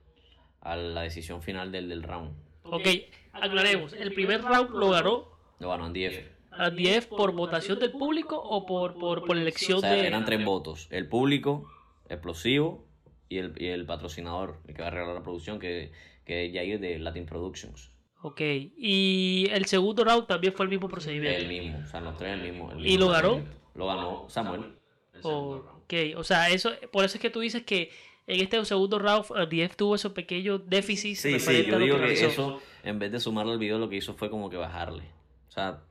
a 0.60 0.76
la 0.76 1.04
decisión 1.04 1.42
final 1.42 1.72
del, 1.72 1.88
del 1.88 2.04
round. 2.04 2.36
Ok, 2.64 2.86
aclaremos. 3.32 3.94
El 3.94 4.14
primer 4.14 4.42
round 4.42 4.72
lo 4.72 4.90
ganó 4.90 5.30
Lo 5.60 5.70
ganó 5.70 5.86
Andy 5.86 6.04
F. 6.04 6.30
a 6.52 6.70
10 6.70 7.08
por 7.08 7.32
votación 7.32 7.80
del 7.80 7.92
público 7.92 8.38
o 8.38 8.66
por, 8.66 9.00
por, 9.00 9.26
por 9.26 9.38
elección 9.38 9.78
O 9.78 9.82
sea, 9.82 9.94
de... 9.94 10.06
eran 10.06 10.26
tres 10.26 10.44
votos. 10.44 10.88
El 10.92 11.08
público, 11.08 11.72
explosivo 12.10 12.86
y 13.30 13.38
el, 13.38 13.54
y 13.58 13.68
el 13.68 13.86
patrocinador, 13.86 14.60
el 14.68 14.76
que 14.76 14.82
va 14.82 14.90
a 14.90 14.92
regalar 14.92 15.16
la 15.16 15.24
producción, 15.24 15.60
que, 15.60 15.94
que 16.26 16.46
es 16.46 16.54
Jair 16.54 16.82
de 16.82 17.00
Latin 17.00 17.26
Productions. 17.26 17.94
Ok, 18.22 18.42
y 18.42 19.48
el 19.52 19.66
segundo 19.66 20.04
round 20.04 20.28
también 20.28 20.52
fue 20.52 20.66
el 20.66 20.70
mismo 20.72 20.90
procedimiento. 20.90 21.40
El 21.40 21.48
mismo, 21.48 21.80
o 21.82 21.88
sea, 21.88 22.02
los 22.02 22.18
tres 22.18 22.34
el 22.34 22.52
mismo. 22.52 22.72
el 22.72 22.80
¿Y 22.80 22.98
mismo 22.98 23.06
lo 23.06 23.12
ganó? 23.12 23.46
Lo 23.78 23.88
ganó 23.88 24.26
Samuel. 24.28 24.76
el 25.14 25.22
segundo 25.22 25.62
round. 25.62 25.84
Ok, 25.84 26.18
o 26.20 26.24
sea, 26.24 26.50
eso, 26.50 26.72
por 26.92 27.06
eso 27.06 27.16
es 27.16 27.22
que 27.22 27.30
tú 27.30 27.40
dices 27.40 27.64
que 27.64 27.92
en 28.28 28.42
este 28.42 28.64
segundo 28.66 29.00
round 29.00 29.26
a 29.38 29.46
10 29.46 29.78
tuvo 29.78 29.96
esos 29.96 30.12
pequeños 30.12 30.68
déficits. 30.70 31.22
Sí, 31.22 31.40
sí, 31.40 31.64
yo 31.66 31.80
digo 31.80 31.98
que 31.98 32.12
eso, 32.14 32.62
en 32.84 33.00
vez 33.00 33.12
de 33.12 33.20
sumarle 33.20 33.54
al 33.54 33.60
video, 33.60 33.78
lo 33.78 33.88
que 33.88 33.96
hizo 33.96 34.14
fue 34.16 34.30
como 34.30 34.50
que 34.50 34.58
bajarle. 34.58 35.04
O 35.48 35.52
sea, 35.52 35.82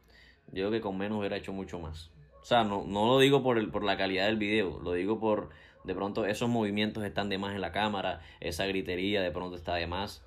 yo 0.49 0.55
digo 0.65 0.71
que 0.71 0.81
con 0.83 0.99
menos 0.99 1.19
hubiera 1.19 1.37
hecho 1.37 1.53
mucho 1.53 1.79
más. 1.79 2.11
O 2.43 2.45
sea, 2.45 2.63
no, 2.63 2.85
no 2.87 3.07
lo 3.07 3.19
digo 3.19 3.43
por, 3.43 3.57
el, 3.59 3.71
por 3.71 3.83
la 3.83 3.97
calidad 3.97 4.27
del 4.27 4.37
video, 4.37 4.79
lo 4.83 4.93
digo 4.93 5.19
por, 5.19 5.49
de 5.85 5.95
pronto, 5.95 6.27
esos 6.27 6.49
movimientos 6.49 7.03
están 7.05 7.29
de 7.29 7.39
más 7.39 7.55
en 7.55 7.61
la 7.61 7.73
cámara, 7.73 8.21
esa 8.41 8.67
gritería 8.67 9.23
de 9.23 9.31
pronto 9.31 9.57
está 9.57 9.75
de 9.77 9.87
más. 9.87 10.23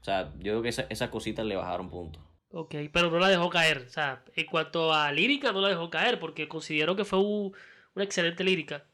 O 0.00 0.04
sea, 0.04 0.32
yo 0.38 0.52
creo 0.52 0.62
que 0.62 0.70
esa- 0.70 0.86
esas 0.88 1.10
cositas 1.10 1.44
le 1.46 1.54
bajaron 1.54 1.90
puntos. 1.90 2.22
Ok, 2.52 2.74
pero 2.92 3.10
no 3.10 3.18
la 3.18 3.28
dejó 3.28 3.48
caer. 3.50 3.84
O 3.86 3.88
sea, 3.90 4.22
en 4.34 4.46
cuanto 4.46 4.92
a 4.92 5.10
lírica, 5.10 5.52
no 5.52 5.60
la 5.60 5.68
dejó 5.68 5.88
caer 5.90 6.18
porque 6.20 6.48
considero 6.48 6.94
que 6.96 7.04
fue 7.04 7.18
un- 7.18 7.54
una 7.94 8.04
excelente 8.04 8.44
lírica. 8.44 8.84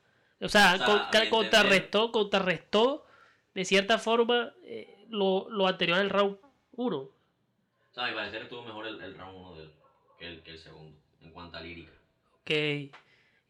O 0.40 0.49
sea, 0.49 0.75
O 0.75 0.79
sea, 0.79 0.87
con- 1.11 1.29
contrarrestó, 1.31 2.12
contrarrestó 2.12 3.05
de 3.55 3.64
cierta 3.64 3.99
forma 3.99 4.53
eh, 4.62 5.05
lo, 5.11 5.49
lo 5.51 5.66
anterior 5.66 5.99
al 5.99 6.11
round 6.11 6.37
1. 6.77 6.97
O 6.97 7.11
sea, 7.92 8.05
a 8.05 8.09
mi 8.11 8.14
parecer 8.14 8.42
estuvo 8.42 8.62
mejor 8.64 8.87
el, 8.87 9.01
el 9.03 9.14
round 9.18 9.37
1 9.37 9.71
que 10.18 10.27
el, 10.29 10.42
que 10.42 10.51
el 10.53 10.59
segundo, 10.59 10.97
en 11.23 11.33
cuanto 11.33 11.57
a 11.57 11.61
lírica. 11.61 11.92
Ok. 12.42 12.51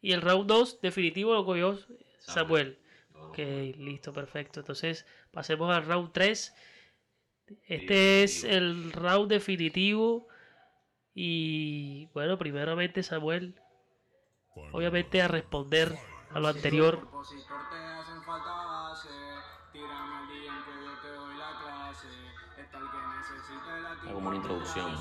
Y 0.01 0.11
el 0.13 0.21
round 0.21 0.47
2, 0.47 0.81
definitivo, 0.81 1.33
lo 1.33 1.45
cogió 1.45 1.77
Samuel. 2.19 2.79
Ganó. 3.13 3.27
Ok, 3.29 3.37
listo, 3.77 4.11
perfecto. 4.13 4.61
Entonces, 4.61 5.05
pasemos 5.31 5.75
al 5.75 5.85
round 5.85 6.11
3. 6.13 6.55
Este 7.67 8.23
es 8.23 8.43
el 8.43 8.91
round 8.91 9.29
definitivo. 9.29 10.27
Y 11.13 12.07
bueno, 12.13 12.37
primeramente 12.37 13.03
Samuel, 13.03 13.59
obviamente 14.71 15.21
a 15.21 15.27
responder 15.27 15.97
a 16.31 16.39
lo 16.39 16.47
anterior. 16.47 17.07
Como 24.13 24.27
una 24.29 24.37
introducción. 24.37 24.91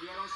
Vieron 0.00 0.28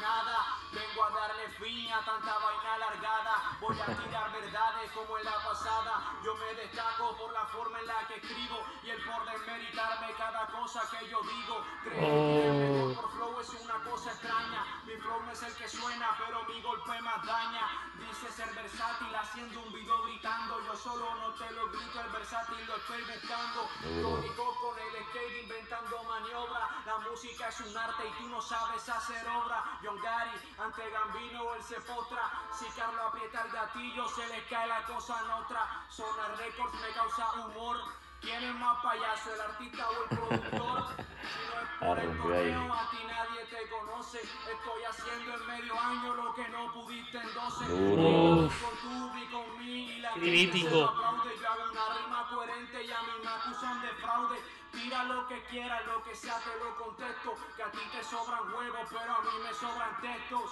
nada. 0.00 0.36
Vengo 0.72 1.04
a 1.04 1.10
darle 1.10 1.39
fin 1.60 1.92
a 1.92 2.00
tanta 2.04 2.38
vaina 2.38 2.74
alargada. 2.74 3.58
Voy 3.60 3.78
a 3.78 3.86
tirar 3.86 4.32
verdades 4.32 4.90
como 4.92 5.18
en 5.18 5.24
la 5.24 5.36
pasada. 5.44 6.16
Yo 6.24 6.34
me 6.34 6.54
destaco 6.54 7.16
por 7.18 7.32
la 7.32 7.44
forma 7.46 7.78
en 7.80 7.86
la 7.86 8.06
que 8.08 8.14
escribo 8.16 8.64
y 8.82 8.90
el 8.90 9.04
por 9.04 9.24
desmeritarme 9.26 10.12
cada 10.16 10.46
cosa 10.46 10.80
que 10.90 11.08
yo 11.08 11.20
digo. 11.20 11.64
Creer 11.84 12.00
que 12.00 12.46
el 12.46 12.88
mejor 12.88 13.02
por 13.02 13.12
flow 13.12 13.40
es 13.40 13.50
una 13.60 13.84
cosa 13.84 14.10
extraña. 14.10 14.64
Mi 14.86 14.96
flow 14.96 15.20
no 15.22 15.32
es 15.32 15.42
el 15.42 15.54
que 15.54 15.68
suena, 15.68 16.16
pero 16.18 16.44
mi 16.44 16.62
golpe 16.62 17.00
más 17.02 17.24
daña. 17.26 17.68
Dice 17.98 18.32
ser 18.32 18.54
versátil 18.54 19.14
haciendo 19.14 19.60
un 19.60 19.72
video 19.72 20.02
gritando. 20.04 20.60
Yo 20.64 20.76
solo 20.76 21.14
no 21.16 21.34
te 21.34 21.50
lo 21.50 21.68
grito, 21.68 22.00
el 22.00 22.08
versátil 22.08 22.66
lo 22.66 22.76
estoy 22.76 23.02
buscando. 23.02 23.68
Código 24.02 24.54
con 24.62 24.78
el 24.78 25.04
skate 25.04 25.42
inventando 25.42 26.02
maniobra. 26.04 26.82
La 26.86 26.98
música 26.98 27.48
es 27.48 27.60
un 27.60 27.76
arte 27.76 28.08
y 28.08 28.22
tú 28.22 28.28
no 28.28 28.40
sabes 28.40 28.88
hacer 28.88 29.28
obra. 29.28 29.78
John 29.84 30.00
Gary, 30.00 30.40
ante 30.58 30.90
Gambino 30.90 31.49
él 31.54 31.62
se 31.62 31.80
postra. 31.80 32.30
Si 32.58 32.64
Carlos 32.78 33.00
aprieta 33.08 33.42
el 33.42 33.52
gatillo, 33.52 34.08
se 34.08 34.26
le 34.28 34.44
cae 34.46 34.66
la 34.68 34.82
cosa 34.84 35.20
en 35.24 35.30
otra. 35.30 35.84
Sonar 35.88 36.36
Records 36.38 36.74
me 36.74 36.88
causa 36.94 37.32
humor. 37.44 37.76
¿Quién 38.20 38.42
es 38.44 38.54
más 38.56 38.82
payaso, 38.82 39.32
el 39.34 39.40
artista 39.40 39.88
o 39.88 40.02
el 40.02 40.08
productor? 40.18 40.84
Si 41.20 41.46
no 41.46 41.60
es 41.60 41.68
por 41.78 41.98
Ah, 41.98 42.02
el 42.02 42.18
torneo, 42.18 42.72
a 42.74 42.90
ti 42.90 42.96
nadie 43.06 43.44
te 43.46 43.68
conoce. 43.68 44.20
Estoy 44.20 44.82
haciendo 44.88 45.34
en 45.34 45.46
medio 45.46 45.78
año 45.78 46.14
lo 46.14 46.34
que 46.34 46.48
no 46.48 46.72
pudiste 46.72 47.18
en 47.18 47.34
12. 47.34 47.64
Duro. 47.66 48.46
Uf. 48.46 48.62
Con 48.62 48.76
tu 48.80 49.18
y 49.18 49.26
con 49.26 49.58
mí 49.58 49.92
y 49.92 50.00
la 50.00 50.12
Crítico. 50.12 50.68
Yo 50.70 50.88
hago 50.88 51.70
una 51.70 51.94
rima 51.94 52.28
coherente 52.30 52.82
y 52.84 52.90
a 52.90 53.00
mí 53.02 53.12
me 53.22 53.30
acusan 53.30 53.82
de 53.82 53.88
fraude. 54.00 54.42
Tira 54.72 55.04
lo 55.04 55.28
que 55.28 55.42
quieras, 55.44 55.86
lo 55.86 56.02
que 56.04 56.14
sea 56.14 56.38
te 56.38 56.58
lo 56.64 56.76
contesto. 56.76 57.34
Que 57.56 57.62
a 57.62 57.70
ti 57.70 57.80
te 57.92 58.02
sobran 58.04 58.52
huevos, 58.54 58.88
pero 58.90 59.12
a 59.12 59.20
mí 59.20 59.30
me 59.42 59.54
sobran 59.54 60.00
textos. 60.00 60.50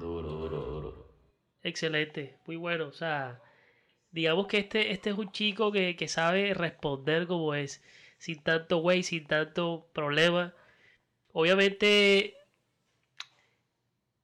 Duro, 0.00 0.28
duro, 0.28 0.60
duro. 0.60 1.06
Excelente, 1.62 2.36
muy 2.46 2.56
bueno. 2.56 2.88
O 2.88 2.92
sea, 2.92 3.40
digamos 4.10 4.46
que 4.46 4.58
este, 4.58 4.92
este 4.92 5.10
es 5.10 5.18
un 5.18 5.30
chico 5.30 5.70
que, 5.70 5.94
que 5.96 6.08
sabe 6.08 6.54
responder 6.54 7.26
como 7.26 7.54
es, 7.54 7.82
sin 8.18 8.42
tanto 8.42 8.78
güey, 8.78 9.02
sin 9.02 9.26
tanto 9.26 9.86
problema. 9.92 10.54
Obviamente 11.32 12.34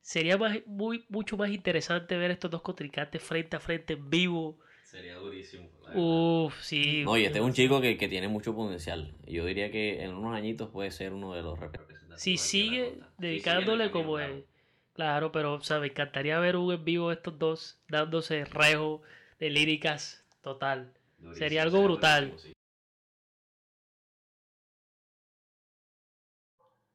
sería 0.00 0.38
más, 0.38 0.58
muy, 0.66 1.04
mucho 1.08 1.36
más 1.36 1.50
interesante 1.50 2.16
ver 2.16 2.30
estos 2.30 2.50
dos 2.50 2.62
contrincantes 2.62 3.22
frente 3.22 3.56
a 3.56 3.60
frente 3.60 3.92
en 3.94 4.08
vivo. 4.08 4.58
Sería 4.84 5.16
durísimo. 5.16 5.68
Uf, 5.94 6.62
sí. 6.62 7.02
No, 7.04 7.18
y 7.18 7.24
este 7.26 7.38
es 7.38 7.44
un 7.44 7.52
chico 7.52 7.80
que, 7.80 7.98
que 7.98 8.08
tiene 8.08 8.28
mucho 8.28 8.54
potencial. 8.54 9.14
Yo 9.26 9.44
diría 9.44 9.70
que 9.70 10.02
en 10.02 10.14
unos 10.14 10.34
añitos 10.34 10.70
puede 10.70 10.90
ser 10.90 11.12
uno 11.12 11.34
de 11.34 11.42
los 11.42 11.58
representantes. 11.58 12.22
Si 12.22 12.38
sigue 12.38 12.98
dedicándole 13.18 13.84
sigue 13.84 13.92
como 13.92 14.18
es. 14.18 14.44
Claro, 14.96 15.30
pero 15.30 15.54
o 15.54 15.61
sea, 15.61 15.78
me 15.78 15.88
encantaría 15.88 16.38
ver 16.40 16.56
un 16.56 16.72
en 16.72 16.82
vivo 16.82 17.11
de 17.11 17.16
estos 17.16 17.38
dos 17.38 17.78
dándose 17.87 18.46
rejo 18.46 19.02
de 19.38 19.50
líricas 19.50 20.24
total. 20.40 20.94
sería 21.35 21.62
algo 21.62 21.82
brutal. 21.82 22.30
durísimo, 22.30 22.48
sí. 22.48 22.56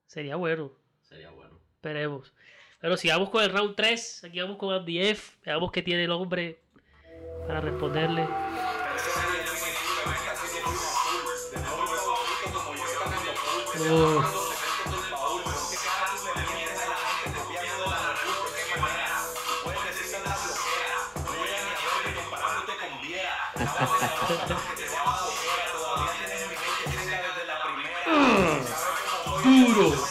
Sería 0.08 0.36
bueno. 0.36 0.72
Sería 1.04 1.30
bueno. 1.30 1.60
Esperemos. 1.76 2.34
Pero 2.80 2.98
sigamos 2.98 3.30
con 3.30 3.44
el 3.44 3.52
round 3.52 3.76
3. 3.76 4.24
Aquí 4.24 4.42
vamos 4.42 4.58
con 4.58 4.74
Andy 4.74 5.00
F. 5.00 5.38
Veamos 5.46 5.72
qué 5.72 5.84
tiene 5.84 6.06
el 6.06 6.12
hombre 6.12 6.60
para 7.46 7.62
responderle. 7.62 8.28
Duro. 29.44 30.11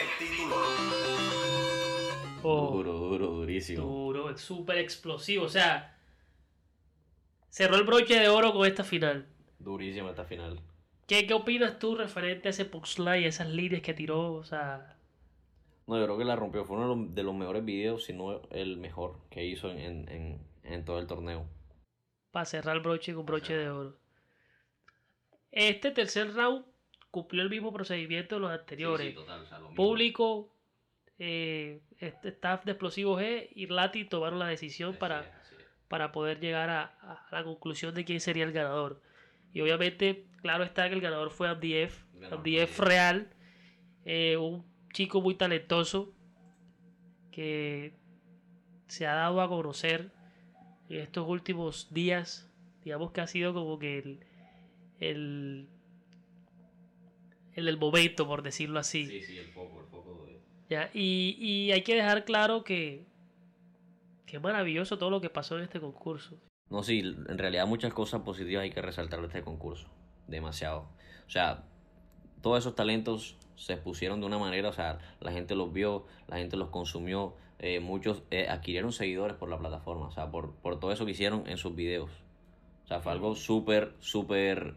El 0.00 0.18
título. 0.18 0.56
Oh, 2.42 2.70
Duro, 2.72 2.92
duro, 2.92 3.26
durísimo. 3.28 3.82
duro, 3.86 4.30
es 4.30 4.40
súper 4.40 4.78
explosivo. 4.78 5.44
O 5.44 5.48
sea, 5.48 5.96
cerró 7.50 7.76
el 7.76 7.84
broche 7.84 8.18
de 8.18 8.28
oro 8.28 8.52
con 8.52 8.66
esta 8.66 8.84
final. 8.84 9.26
Durísimo 9.58 10.10
esta 10.10 10.24
final. 10.24 10.60
¿Qué, 11.06 11.26
qué 11.26 11.34
opinas 11.34 11.78
tú 11.78 11.94
referente 11.96 12.48
a 12.48 12.50
ese 12.50 12.64
punchline, 12.64 13.24
esas 13.24 13.48
líneas 13.48 13.82
que 13.82 13.94
tiró? 13.94 14.32
O 14.34 14.44
sea, 14.44 14.96
No, 15.86 15.98
yo 15.98 16.04
creo 16.04 16.18
que 16.18 16.24
la 16.24 16.36
rompió. 16.36 16.64
Fue 16.64 16.76
uno 16.76 16.88
de 16.88 16.96
los, 16.96 17.14
de 17.14 17.22
los 17.22 17.34
mejores 17.34 17.64
videos, 17.64 18.04
si 18.04 18.12
no 18.12 18.42
el 18.50 18.76
mejor 18.76 19.18
que 19.30 19.44
hizo 19.44 19.70
en, 19.70 20.08
en, 20.08 20.40
en, 20.64 20.84
todo 20.84 20.98
el 20.98 21.06
torneo. 21.06 21.46
para 22.30 22.44
cerrar 22.44 22.76
el 22.76 22.82
broche 22.82 23.14
con 23.14 23.26
broche 23.26 23.56
de 23.56 23.70
oro. 23.70 23.96
Este 25.52 25.92
tercer 25.92 26.34
round 26.34 26.64
cumplió 27.10 27.42
el 27.42 27.50
mismo 27.50 27.72
procedimiento 27.72 28.34
de 28.34 28.40
los 28.40 28.50
anteriores. 28.50 29.14
total, 29.14 29.42
o 29.42 29.46
sea, 29.46 29.58
lo 29.58 29.68
mismo. 29.68 29.76
Público, 29.76 30.52
eh, 31.18 31.80
este 31.98 32.30
staff 32.30 32.64
de 32.64 32.72
Explosivo 32.72 33.20
G 33.20 33.48
y 33.54 33.66
Lati 33.68 34.04
tomaron 34.04 34.40
la 34.40 34.48
decisión 34.48 34.90
Así 34.90 34.98
para, 34.98 35.20
es, 35.20 35.26
así 35.26 35.54
es. 35.56 35.64
para 35.86 36.10
poder 36.10 36.40
llegar 36.40 36.70
a, 36.70 36.82
a 37.02 37.28
la 37.30 37.44
conclusión 37.44 37.94
de 37.94 38.04
quién 38.04 38.20
sería 38.20 38.44
el 38.44 38.52
ganador. 38.52 39.00
Y 39.52 39.60
obviamente, 39.60 40.26
claro 40.42 40.64
está 40.64 40.88
que 40.88 40.96
el 40.96 41.00
ganador 41.00 41.30
fue 41.30 41.48
Abdief, 41.48 42.02
Abdief 42.32 42.80
Real, 42.80 43.28
eh, 44.04 44.36
un 44.36 44.64
chico 44.92 45.20
muy 45.20 45.36
talentoso 45.36 46.12
que 47.30 47.94
se 48.88 49.06
ha 49.06 49.14
dado 49.14 49.40
a 49.40 49.48
conocer 49.48 50.10
estos 50.88 51.28
últimos 51.28 51.92
días. 51.92 52.50
Digamos 52.84 53.12
que 53.12 53.20
ha 53.20 53.26
sido 53.26 53.54
como 53.54 53.78
que 53.78 53.98
el, 53.98 54.20
el, 55.00 55.68
el 57.54 57.64
del 57.64 57.78
momento, 57.78 58.26
por 58.26 58.42
decirlo 58.42 58.78
así. 58.78 59.06
Sí, 59.06 59.22
sí, 59.22 59.38
el 59.38 59.46
foco, 59.46 59.80
el 59.80 59.86
foco 59.86 60.26
de... 60.26 60.40
Ya, 60.68 60.90
y, 60.92 61.36
y 61.38 61.72
hay 61.72 61.82
que 61.82 61.94
dejar 61.94 62.24
claro 62.24 62.64
que, 62.64 63.06
que 64.26 64.36
es 64.36 64.42
maravilloso 64.42 64.98
todo 64.98 65.10
lo 65.10 65.20
que 65.20 65.30
pasó 65.30 65.56
en 65.56 65.64
este 65.64 65.80
concurso. 65.80 66.38
No, 66.70 66.82
sí, 66.82 67.00
en 67.00 67.38
realidad 67.38 67.66
muchas 67.66 67.92
cosas 67.92 68.22
positivas 68.22 68.62
hay 68.62 68.70
que 68.70 68.82
resaltar 68.82 69.20
de 69.20 69.26
este 69.26 69.42
concurso. 69.42 69.88
Demasiado. 70.26 70.88
O 71.26 71.30
sea, 71.30 71.64
todos 72.40 72.58
esos 72.58 72.74
talentos 72.74 73.36
se 73.56 73.74
expusieron 73.74 74.20
de 74.20 74.26
una 74.26 74.38
manera, 74.38 74.68
o 74.68 74.72
sea, 74.72 74.98
la 75.20 75.32
gente 75.32 75.54
los 75.54 75.72
vio, 75.72 76.06
la 76.26 76.36
gente 76.38 76.56
los 76.56 76.70
consumió, 76.70 77.36
eh, 77.66 77.80
muchos 77.80 78.22
eh, 78.30 78.48
adquirieron 78.48 78.92
seguidores 78.92 79.36
por 79.36 79.48
la 79.50 79.58
plataforma, 79.58 80.06
o 80.08 80.12
sea, 80.12 80.30
por, 80.30 80.54
por 80.62 80.80
todo 80.80 80.92
eso 80.92 81.04
que 81.06 81.12
hicieron 81.12 81.48
en 81.48 81.56
sus 81.58 81.74
videos. 81.74 82.10
O 82.84 82.88
sea, 82.88 83.00
fue 83.00 83.12
algo 83.12 83.34
súper, 83.36 83.94
súper 84.00 84.76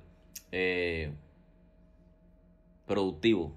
eh, 0.51 1.13
productivo 2.85 3.53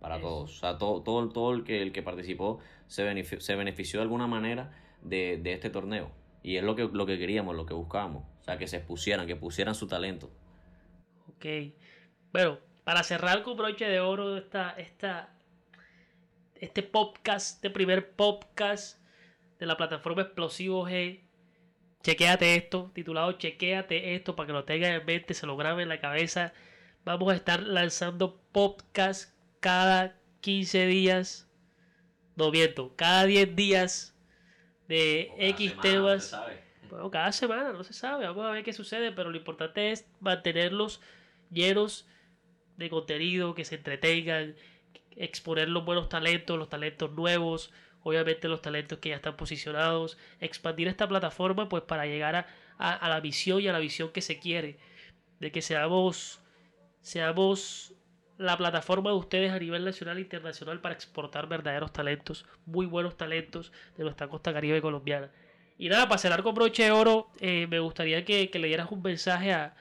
para 0.00 0.18
Eso. 0.18 0.22
todos. 0.22 0.56
O 0.56 0.60
sea, 0.60 0.78
todo, 0.78 1.02
todo, 1.02 1.28
todo 1.30 1.52
el, 1.54 1.64
que, 1.64 1.82
el 1.82 1.92
que 1.92 2.02
participó 2.02 2.60
se, 2.86 3.04
benefi- 3.10 3.40
se 3.40 3.56
benefició 3.56 4.00
de 4.00 4.04
alguna 4.04 4.26
manera 4.26 4.72
de, 5.02 5.38
de 5.42 5.52
este 5.52 5.70
torneo. 5.70 6.10
Y 6.42 6.56
es 6.56 6.64
lo 6.64 6.76
que, 6.76 6.88
lo 6.92 7.06
que 7.06 7.18
queríamos, 7.18 7.56
lo 7.56 7.66
que 7.66 7.74
buscábamos. 7.74 8.24
O 8.40 8.44
sea, 8.44 8.58
que 8.58 8.68
se 8.68 8.76
expusieran, 8.78 9.26
que 9.26 9.36
pusieran 9.36 9.74
su 9.74 9.86
talento. 9.88 10.30
Ok. 11.28 11.46
Bueno, 12.32 12.58
para 12.84 13.02
cerrar 13.02 13.42
con 13.42 13.56
broche 13.56 13.86
de 13.86 14.00
oro 14.00 14.36
esta, 14.36 14.70
esta, 14.72 15.33
este 16.64 16.82
podcast, 16.82 17.56
este 17.56 17.68
primer 17.68 18.12
podcast 18.12 18.98
de 19.58 19.66
la 19.66 19.76
plataforma 19.76 20.22
Explosivo 20.22 20.88
G. 20.88 21.20
Chequéate 22.02 22.56
esto, 22.56 22.90
titulado 22.94 23.32
Chequéate 23.32 24.14
esto 24.14 24.34
para 24.34 24.46
que 24.46 24.52
lo 24.54 24.64
tengan 24.64 24.92
en 24.92 25.04
mente, 25.04 25.34
se 25.34 25.44
lo 25.44 25.58
graben 25.58 25.82
en 25.82 25.88
la 25.90 26.00
cabeza. 26.00 26.54
Vamos 27.04 27.30
a 27.30 27.36
estar 27.36 27.62
lanzando 27.62 28.40
podcast 28.50 29.34
cada 29.60 30.16
15 30.40 30.86
días. 30.86 31.50
No 32.34 32.50
miento, 32.50 32.94
cada 32.96 33.26
10 33.26 33.54
días 33.54 34.16
de 34.88 35.32
X 35.36 35.78
temas. 35.82 36.34
Bueno, 36.88 37.10
cada 37.10 37.30
semana, 37.32 37.74
no 37.74 37.84
se 37.84 37.92
sabe, 37.92 38.26
vamos 38.26 38.46
a 38.46 38.52
ver 38.52 38.64
qué 38.64 38.72
sucede, 38.72 39.12
pero 39.12 39.30
lo 39.30 39.36
importante 39.36 39.92
es 39.92 40.06
mantenerlos 40.20 41.02
llenos 41.50 42.08
de 42.78 42.88
contenido, 42.88 43.54
que 43.54 43.66
se 43.66 43.74
entretengan, 43.74 44.56
exponer 45.16 45.68
los 45.68 45.84
buenos 45.84 46.08
talentos, 46.08 46.58
los 46.58 46.68
talentos 46.68 47.10
nuevos, 47.12 47.72
obviamente 48.02 48.48
los 48.48 48.62
talentos 48.62 48.98
que 48.98 49.10
ya 49.10 49.16
están 49.16 49.36
posicionados, 49.36 50.18
expandir 50.40 50.88
esta 50.88 51.08
plataforma 51.08 51.68
pues 51.68 51.82
para 51.84 52.06
llegar 52.06 52.36
a, 52.36 52.46
a- 52.78 53.08
la 53.08 53.20
visión 53.20 53.60
y 53.60 53.68
a 53.68 53.72
la 53.72 53.78
visión 53.78 54.10
que 54.10 54.20
se 54.22 54.38
quiere, 54.38 54.78
de 55.40 55.52
que 55.52 55.62
seamos, 55.62 56.40
seamos 57.02 57.94
la 58.38 58.56
plataforma 58.56 59.10
de 59.10 59.16
ustedes 59.16 59.52
a 59.52 59.58
nivel 59.58 59.84
nacional 59.84 60.18
e 60.18 60.22
internacional 60.22 60.80
para 60.80 60.94
exportar 60.94 61.48
verdaderos 61.48 61.92
talentos, 61.92 62.46
muy 62.66 62.86
buenos 62.86 63.16
talentos 63.16 63.72
de 63.96 64.04
nuestra 64.04 64.28
costa 64.28 64.52
caribe 64.52 64.82
colombiana. 64.82 65.30
Y 65.78 65.88
nada, 65.88 66.08
para 66.08 66.18
cerrar 66.18 66.42
con 66.42 66.54
broche 66.54 66.84
de 66.84 66.92
oro, 66.92 67.30
eh, 67.40 67.66
me 67.68 67.80
gustaría 67.80 68.24
que, 68.24 68.50
que 68.50 68.58
le 68.58 68.68
dieras 68.68 68.90
un 68.90 69.02
mensaje 69.02 69.52
a, 69.52 69.74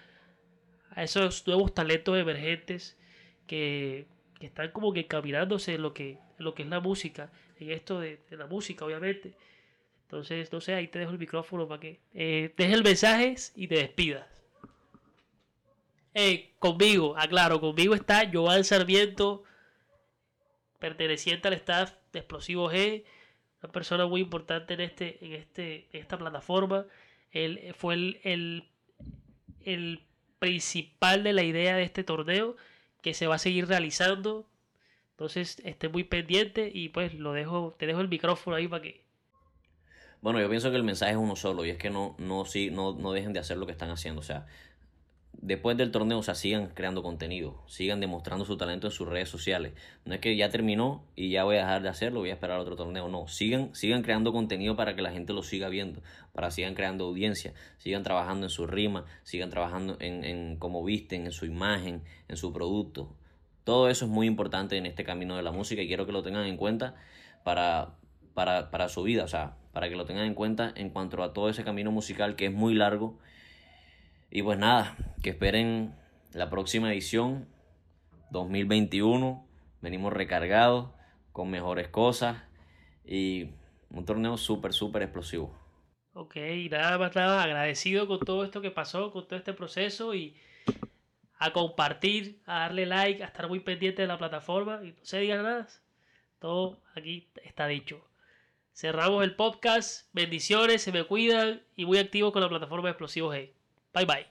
a 0.92 1.04
esos 1.04 1.46
nuevos 1.48 1.74
talentos 1.74 2.18
emergentes 2.18 2.98
que, 3.48 4.08
están 4.46 4.72
como 4.72 4.94
que 4.94 5.02
encaminándose 5.02 5.76
en 5.76 5.82
lo 5.82 5.94
que, 5.94 6.18
lo 6.38 6.54
que 6.54 6.64
es 6.64 6.70
la 6.70 6.80
música, 6.80 7.32
en 7.60 7.72
esto 7.72 8.00
de, 8.00 8.20
la 8.32 8.46
música, 8.46 8.86
obviamente. 8.86 9.34
Entonces, 10.04 10.52
no 10.52 10.62
sé, 10.62 10.74
ahí 10.74 10.88
te 10.88 11.00
dejo 11.00 11.12
el 11.12 11.20
micrófono 11.20 11.68
para 11.68 11.80
que 11.80 12.00
eh, 12.14 12.54
el 12.58 12.84
mensaje 12.84 13.36
y 13.56 13.68
te 13.68 13.76
despidas. 13.76 14.28
Eh, 16.14 16.52
conmigo, 16.60 17.16
aclaro, 17.18 17.60
conmigo 17.60 17.96
está 17.96 18.30
Joan 18.32 18.64
Sarmiento, 18.64 19.44
perteneciente 20.78 21.48
al 21.48 21.56
staff 21.56 21.94
de 22.12 22.20
Explosivo 22.20 22.72
G, 22.72 23.04
una 23.64 23.72
persona 23.72 24.06
muy 24.06 24.22
importante 24.22 24.76
en 24.76 24.82
este, 24.82 25.26
en 25.26 25.34
este, 25.34 25.88
en 25.92 26.02
esta 26.02 26.18
plataforma. 26.18 26.86
Él 27.32 27.74
fue 27.76 27.96
el, 27.96 28.70
el 29.66 30.04
principal 30.38 31.24
de 31.24 31.34
la 31.34 31.44
idea 31.44 31.78
de 31.78 31.84
este 31.84 32.04
torneo 32.04 32.58
que 33.04 33.14
se 33.14 33.28
va 33.28 33.36
a 33.36 33.40
seguir 33.40 33.68
realizando. 33.68 34.50
Entonces, 35.12 35.62
esté 35.64 35.90
muy 35.90 36.04
pendiente 36.04 36.72
y 36.74 36.90
pues 36.90 37.14
lo 37.14 37.34
dejo, 37.34 37.76
te 37.78 37.86
dejo 37.86 38.02
el 38.02 38.08
micrófono 38.08 38.56
ahí 38.56 38.68
para 38.68 38.82
que. 38.82 39.04
Bueno, 40.22 40.40
yo 40.40 40.50
pienso 40.50 40.72
que 40.72 40.78
el 40.78 40.84
mensaje 40.84 41.12
es 41.12 41.18
uno 41.18 41.36
solo 41.36 41.66
y 41.66 41.70
es 41.70 41.78
que 41.78 41.90
no, 41.90 42.16
no, 42.18 42.46
sí, 42.46 42.72
no, 42.72 42.94
no 42.94 43.12
dejen 43.12 43.34
de 43.34 43.40
hacer 43.40 43.58
lo 43.58 43.66
que 43.66 43.74
están 43.74 43.92
haciendo. 43.92 44.22
O 44.22 44.24
sea, 44.24 44.48
después 45.44 45.76
del 45.76 45.92
torneo, 45.92 46.20
o 46.20 46.24
sea, 46.24 46.36
sigan 46.36 46.68
creando 46.68 47.04
contenido, 47.04 47.62
sigan 47.68 48.00
demostrando 48.00 48.46
su 48.46 48.56
talento 48.56 48.88
en 48.88 48.92
sus 48.92 49.08
redes 49.08 49.28
sociales. 49.28 49.74
No 50.06 50.14
es 50.14 50.22
que 50.22 50.36
ya 50.38 50.50
terminó 50.50 51.04
y 51.18 51.32
ya 51.32 51.44
voy 51.44 51.58
a 51.58 51.60
dejar 51.60 51.84
de 51.84 51.90
hacerlo, 51.90 52.22
voy 52.22 52.30
a 52.30 52.34
esperar 52.34 52.60
otro 52.60 52.78
torneo. 52.78 53.10
No, 53.10 53.28
sigan, 53.28 53.76
sigan 53.76 54.04
creando 54.04 54.32
contenido 54.32 54.78
para 54.78 54.96
que 54.96 55.02
la 55.02 55.12
gente 55.12 55.34
lo 55.34 55.44
siga 55.44 55.68
viendo, 55.68 56.02
para 56.32 56.50
sigan 56.50 56.76
creando 56.76 57.06
audiencia, 57.06 57.54
sigan 57.78 58.04
trabajando 58.04 58.46
en 58.46 58.50
su 58.50 58.68
rima, 58.68 59.06
sigan 59.24 59.50
trabajando 59.50 59.98
en, 60.00 60.24
en 60.24 60.56
cómo 60.56 60.82
visten, 60.84 61.26
en 61.26 61.34
su 61.34 61.46
imagen, 61.46 62.04
en 62.30 62.38
su 62.38 62.54
producto. 62.54 63.14
Todo 63.66 63.90
eso 63.90 64.06
es 64.06 64.12
muy 64.12 64.28
importante 64.28 64.78
en 64.78 64.86
este 64.86 65.04
camino 65.04 65.36
de 65.36 65.44
la 65.44 65.52
música 65.52 65.82
y 65.82 65.88
quiero 65.88 66.06
que 66.06 66.14
lo 66.14 66.24
tengan 66.24 66.46
en 66.46 66.56
cuenta 66.56 66.96
para, 67.44 67.96
para, 68.34 68.72
para 68.72 68.88
su 68.88 69.04
vida, 69.04 69.26
o 69.26 69.28
sea, 69.28 69.58
para 69.74 69.90
que 69.90 69.96
lo 69.98 70.06
tengan 70.06 70.26
en 70.26 70.36
cuenta 70.36 70.72
en 70.76 70.90
cuanto 70.90 71.22
a 71.22 71.34
todo 71.34 71.50
ese 71.50 71.66
camino 71.66 71.92
musical 71.92 72.38
que 72.38 72.46
es 72.46 72.54
muy 72.54 72.74
largo. 72.74 73.20
Y 74.36 74.42
pues 74.42 74.58
nada, 74.58 74.98
que 75.22 75.30
esperen 75.30 75.94
la 76.32 76.50
próxima 76.50 76.92
edición 76.92 77.48
2021. 78.32 79.48
Venimos 79.80 80.12
recargados 80.12 80.90
con 81.32 81.52
mejores 81.52 81.88
cosas 81.90 82.42
y 83.06 83.52
un 83.92 84.06
torneo 84.06 84.38
súper, 84.38 84.74
súper 84.74 85.04
explosivo. 85.04 85.56
Ok, 86.14 86.36
nada 86.72 86.98
más 86.98 87.16
nada, 87.16 87.44
agradecido 87.44 88.08
con 88.08 88.22
todo 88.22 88.44
esto 88.44 88.60
que 88.60 88.72
pasó, 88.72 89.12
con 89.12 89.28
todo 89.28 89.38
este 89.38 89.54
proceso 89.54 90.16
y 90.16 90.36
a 91.38 91.54
compartir, 91.54 92.42
a 92.48 92.62
darle 92.62 92.88
like, 92.88 93.22
a 93.22 93.28
estar 93.28 93.48
muy 93.48 93.60
pendiente 93.60 94.02
de 94.02 94.08
la 94.08 94.18
plataforma 94.18 94.80
y 94.84 94.94
no 94.94 95.06
se 95.06 95.20
diga 95.20 95.44
nada. 95.44 95.68
Todo 96.40 96.82
aquí 96.96 97.30
está 97.44 97.68
dicho. 97.68 98.04
Cerramos 98.74 99.24
el 99.24 99.36
podcast. 99.36 100.10
Bendiciones, 100.12 100.82
se 100.82 100.92
me 100.92 101.04
cuidan 101.04 101.62
y 101.76 101.86
muy 101.86 102.00
activos 102.00 102.34
con 102.34 102.42
la 102.42 102.50
plataforma 102.50 102.88
de 102.88 102.94
Explosivos 102.94 103.36
G. 103.36 103.52
Bye 103.94 104.06
bye. 104.06 104.26